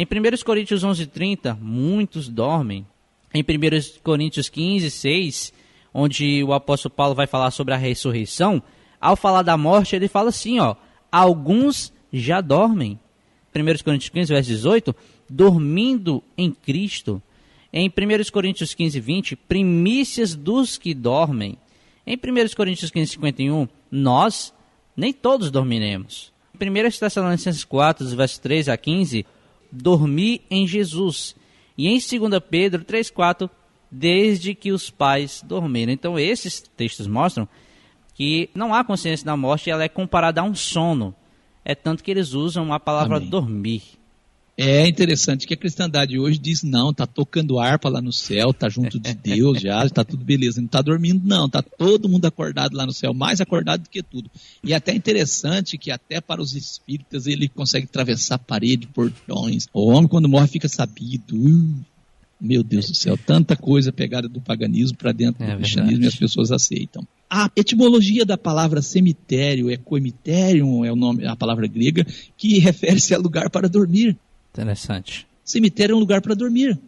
Em 0.00 0.06
1 0.06 0.42
Coríntios 0.46 0.82
11, 0.82 1.08
30, 1.08 1.58
muitos 1.60 2.26
dormem. 2.26 2.86
Em 3.34 3.42
1 3.42 4.00
Coríntios 4.02 4.48
15, 4.48 4.90
6, 4.90 5.52
onde 5.92 6.42
o 6.42 6.54
apóstolo 6.54 6.94
Paulo 6.94 7.14
vai 7.14 7.26
falar 7.26 7.50
sobre 7.50 7.74
a 7.74 7.76
ressurreição, 7.76 8.62
ao 8.98 9.14
falar 9.14 9.42
da 9.42 9.58
morte, 9.58 9.94
ele 9.94 10.08
fala 10.08 10.30
assim, 10.30 10.58
ó, 10.58 10.74
alguns 11.12 11.92
já 12.10 12.40
dormem. 12.40 12.98
1 13.54 13.84
Coríntios 13.84 14.08
15, 14.08 14.32
verso 14.32 14.48
18, 14.48 14.96
dormindo 15.28 16.24
em 16.34 16.50
Cristo. 16.50 17.22
Em 17.70 17.86
1 17.86 18.30
Coríntios 18.32 18.72
15, 18.72 18.98
20, 18.98 19.36
primícias 19.36 20.34
dos 20.34 20.78
que 20.78 20.94
dormem. 20.94 21.58
Em 22.06 22.16
1 22.16 22.54
Coríntios 22.56 22.90
15, 22.90 23.12
51, 23.12 23.68
nós 23.90 24.54
nem 24.96 25.12
todos 25.12 25.50
dormiremos. 25.50 26.32
Em 26.58 26.70
1 26.70 26.72
Tessalonicenses 26.98 27.64
4, 27.64 28.02
dos 28.02 28.14
versos 28.14 28.38
3 28.38 28.70
a 28.70 28.78
15, 28.78 29.26
dormi 29.70 30.42
em 30.50 30.66
Jesus. 30.66 31.34
E 31.76 31.88
em 31.88 31.98
2 31.98 32.42
Pedro 32.48 32.84
3, 32.84 33.10
4, 33.10 33.50
desde 33.90 34.54
que 34.54 34.72
os 34.72 34.90
pais 34.90 35.42
dormiram. 35.46 35.92
Então, 35.92 36.18
esses 36.18 36.60
textos 36.76 37.06
mostram 37.06 37.48
que 38.14 38.50
não 38.54 38.74
há 38.74 38.84
consciência 38.84 39.24
da 39.24 39.36
morte, 39.36 39.70
ela 39.70 39.82
é 39.82 39.88
comparada 39.88 40.40
a 40.40 40.44
um 40.44 40.54
sono. 40.54 41.14
É 41.64 41.74
tanto 41.74 42.04
que 42.04 42.10
eles 42.10 42.32
usam 42.32 42.72
a 42.72 42.80
palavra 42.80 43.16
Amém. 43.16 43.28
dormir. 43.28 43.99
É 44.62 44.86
interessante 44.86 45.46
que 45.46 45.54
a 45.54 45.56
cristandade 45.56 46.18
hoje 46.18 46.38
diz, 46.38 46.62
não, 46.62 46.92
tá 46.92 47.06
tocando 47.06 47.58
harpa 47.58 47.88
lá 47.88 48.02
no 48.02 48.12
céu, 48.12 48.52
tá 48.52 48.68
junto 48.68 49.00
de 49.00 49.14
Deus 49.16 49.58
já, 49.58 49.88
tá 49.88 50.04
tudo 50.04 50.22
beleza. 50.22 50.60
Não 50.60 50.68
tá 50.68 50.82
dormindo, 50.82 51.26
não, 51.26 51.48
tá 51.48 51.62
todo 51.62 52.10
mundo 52.10 52.26
acordado 52.26 52.76
lá 52.76 52.84
no 52.84 52.92
céu, 52.92 53.14
mais 53.14 53.40
acordado 53.40 53.84
do 53.84 53.88
que 53.88 54.02
tudo. 54.02 54.30
E 54.62 54.74
é 54.74 54.76
até 54.76 54.94
interessante 54.94 55.78
que 55.78 55.90
até 55.90 56.20
para 56.20 56.42
os 56.42 56.54
espíritas 56.54 57.26
ele 57.26 57.48
consegue 57.48 57.86
atravessar 57.86 58.36
parede, 58.36 58.86
portões. 58.86 59.66
O 59.72 59.86
homem 59.86 60.06
quando 60.06 60.28
morre 60.28 60.48
fica 60.48 60.68
sabido. 60.68 61.36
Uh, 61.36 61.74
meu 62.38 62.62
Deus 62.62 62.90
do 62.90 62.94
céu, 62.94 63.16
tanta 63.16 63.56
coisa 63.56 63.90
pegada 63.90 64.28
do 64.28 64.42
paganismo 64.42 64.98
para 64.98 65.12
dentro 65.12 65.42
É 65.42 65.52
do 65.52 65.56
cristianismo 65.56 66.04
e 66.04 66.06
as 66.06 66.16
pessoas 66.16 66.52
aceitam. 66.52 67.08
A 67.30 67.50
etimologia 67.56 68.26
da 68.26 68.36
palavra 68.36 68.82
cemitério 68.82 69.70
é 69.70 69.78
coemiterium, 69.78 70.84
é 70.84 70.92
o 70.92 70.96
nome, 70.96 71.24
a 71.24 71.34
palavra 71.34 71.66
grega, 71.66 72.06
que 72.36 72.58
refere-se 72.58 73.14
a 73.14 73.18
lugar 73.18 73.48
para 73.48 73.66
dormir. 73.66 74.18
Interessante. 74.52 75.26
Cemitério 75.44 75.94
é 75.94 75.96
um 75.96 76.00
lugar 76.00 76.20
para 76.20 76.34
dormir. 76.34 76.78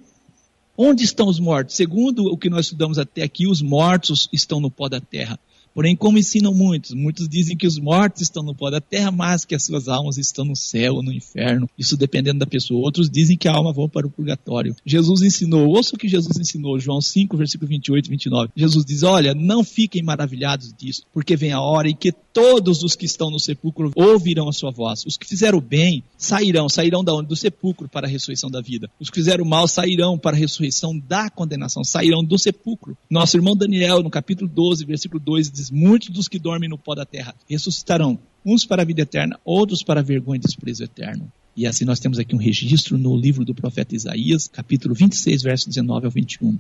Onde 0.77 1.05
estão 1.05 1.29
os 1.29 1.38
mortos? 1.38 1.77
Segundo 1.77 2.27
o 2.27 2.37
que 2.37 2.48
nós 2.48 2.66
estudamos 2.66 2.98
até 2.98 3.22
aqui, 3.22 3.46
os 3.46 3.61
mortos 3.61 4.29
estão 4.33 4.61
no 4.61 4.70
pó 4.70 4.88
da 4.88 5.01
terra. 5.01 5.38
Porém, 5.74 5.96
como 5.96 6.18
ensinam 6.18 6.52
muitos, 6.54 6.92
muitos 6.92 7.28
dizem 7.28 7.56
que 7.56 7.66
os 7.66 7.78
mortos 7.78 8.22
estão 8.22 8.42
no 8.42 8.54
pó 8.54 8.70
da 8.70 8.80
terra, 8.80 9.11
mas 9.11 9.44
que 9.44 9.54
as 9.54 9.64
suas 9.64 9.88
almas 9.88 10.18
estão 10.18 10.44
no 10.44 10.56
céu 10.56 10.96
ou 10.96 11.02
no 11.02 11.12
inferno. 11.12 11.68
Isso 11.78 11.96
dependendo 11.96 12.38
da 12.38 12.46
pessoa. 12.46 12.85
Outros 12.85 13.11
dizem 13.11 13.37
que 13.37 13.48
a 13.48 13.54
alma 13.54 13.72
vai 13.72 13.88
para 13.88 14.06
o 14.06 14.11
purgatório. 14.11 14.74
Jesus 14.85 15.22
ensinou, 15.22 15.68
ouça 15.68 15.94
o 15.94 15.98
que 15.98 16.08
Jesus 16.08 16.38
ensinou, 16.38 16.78
João 16.78 17.00
5, 17.00 17.37
versículo 17.37 17.68
28 17.68 18.06
e 18.06 18.11
29. 18.11 18.50
Jesus 18.56 18.85
diz: 18.85 19.02
Olha, 19.02 19.35
não 19.35 19.64
fiquem 19.64 20.02
maravilhados 20.02 20.72
disso, 20.72 21.02
porque 21.12 21.37
vem 21.37 21.52
a 21.52 21.61
hora 21.61 21.88
em 21.88 21.96
que 21.96 22.12
todos 22.32 22.82
os 22.82 22.97
que 22.97 23.05
estão 23.05 23.30
no 23.30 23.38
sepulcro 23.38 23.92
ouvirão 23.94 24.49
a 24.49 24.53
sua 24.53 24.70
voz. 24.70 25.05
Os 25.07 25.16
que 25.16 25.26
fizeram 25.26 25.61
bem 25.61 26.03
sairão, 26.16 26.68
sairão 26.68 27.05
da 27.05 27.14
onde? 27.14 27.28
Do 27.28 27.36
sepulcro 27.36 27.88
para 27.88 28.07
a 28.07 28.11
ressurreição 28.11 28.51
da 28.51 28.61
vida. 28.61 28.90
Os 28.99 29.11
que 29.11 29.16
fizeram 29.16 29.44
mal 29.44 29.68
sairão 29.68 30.18
para 30.18 30.36
a 30.36 30.38
ressurreição 30.38 30.99
da 30.99 31.30
condenação, 31.30 31.84
sairão 31.84 32.24
do 32.24 32.38
sepulcro. 32.38 32.97
Nosso 33.11 33.36
irmão 33.36 33.57
Daniel, 33.57 34.03
no 34.03 34.11
capítulo 34.11 34.51
12, 34.53 34.84
versículo 34.84 35.22
2, 35.22 35.51
diz: 35.51 35.61
Muitos 35.70 36.10
dos 36.10 36.28
que 36.28 36.38
dormem 36.38 36.68
no 36.68 36.78
pó 36.78 36.94
da 36.94 37.04
terra 37.04 37.34
ressuscitarão, 37.48 38.18
uns 38.44 38.64
para 38.64 38.82
a 38.82 38.84
vida 38.84 39.02
eterna, 39.02 39.38
outros 39.44 39.82
para 39.82 40.00
a 40.00 40.02
vergonha 40.02 40.38
e 40.38 40.40
desprezo 40.40 40.84
eterno. 40.84 41.30
E 41.56 41.66
assim 41.66 41.84
nós 41.84 42.00
temos 42.00 42.18
aqui 42.18 42.34
um 42.34 42.38
registro 42.38 42.96
no 42.96 43.16
livro 43.16 43.44
do 43.44 43.54
profeta 43.54 43.94
Isaías, 43.94 44.48
capítulo 44.48 44.94
26, 44.94 45.42
verso 45.42 45.68
19 45.68 46.06
ao 46.06 46.12
21. 46.12 46.58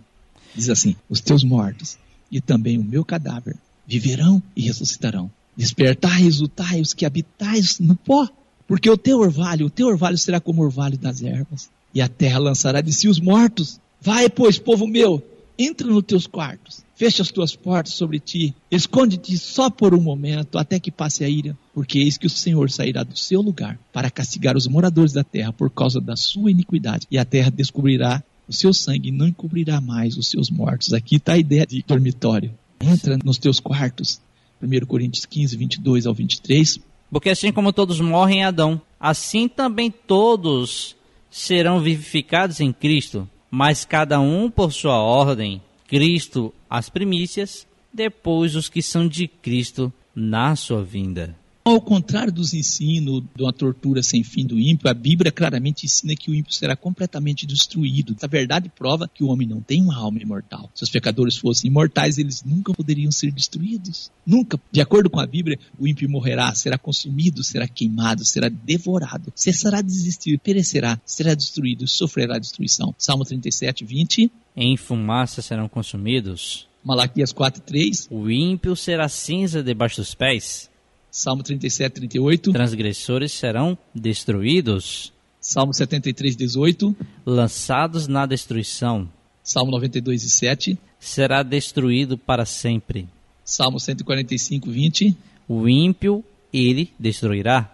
Diz 0.54 0.68
assim: 0.68 0.94
Os 1.08 1.20
teus 1.20 1.42
mortos 1.42 1.96
e 2.30 2.40
também 2.40 2.78
o 2.78 2.84
meu 2.84 3.04
cadáver 3.04 3.56
viverão 3.86 4.42
e 4.56 4.62
ressuscitarão. 4.62 5.30
Despertai 5.56 6.22
exultai 6.22 6.80
os 6.80 6.94
que 6.94 7.04
habitais 7.04 7.78
no 7.78 7.94
pó, 7.94 8.28
porque 8.66 8.88
o 8.88 8.96
teu 8.96 9.18
orvalho, 9.18 9.66
o 9.66 9.70
teu 9.70 9.86
orvalho 9.88 10.16
será 10.16 10.40
como 10.40 10.62
o 10.62 10.64
orvalho 10.64 10.96
das 10.96 11.22
ervas, 11.22 11.68
e 11.94 12.00
a 12.00 12.08
terra 12.08 12.38
lançará 12.38 12.80
de 12.80 12.92
si 12.92 13.08
os 13.08 13.20
mortos. 13.20 13.78
Vai, 14.00 14.30
pois, 14.30 14.58
povo 14.58 14.86
meu, 14.86 15.22
entra 15.58 15.86
nos 15.86 16.04
teus 16.04 16.26
quartos, 16.26 16.82
fecha 16.94 17.22
as 17.22 17.30
tuas 17.30 17.54
portas 17.54 17.94
sobre 17.94 18.18
ti, 18.18 18.54
esconde-te 18.70 19.36
só 19.38 19.70
por 19.70 19.94
um 19.94 20.00
momento, 20.00 20.58
até 20.58 20.78
que 20.78 20.90
passe 20.90 21.24
a 21.24 21.28
ira, 21.28 21.56
porque 21.74 21.98
eis 21.98 22.16
que 22.16 22.26
o 22.26 22.30
Senhor 22.30 22.70
sairá 22.70 23.02
do 23.02 23.16
seu 23.16 23.40
lugar 23.40 23.78
para 23.92 24.10
castigar 24.10 24.56
os 24.56 24.66
moradores 24.66 25.12
da 25.12 25.24
terra 25.24 25.52
por 25.52 25.70
causa 25.70 26.00
da 26.00 26.16
sua 26.16 26.50
iniquidade, 26.50 27.06
e 27.10 27.18
a 27.18 27.24
terra 27.24 27.50
descobrirá 27.50 28.22
o 28.48 28.52
seu 28.52 28.72
sangue 28.72 29.08
e 29.08 29.12
não 29.12 29.28
encobrirá 29.28 29.80
mais 29.80 30.16
os 30.16 30.28
seus 30.28 30.50
mortos. 30.50 30.92
Aqui 30.92 31.16
está 31.16 31.34
a 31.34 31.38
ideia 31.38 31.66
de 31.66 31.84
dormitório. 31.86 32.52
Entra 32.80 33.18
nos 33.24 33.38
teus 33.38 33.60
quartos. 33.60 34.20
1 34.60 34.86
Coríntios 34.86 35.24
15, 35.24 35.56
22 35.56 36.06
ao 36.06 36.14
23. 36.14 36.80
Porque 37.10 37.30
assim 37.30 37.52
como 37.52 37.72
todos 37.72 38.00
morrem 38.00 38.38
em 38.38 38.44
Adão, 38.44 38.80
assim 38.98 39.48
também 39.48 39.90
todos 39.90 40.96
serão 41.30 41.80
vivificados 41.80 42.60
em 42.60 42.72
Cristo, 42.72 43.28
mas 43.54 43.84
cada 43.84 44.18
um 44.18 44.50
por 44.50 44.72
sua 44.72 44.96
ordem. 44.96 45.60
Cristo 45.86 46.54
as 46.70 46.88
primícias, 46.88 47.66
depois 47.92 48.56
os 48.56 48.70
que 48.70 48.80
são 48.80 49.06
de 49.06 49.28
Cristo 49.28 49.92
na 50.14 50.56
sua 50.56 50.82
vinda. 50.82 51.36
Ao 51.64 51.80
contrário 51.80 52.32
dos 52.32 52.52
ensinos 52.54 53.22
de 53.36 53.42
uma 53.42 53.52
tortura 53.52 54.02
sem 54.02 54.24
fim 54.24 54.44
do 54.44 54.58
ímpio, 54.58 54.90
a 54.90 54.94
Bíblia 54.94 55.30
claramente 55.30 55.86
ensina 55.86 56.16
que 56.16 56.28
o 56.28 56.34
ímpio 56.34 56.52
será 56.52 56.74
completamente 56.74 57.46
destruído. 57.46 58.16
A 58.20 58.26
verdade 58.26 58.68
prova 58.68 59.08
que 59.08 59.22
o 59.22 59.28
homem 59.28 59.46
não 59.46 59.60
tem 59.60 59.80
uma 59.80 59.96
alma 59.96 60.18
imortal. 60.20 60.68
Se 60.74 60.82
os 60.82 60.90
pecadores 60.90 61.36
fossem 61.36 61.70
imortais, 61.70 62.18
eles 62.18 62.42
nunca 62.42 62.74
poderiam 62.74 63.12
ser 63.12 63.30
destruídos. 63.30 64.10
Nunca. 64.26 64.60
De 64.72 64.80
acordo 64.80 65.08
com 65.08 65.20
a 65.20 65.26
Bíblia, 65.26 65.56
o 65.78 65.86
ímpio 65.86 66.10
morrerá, 66.10 66.52
será 66.52 66.76
consumido, 66.76 67.44
será 67.44 67.68
queimado, 67.68 68.24
será 68.24 68.48
devorado, 68.48 69.32
cessará 69.36 69.80
de 69.80 69.92
existir, 69.92 70.40
perecerá, 70.40 71.00
será 71.06 71.32
destruído, 71.32 71.86
sofrerá 71.86 72.40
destruição. 72.40 72.92
Salmo 72.98 73.24
37, 73.24 73.84
20. 73.84 74.32
Em 74.56 74.76
fumaça 74.76 75.40
serão 75.40 75.68
consumidos. 75.68 76.66
Malaquias 76.82 77.32
4, 77.32 77.62
3. 77.62 78.08
O 78.10 78.28
ímpio 78.28 78.74
será 78.74 79.08
cinza 79.08 79.62
debaixo 79.62 80.00
dos 80.00 80.12
pés. 80.12 80.71
Salmo 81.14 81.42
37, 81.42 81.92
38. 81.92 82.52
Transgressores 82.52 83.32
serão 83.32 83.76
destruídos, 83.94 85.12
Salmo 85.38 85.74
73, 85.74 86.34
18. 86.34 86.96
lançados 87.26 88.08
na 88.08 88.24
destruição. 88.24 89.06
Salmo 89.44 89.70
92 89.72 90.24
e 90.24 90.30
7. 90.30 90.78
Será 90.98 91.42
destruído 91.42 92.16
para 92.16 92.46
sempre. 92.46 93.06
Salmo 93.44 93.78
145, 93.78 94.70
20. 94.70 95.14
O 95.46 95.68
ímpio 95.68 96.24
ele 96.50 96.90
destruirá. 96.98 97.70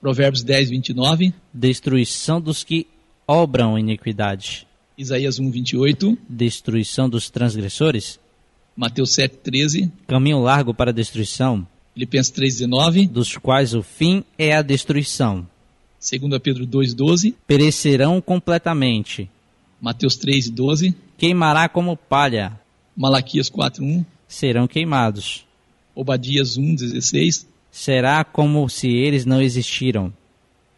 Provérbios 0.00 0.44
10, 0.44 0.70
29. 0.70 1.34
Destruição 1.52 2.40
dos 2.40 2.62
que 2.62 2.86
obram 3.26 3.76
iniquidade. 3.76 4.68
Isaías 4.96 5.40
1, 5.40 5.50
28. 5.50 6.16
Destruição 6.28 7.10
dos 7.10 7.28
transgressores. 7.28 8.20
Mateus 8.76 9.10
7, 9.14 9.38
13. 9.38 9.92
Caminho 10.06 10.38
largo 10.38 10.72
para 10.72 10.92
a 10.92 10.94
destruição, 10.94 11.66
Filipenses 11.98 12.30
3, 12.30 12.58
19. 12.60 13.06
dos 13.08 13.36
quais 13.36 13.74
o 13.74 13.82
fim 13.82 14.22
é 14.38 14.54
a 14.54 14.62
destruição. 14.62 15.44
2 15.98 16.40
Pedro 16.40 16.64
2, 16.64 16.94
12. 16.94 17.34
Perecerão 17.44 18.20
completamente. 18.20 19.28
Mateus 19.80 20.14
3, 20.14 20.48
12. 20.48 20.94
Queimará 21.16 21.68
como 21.68 21.96
palha. 21.96 22.56
Malaquias 22.96 23.48
4, 23.48 23.84
1. 23.84 24.04
Serão 24.28 24.68
queimados. 24.68 25.44
Obadias 25.92 26.56
1, 26.56 26.76
16. 26.76 27.48
Será 27.68 28.22
como 28.22 28.68
se 28.68 28.86
eles 28.86 29.26
não 29.26 29.42
existiram. 29.42 30.12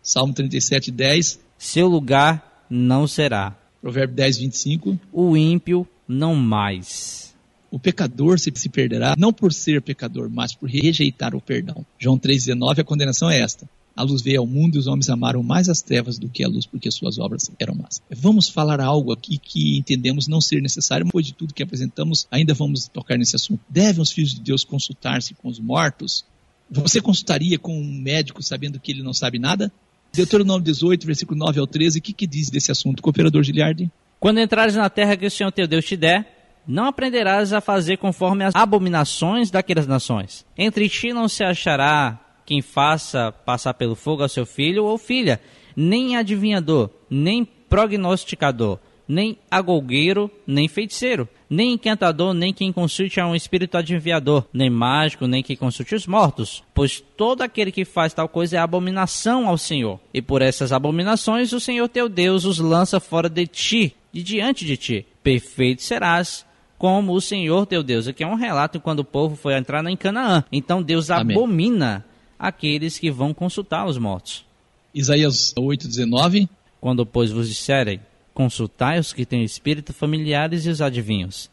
Salmo 0.03 0.33
37, 0.33 0.91
10. 0.91 1.39
Seu 1.59 1.87
lugar 1.87 2.65
não 2.71 3.07
será. 3.07 3.55
Provérbio 3.83 4.17
10, 4.17 4.39
25. 4.39 4.99
O 5.13 5.37
ímpio 5.37 5.87
não 6.09 6.35
mais. 6.35 7.30
O 7.71 7.79
pecador 7.79 8.39
se, 8.39 8.53
se 8.55 8.69
perderá 8.69 9.15
não 9.17 9.33
por 9.33 9.53
ser 9.53 9.81
pecador, 9.81 10.29
mas 10.29 10.55
por 10.55 10.69
rejeitar 10.69 11.35
o 11.35 11.41
perdão. 11.41 11.85
João 11.99 12.19
3,19, 12.19 12.81
a 12.81 12.85
condenação 12.85 13.31
é 13.31 13.41
esta. 13.41 13.69
A 13.95 14.03
luz 14.03 14.23
veio 14.23 14.41
ao 14.41 14.47
mundo 14.47 14.77
e 14.77 14.79
os 14.79 14.87
homens 14.87 15.11
amaram 15.11 15.43
mais 15.43 15.69
as 15.69 15.83
trevas 15.83 16.19
do 16.19 16.29
que 16.29 16.43
a 16.43 16.49
luz, 16.49 16.65
porque 16.65 16.91
suas 16.91 17.19
obras 17.19 17.51
eram 17.59 17.75
más. 17.75 18.01
Vamos 18.11 18.49
falar 18.49 18.81
algo 18.81 19.13
aqui 19.13 19.37
que 19.37 19.77
entendemos 19.79 20.27
não 20.27 20.41
ser 20.41 20.63
necessário, 20.63 21.05
mas 21.05 21.11
depois 21.11 21.27
de 21.27 21.35
tudo 21.35 21.55
que 21.55 21.63
apresentamos, 21.63 22.27
ainda 22.31 22.55
vamos 22.55 22.89
tocar 22.89 23.19
nesse 23.19 23.37
assunto. 23.37 23.61
Devem 23.69 24.01
os 24.01 24.11
filhos 24.11 24.35
de 24.35 24.41
Deus 24.41 24.65
consultar-se 24.65 25.35
com 25.35 25.49
os 25.49 25.59
mortos? 25.59 26.25
Você 26.71 27.01
consultaria 27.01 27.59
com 27.59 27.79
um 27.79 28.01
médico 28.01 28.43
sabendo 28.43 28.81
que 28.81 28.93
ele 28.93 29.03
não 29.03 29.13
sabe 29.13 29.39
nada? 29.39 29.73
Deuteronômio 30.13 30.63
18, 30.65 31.07
versículo 31.07 31.39
9 31.39 31.61
ao 31.61 31.67
13, 31.67 31.99
o 31.99 32.03
que, 32.03 32.13
que 32.13 32.27
diz 32.27 32.49
desse 32.49 32.73
assunto? 32.73 33.03
Cooperador 33.03 33.43
Giliardi? 33.43 33.91
Quando 34.19 34.41
entrares 34.41 34.75
na 34.75 34.89
terra 34.89 35.17
que 35.17 35.27
o 35.27 35.31
Senhor 35.31 35.51
teu 35.51 35.67
Deus 35.67 35.85
te 35.85 35.97
der, 35.97 36.40
não 36.67 36.87
aprenderás 36.87 37.53
a 37.53 37.61
fazer 37.61 37.97
conforme 37.99 38.45
as 38.45 38.55
abominações 38.55 39.51
daquelas 39.51 39.87
nações. 39.87 40.47
Entre 40.57 40.89
ti 40.89 41.13
não 41.13 41.29
se 41.29 41.43
achará 41.43 42.19
quem 42.45 42.61
faça 42.63 43.33
passar 43.33 43.75
pelo 43.75 43.95
fogo 43.95 44.23
ao 44.23 44.29
seu 44.29 44.45
filho 44.45 44.85
ou 44.85 44.99
filha, 44.99 45.41
nem 45.77 46.17
adivinhador, 46.17 46.91
nem 47.09 47.45
prognosticador, 47.45 48.79
nem 49.07 49.39
agolgueiro, 49.51 50.31
nem 50.47 50.69
feiticeiro, 50.69 51.29
nem 51.49 51.73
encantador, 51.73 52.33
nem 52.33 52.53
quem 52.53 52.73
consulte 52.73 53.21
a 53.21 53.27
um 53.27 53.35
espírito 53.35 53.77
adivinhador, 53.77 54.45
nem 54.53 54.71
mágico, 54.71 55.27
nem 55.27 55.43
quem 55.43 55.57
consulte 55.57 55.97
os 55.97 56.07
mortos. 56.07 56.63
Pois 56.73 57.01
todo 57.17 57.43
aquele 57.43 57.73
que 57.73 57.85
faz 57.85 58.15
tal 58.15 58.29
coisa 58.29 58.57
é 58.57 58.61
abominação 58.61 59.49
ao 59.49 59.59
Senhor. 59.59 59.99
E 60.15 60.23
por 60.23 60.43
essas 60.43 60.73
abominações 60.73 61.53
o 61.53 61.59
Senhor 61.59 61.89
teu 61.89 62.09
Deus 62.09 62.45
os 62.45 62.59
lança 62.59 63.01
fora 63.01 63.29
de 63.29 63.49
ti, 63.49 63.97
de 64.13 64.23
diante 64.23 64.65
de 64.65 64.77
ti. 64.77 65.07
Perfeito 65.23 65.83
serás 65.83 66.47
como 66.81 67.13
o 67.13 67.21
Senhor 67.21 67.67
teu 67.67 67.83
Deus. 67.83 68.09
Aqui 68.09 68.25
é 68.25 68.27
um 68.27 68.37
relato 68.37 68.81
quando 68.81 69.01
o 69.01 69.05
povo 69.05 69.37
foi 69.37 69.55
entrar 69.55 69.85
em 69.85 69.95
Canaã. 69.95 70.43
Então 70.51 70.83
Deus 70.83 71.11
Amém. 71.11 71.37
abomina 71.37 72.03
aqueles 72.39 72.99
que 72.99 73.11
vão 73.11 73.35
consultar 73.35 73.87
os 73.87 73.99
mortos. 73.99 74.47
Isaías 74.95 75.53
8, 75.59 75.87
19. 75.87 76.49
Quando, 76.81 77.05
pois, 77.05 77.31
vos 77.31 77.51
disserem, 77.51 78.01
consultai 78.33 78.99
os 78.99 79.13
que 79.13 79.27
têm 79.27 79.45
espírito 79.45 79.93
familiares 79.93 80.65
e 80.65 80.71
os 80.71 80.81
adivinhos, 80.81 81.51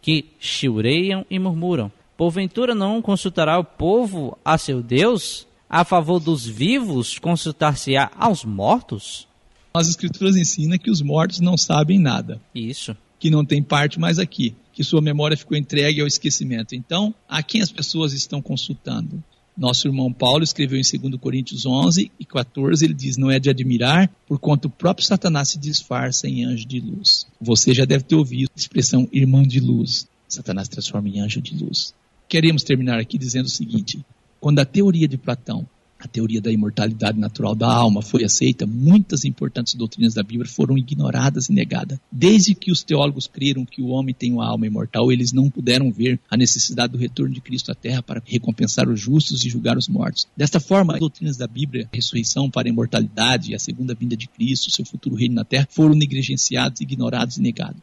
que 0.00 0.26
chiureiam 0.38 1.26
e 1.28 1.40
murmuram. 1.40 1.90
Porventura 2.16 2.72
não 2.72 3.02
consultará 3.02 3.58
o 3.58 3.64
povo 3.64 4.38
a 4.44 4.56
seu 4.56 4.80
Deus? 4.80 5.44
A 5.68 5.84
favor 5.84 6.20
dos 6.20 6.46
vivos, 6.46 7.18
consultar-se-á 7.18 8.12
aos 8.16 8.44
mortos? 8.44 9.26
As 9.74 9.88
escrituras 9.88 10.36
ensinam 10.36 10.78
que 10.78 10.88
os 10.90 11.02
mortos 11.02 11.40
não 11.40 11.56
sabem 11.56 11.98
nada. 11.98 12.40
Isso. 12.54 12.96
que 13.18 13.28
não 13.28 13.44
tem 13.44 13.60
parte 13.60 13.98
mais 13.98 14.20
aqui, 14.20 14.54
que 14.78 14.84
sua 14.84 15.00
memória 15.00 15.36
ficou 15.36 15.58
entregue 15.58 16.00
ao 16.00 16.06
esquecimento. 16.06 16.72
Então, 16.72 17.12
a 17.28 17.42
quem 17.42 17.60
as 17.60 17.72
pessoas 17.72 18.12
estão 18.12 18.40
consultando? 18.40 19.20
Nosso 19.56 19.88
irmão 19.88 20.12
Paulo 20.12 20.44
escreveu 20.44 20.78
em 20.78 20.98
2 21.00 21.20
Coríntios 21.20 21.66
11 21.66 22.12
e 22.16 22.24
14, 22.24 22.84
ele 22.84 22.94
diz, 22.94 23.16
não 23.16 23.28
é 23.28 23.40
de 23.40 23.50
admirar, 23.50 24.08
porquanto 24.24 24.66
o 24.66 24.70
próprio 24.70 25.04
Satanás 25.04 25.48
se 25.48 25.58
disfarça 25.58 26.28
em 26.28 26.44
anjo 26.44 26.64
de 26.64 26.78
luz. 26.78 27.26
Você 27.40 27.74
já 27.74 27.84
deve 27.84 28.04
ter 28.04 28.14
ouvido 28.14 28.52
a 28.54 28.60
expressão 28.60 29.08
irmão 29.12 29.42
de 29.42 29.58
luz. 29.58 30.06
Satanás 30.28 30.68
transforma 30.68 31.08
em 31.08 31.18
anjo 31.18 31.40
de 31.40 31.56
luz. 31.56 31.92
Queremos 32.28 32.62
terminar 32.62 33.00
aqui 33.00 33.18
dizendo 33.18 33.46
o 33.46 33.50
seguinte, 33.50 34.06
quando 34.38 34.60
a 34.60 34.64
teoria 34.64 35.08
de 35.08 35.18
Platão 35.18 35.66
a 35.98 36.06
teoria 36.06 36.40
da 36.40 36.52
imortalidade 36.52 37.18
natural 37.18 37.54
da 37.54 37.66
alma 37.66 38.02
foi 38.02 38.24
aceita, 38.24 38.66
muitas 38.66 39.24
importantes 39.24 39.74
doutrinas 39.74 40.14
da 40.14 40.22
Bíblia 40.22 40.48
foram 40.48 40.78
ignoradas 40.78 41.48
e 41.48 41.52
negadas. 41.52 41.98
Desde 42.10 42.54
que 42.54 42.70
os 42.70 42.82
teólogos 42.82 43.26
creram 43.26 43.64
que 43.64 43.82
o 43.82 43.88
homem 43.88 44.14
tem 44.14 44.32
uma 44.32 44.46
alma 44.46 44.66
imortal, 44.66 45.10
eles 45.10 45.32
não 45.32 45.50
puderam 45.50 45.90
ver 45.90 46.20
a 46.30 46.36
necessidade 46.36 46.92
do 46.92 46.98
retorno 46.98 47.34
de 47.34 47.40
Cristo 47.40 47.72
à 47.72 47.74
Terra 47.74 48.02
para 48.02 48.22
recompensar 48.24 48.88
os 48.88 49.00
justos 49.00 49.44
e 49.44 49.48
julgar 49.48 49.76
os 49.76 49.88
mortos. 49.88 50.28
Desta 50.36 50.60
forma, 50.60 50.94
as 50.94 51.00
doutrinas 51.00 51.36
da 51.36 51.46
Bíblia, 51.46 51.88
a 51.92 51.96
ressurreição 51.96 52.48
para 52.48 52.68
a 52.68 52.70
imortalidade, 52.70 53.54
a 53.54 53.58
segunda 53.58 53.94
vinda 53.94 54.16
de 54.16 54.28
Cristo, 54.28 54.70
seu 54.70 54.84
futuro 54.84 55.16
reino 55.16 55.34
na 55.34 55.44
Terra, 55.44 55.66
foram 55.70 55.94
negligenciados, 55.94 56.80
ignorados 56.80 57.38
e 57.38 57.42
negados. 57.42 57.80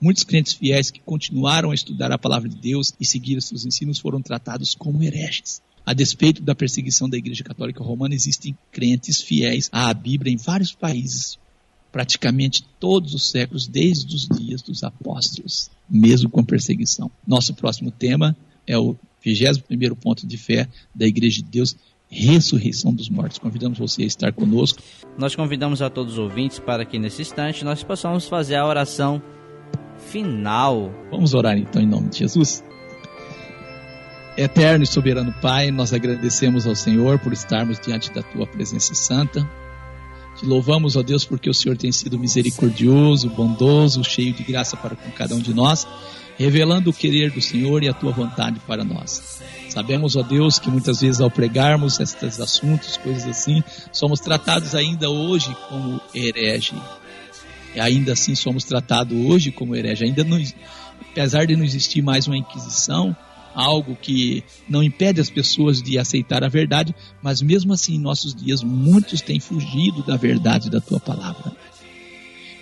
Muitos 0.00 0.24
crentes 0.24 0.52
fiéis 0.52 0.90
que 0.90 1.00
continuaram 1.00 1.70
a 1.70 1.74
estudar 1.74 2.10
a 2.10 2.18
palavra 2.18 2.48
de 2.48 2.56
Deus 2.56 2.92
e 3.00 3.06
seguir 3.06 3.40
seus 3.40 3.64
ensinos 3.64 3.98
foram 3.98 4.20
tratados 4.20 4.74
como 4.74 5.02
hereges. 5.02 5.62
A 5.86 5.92
despeito 5.92 6.42
da 6.42 6.54
perseguição 6.54 7.08
da 7.08 7.18
Igreja 7.18 7.44
Católica 7.44 7.84
Romana, 7.84 8.14
existem 8.14 8.56
crentes 8.72 9.20
fiéis 9.20 9.68
à 9.70 9.92
Bíblia 9.92 10.32
em 10.32 10.36
vários 10.36 10.72
países, 10.72 11.38
praticamente 11.92 12.64
todos 12.80 13.12
os 13.12 13.30
séculos, 13.30 13.66
desde 13.66 14.16
os 14.16 14.26
dias 14.28 14.62
dos 14.62 14.82
apóstolos, 14.82 15.70
mesmo 15.88 16.30
com 16.30 16.42
perseguição. 16.42 17.10
Nosso 17.26 17.52
próximo 17.54 17.90
tema 17.90 18.34
é 18.66 18.78
o 18.78 18.96
21 19.22 19.94
ponto 19.94 20.26
de 20.26 20.38
fé 20.38 20.68
da 20.94 21.06
Igreja 21.06 21.42
de 21.42 21.50
Deus, 21.50 21.76
ressurreição 22.08 22.92
dos 22.94 23.10
mortos. 23.10 23.38
Convidamos 23.38 23.78
você 23.78 24.04
a 24.04 24.06
estar 24.06 24.32
conosco. 24.32 24.82
Nós 25.18 25.34
convidamos 25.34 25.82
a 25.82 25.90
todos 25.90 26.14
os 26.14 26.18
ouvintes 26.18 26.58
para 26.58 26.84
que 26.86 26.98
nesse 26.98 27.22
instante 27.22 27.64
nós 27.64 27.82
possamos 27.82 28.26
fazer 28.26 28.56
a 28.56 28.66
oração 28.66 29.22
final. 29.98 30.90
Vamos 31.10 31.34
orar 31.34 31.58
então 31.58 31.82
em 31.82 31.86
nome 31.86 32.08
de 32.08 32.18
Jesus. 32.18 32.62
Eterno 34.36 34.82
e 34.82 34.86
soberano 34.86 35.32
Pai, 35.40 35.70
nós 35.70 35.92
agradecemos 35.92 36.66
ao 36.66 36.74
Senhor 36.74 37.20
por 37.20 37.32
estarmos 37.32 37.78
diante 37.78 38.10
da 38.10 38.20
tua 38.20 38.44
presença 38.44 38.92
santa. 38.92 39.48
Te 40.36 40.44
louvamos, 40.44 40.96
ó 40.96 41.02
Deus, 41.02 41.24
porque 41.24 41.48
o 41.48 41.54
Senhor 41.54 41.76
tem 41.76 41.92
sido 41.92 42.18
misericordioso, 42.18 43.30
bondoso, 43.30 44.02
cheio 44.02 44.32
de 44.32 44.42
graça 44.42 44.76
para 44.76 44.96
com 44.96 45.08
cada 45.12 45.36
um 45.36 45.38
de 45.38 45.54
nós, 45.54 45.86
revelando 46.36 46.90
o 46.90 46.92
querer 46.92 47.30
do 47.30 47.40
Senhor 47.40 47.84
e 47.84 47.88
a 47.88 47.94
tua 47.94 48.10
vontade 48.10 48.58
para 48.66 48.82
nós. 48.82 49.40
Sabemos, 49.68 50.16
ó 50.16 50.22
Deus, 50.22 50.58
que 50.58 50.68
muitas 50.68 51.00
vezes 51.00 51.20
ao 51.20 51.30
pregarmos 51.30 52.00
estes 52.00 52.40
assuntos, 52.40 52.96
coisas 52.96 53.28
assim, 53.28 53.62
somos 53.92 54.18
tratados 54.18 54.74
ainda 54.74 55.08
hoje 55.08 55.56
como 55.68 56.00
herege. 56.12 56.74
E 57.72 57.78
ainda 57.78 58.14
assim 58.14 58.34
somos 58.34 58.64
tratados 58.64 59.16
hoje 59.16 59.52
como 59.52 59.76
herege. 59.76 60.04
Ainda 60.04 60.24
não, 60.24 60.42
apesar 61.12 61.46
de 61.46 61.54
não 61.54 61.64
existir 61.64 62.02
mais 62.02 62.26
uma 62.26 62.36
inquisição, 62.36 63.16
algo 63.54 63.96
que 63.96 64.42
não 64.68 64.82
impede 64.82 65.20
as 65.20 65.30
pessoas 65.30 65.80
de 65.80 65.98
aceitar 65.98 66.42
a 66.42 66.48
verdade, 66.48 66.94
mas 67.22 67.40
mesmo 67.40 67.72
assim 67.72 67.94
em 67.94 68.00
nossos 68.00 68.34
dias 68.34 68.62
muitos 68.62 69.20
têm 69.20 69.38
fugido 69.38 70.02
da 70.02 70.16
verdade 70.16 70.68
da 70.68 70.80
tua 70.80 70.98
palavra. 70.98 71.52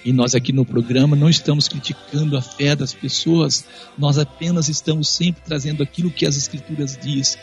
E 0.05 0.13
nós 0.13 0.35
aqui 0.35 0.53
no 0.53 0.65
programa 0.65 1.17
não 1.17 1.29
estamos 1.29 1.69
criticando 1.69 2.37
a 2.37 2.43
fé 2.43 2.75
das 2.75 2.93
pessoas, 2.93 3.65
nós 3.97 4.19
apenas 4.19 4.69
estamos 4.69 5.09
sempre 5.09 5.43
trazendo 5.45 5.83
aquilo 5.83 6.11
que 6.11 6.27
as 6.27 6.37
escrituras 6.37 6.99
diz. 7.01 7.39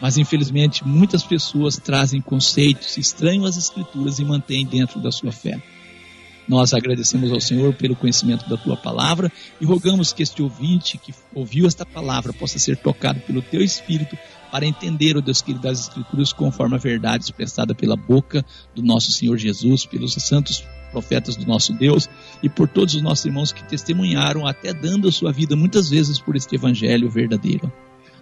Mas 0.00 0.18
infelizmente 0.18 0.86
muitas 0.86 1.22
pessoas 1.22 1.76
trazem 1.76 2.20
conceitos 2.20 2.96
estranhos 2.98 3.46
às 3.46 3.56
escrituras 3.56 4.18
e 4.18 4.24
mantêm 4.24 4.66
dentro 4.66 5.00
da 5.00 5.12
sua 5.12 5.32
fé. 5.32 5.62
Nós 6.48 6.72
agradecemos 6.72 7.32
ao 7.32 7.40
Senhor 7.40 7.74
pelo 7.74 7.96
conhecimento 7.96 8.48
da 8.48 8.56
tua 8.56 8.76
palavra 8.76 9.30
e 9.60 9.64
rogamos 9.64 10.12
que 10.12 10.22
este 10.22 10.42
ouvinte 10.42 10.96
que 10.96 11.12
ouviu 11.34 11.66
esta 11.66 11.84
palavra 11.84 12.32
possa 12.32 12.58
ser 12.58 12.76
tocado 12.76 13.20
pelo 13.20 13.42
teu 13.42 13.62
espírito 13.62 14.16
para 14.50 14.64
entender, 14.64 15.16
ó 15.16 15.20
Deus 15.20 15.42
querido, 15.42 15.62
das 15.62 15.80
Escrituras 15.80 16.32
conforme 16.32 16.76
a 16.76 16.78
verdade 16.78 17.24
expressada 17.24 17.74
pela 17.74 17.96
boca 17.96 18.44
do 18.74 18.82
nosso 18.82 19.10
Senhor 19.10 19.36
Jesus, 19.36 19.84
pelos 19.84 20.14
santos 20.14 20.64
profetas 20.92 21.36
do 21.36 21.46
nosso 21.46 21.72
Deus 21.72 22.08
e 22.42 22.48
por 22.48 22.68
todos 22.68 22.94
os 22.94 23.02
nossos 23.02 23.24
irmãos 23.24 23.52
que 23.52 23.64
testemunharam, 23.64 24.46
até 24.46 24.72
dando 24.72 25.08
a 25.08 25.12
sua 25.12 25.32
vida 25.32 25.56
muitas 25.56 25.90
vezes 25.90 26.18
por 26.20 26.36
este 26.36 26.54
evangelho 26.54 27.10
verdadeiro. 27.10 27.70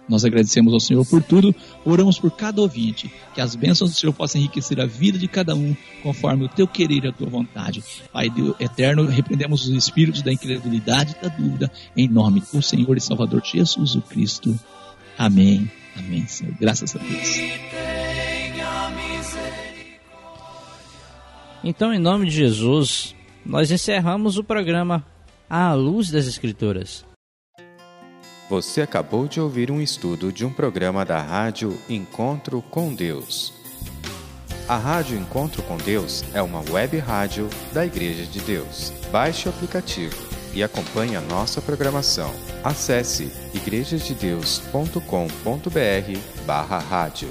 Nós 0.07 0.23
agradecemos 0.23 0.73
ao 0.73 0.79
Senhor 0.79 1.05
por 1.05 1.23
tudo, 1.23 1.53
oramos 1.83 2.19
por 2.19 2.31
cada 2.31 2.61
ouvinte, 2.61 3.11
que 3.33 3.41
as 3.41 3.55
bênçãos 3.55 3.91
do 3.91 3.97
Senhor 3.97 4.13
possam 4.13 4.39
enriquecer 4.39 4.79
a 4.79 4.85
vida 4.85 5.17
de 5.17 5.27
cada 5.27 5.55
um, 5.55 5.75
conforme 6.03 6.45
o 6.45 6.49
teu 6.49 6.67
querer 6.67 7.05
e 7.05 7.07
a 7.07 7.11
tua 7.11 7.27
vontade. 7.27 7.83
Pai 8.13 8.29
Deus 8.29 8.55
eterno, 8.59 9.05
repreendemos 9.05 9.67
os 9.67 9.75
espíritos 9.75 10.21
da 10.21 10.31
incredulidade 10.31 11.15
e 11.17 11.23
da 11.23 11.35
dúvida, 11.35 11.71
em 11.97 12.07
nome 12.07 12.43
do 12.53 12.61
Senhor 12.61 12.95
e 12.95 13.01
Salvador 13.01 13.41
Jesus 13.43 13.95
o 13.95 14.01
Cristo. 14.01 14.57
Amém. 15.17 15.69
Amém, 15.97 16.27
Senhor. 16.27 16.53
Graças 16.59 16.95
a 16.95 16.99
Deus. 16.99 17.39
Então, 21.63 21.91
em 21.91 21.99
nome 21.99 22.25
de 22.25 22.35
Jesus, 22.35 23.15
nós 23.43 23.71
encerramos 23.71 24.37
o 24.37 24.43
programa 24.43 25.03
À 25.49 25.73
Luz 25.73 26.11
das 26.11 26.27
Escrituras. 26.27 27.03
Você 28.47 28.81
acabou 28.81 29.27
de 29.27 29.41
ouvir 29.41 29.71
um 29.71 29.81
estudo 29.81 30.31
de 30.31 30.45
um 30.45 30.53
programa 30.53 31.03
da 31.03 31.19
Rádio 31.19 31.75
Encontro 31.89 32.61
com 32.61 32.93
Deus. 32.93 33.51
A 34.67 34.77
Rádio 34.77 35.17
Encontro 35.17 35.63
com 35.63 35.77
Deus 35.77 36.23
é 36.31 36.43
uma 36.43 36.63
web 36.71 36.95
rádio 36.99 37.49
da 37.73 37.83
Igreja 37.83 38.23
de 38.23 38.39
Deus. 38.41 38.93
Baixe 39.11 39.47
o 39.47 39.51
aplicativo 39.51 40.15
e 40.53 40.61
acompanhe 40.61 41.15
a 41.15 41.21
nossa 41.21 41.59
programação. 41.59 42.31
Acesse 42.63 43.31
igrejasdedeus.com.br 43.53 46.45
barra 46.45 46.77
rádio. 46.77 47.29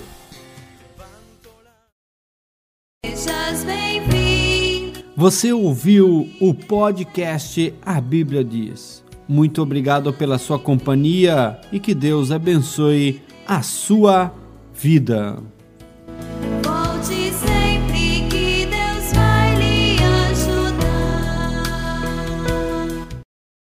Você 5.16 5.52
ouviu 5.52 6.28
o 6.40 6.52
podcast 6.52 7.72
A 7.80 8.00
Bíblia 8.00 8.42
Diz. 8.42 9.03
Muito 9.28 9.62
obrigado 9.62 10.12
pela 10.12 10.38
sua 10.38 10.58
companhia 10.58 11.58
e 11.72 11.80
que 11.80 11.94
Deus 11.94 12.30
abençoe 12.30 13.22
a 13.46 13.62
sua 13.62 14.32
vida. 14.74 15.38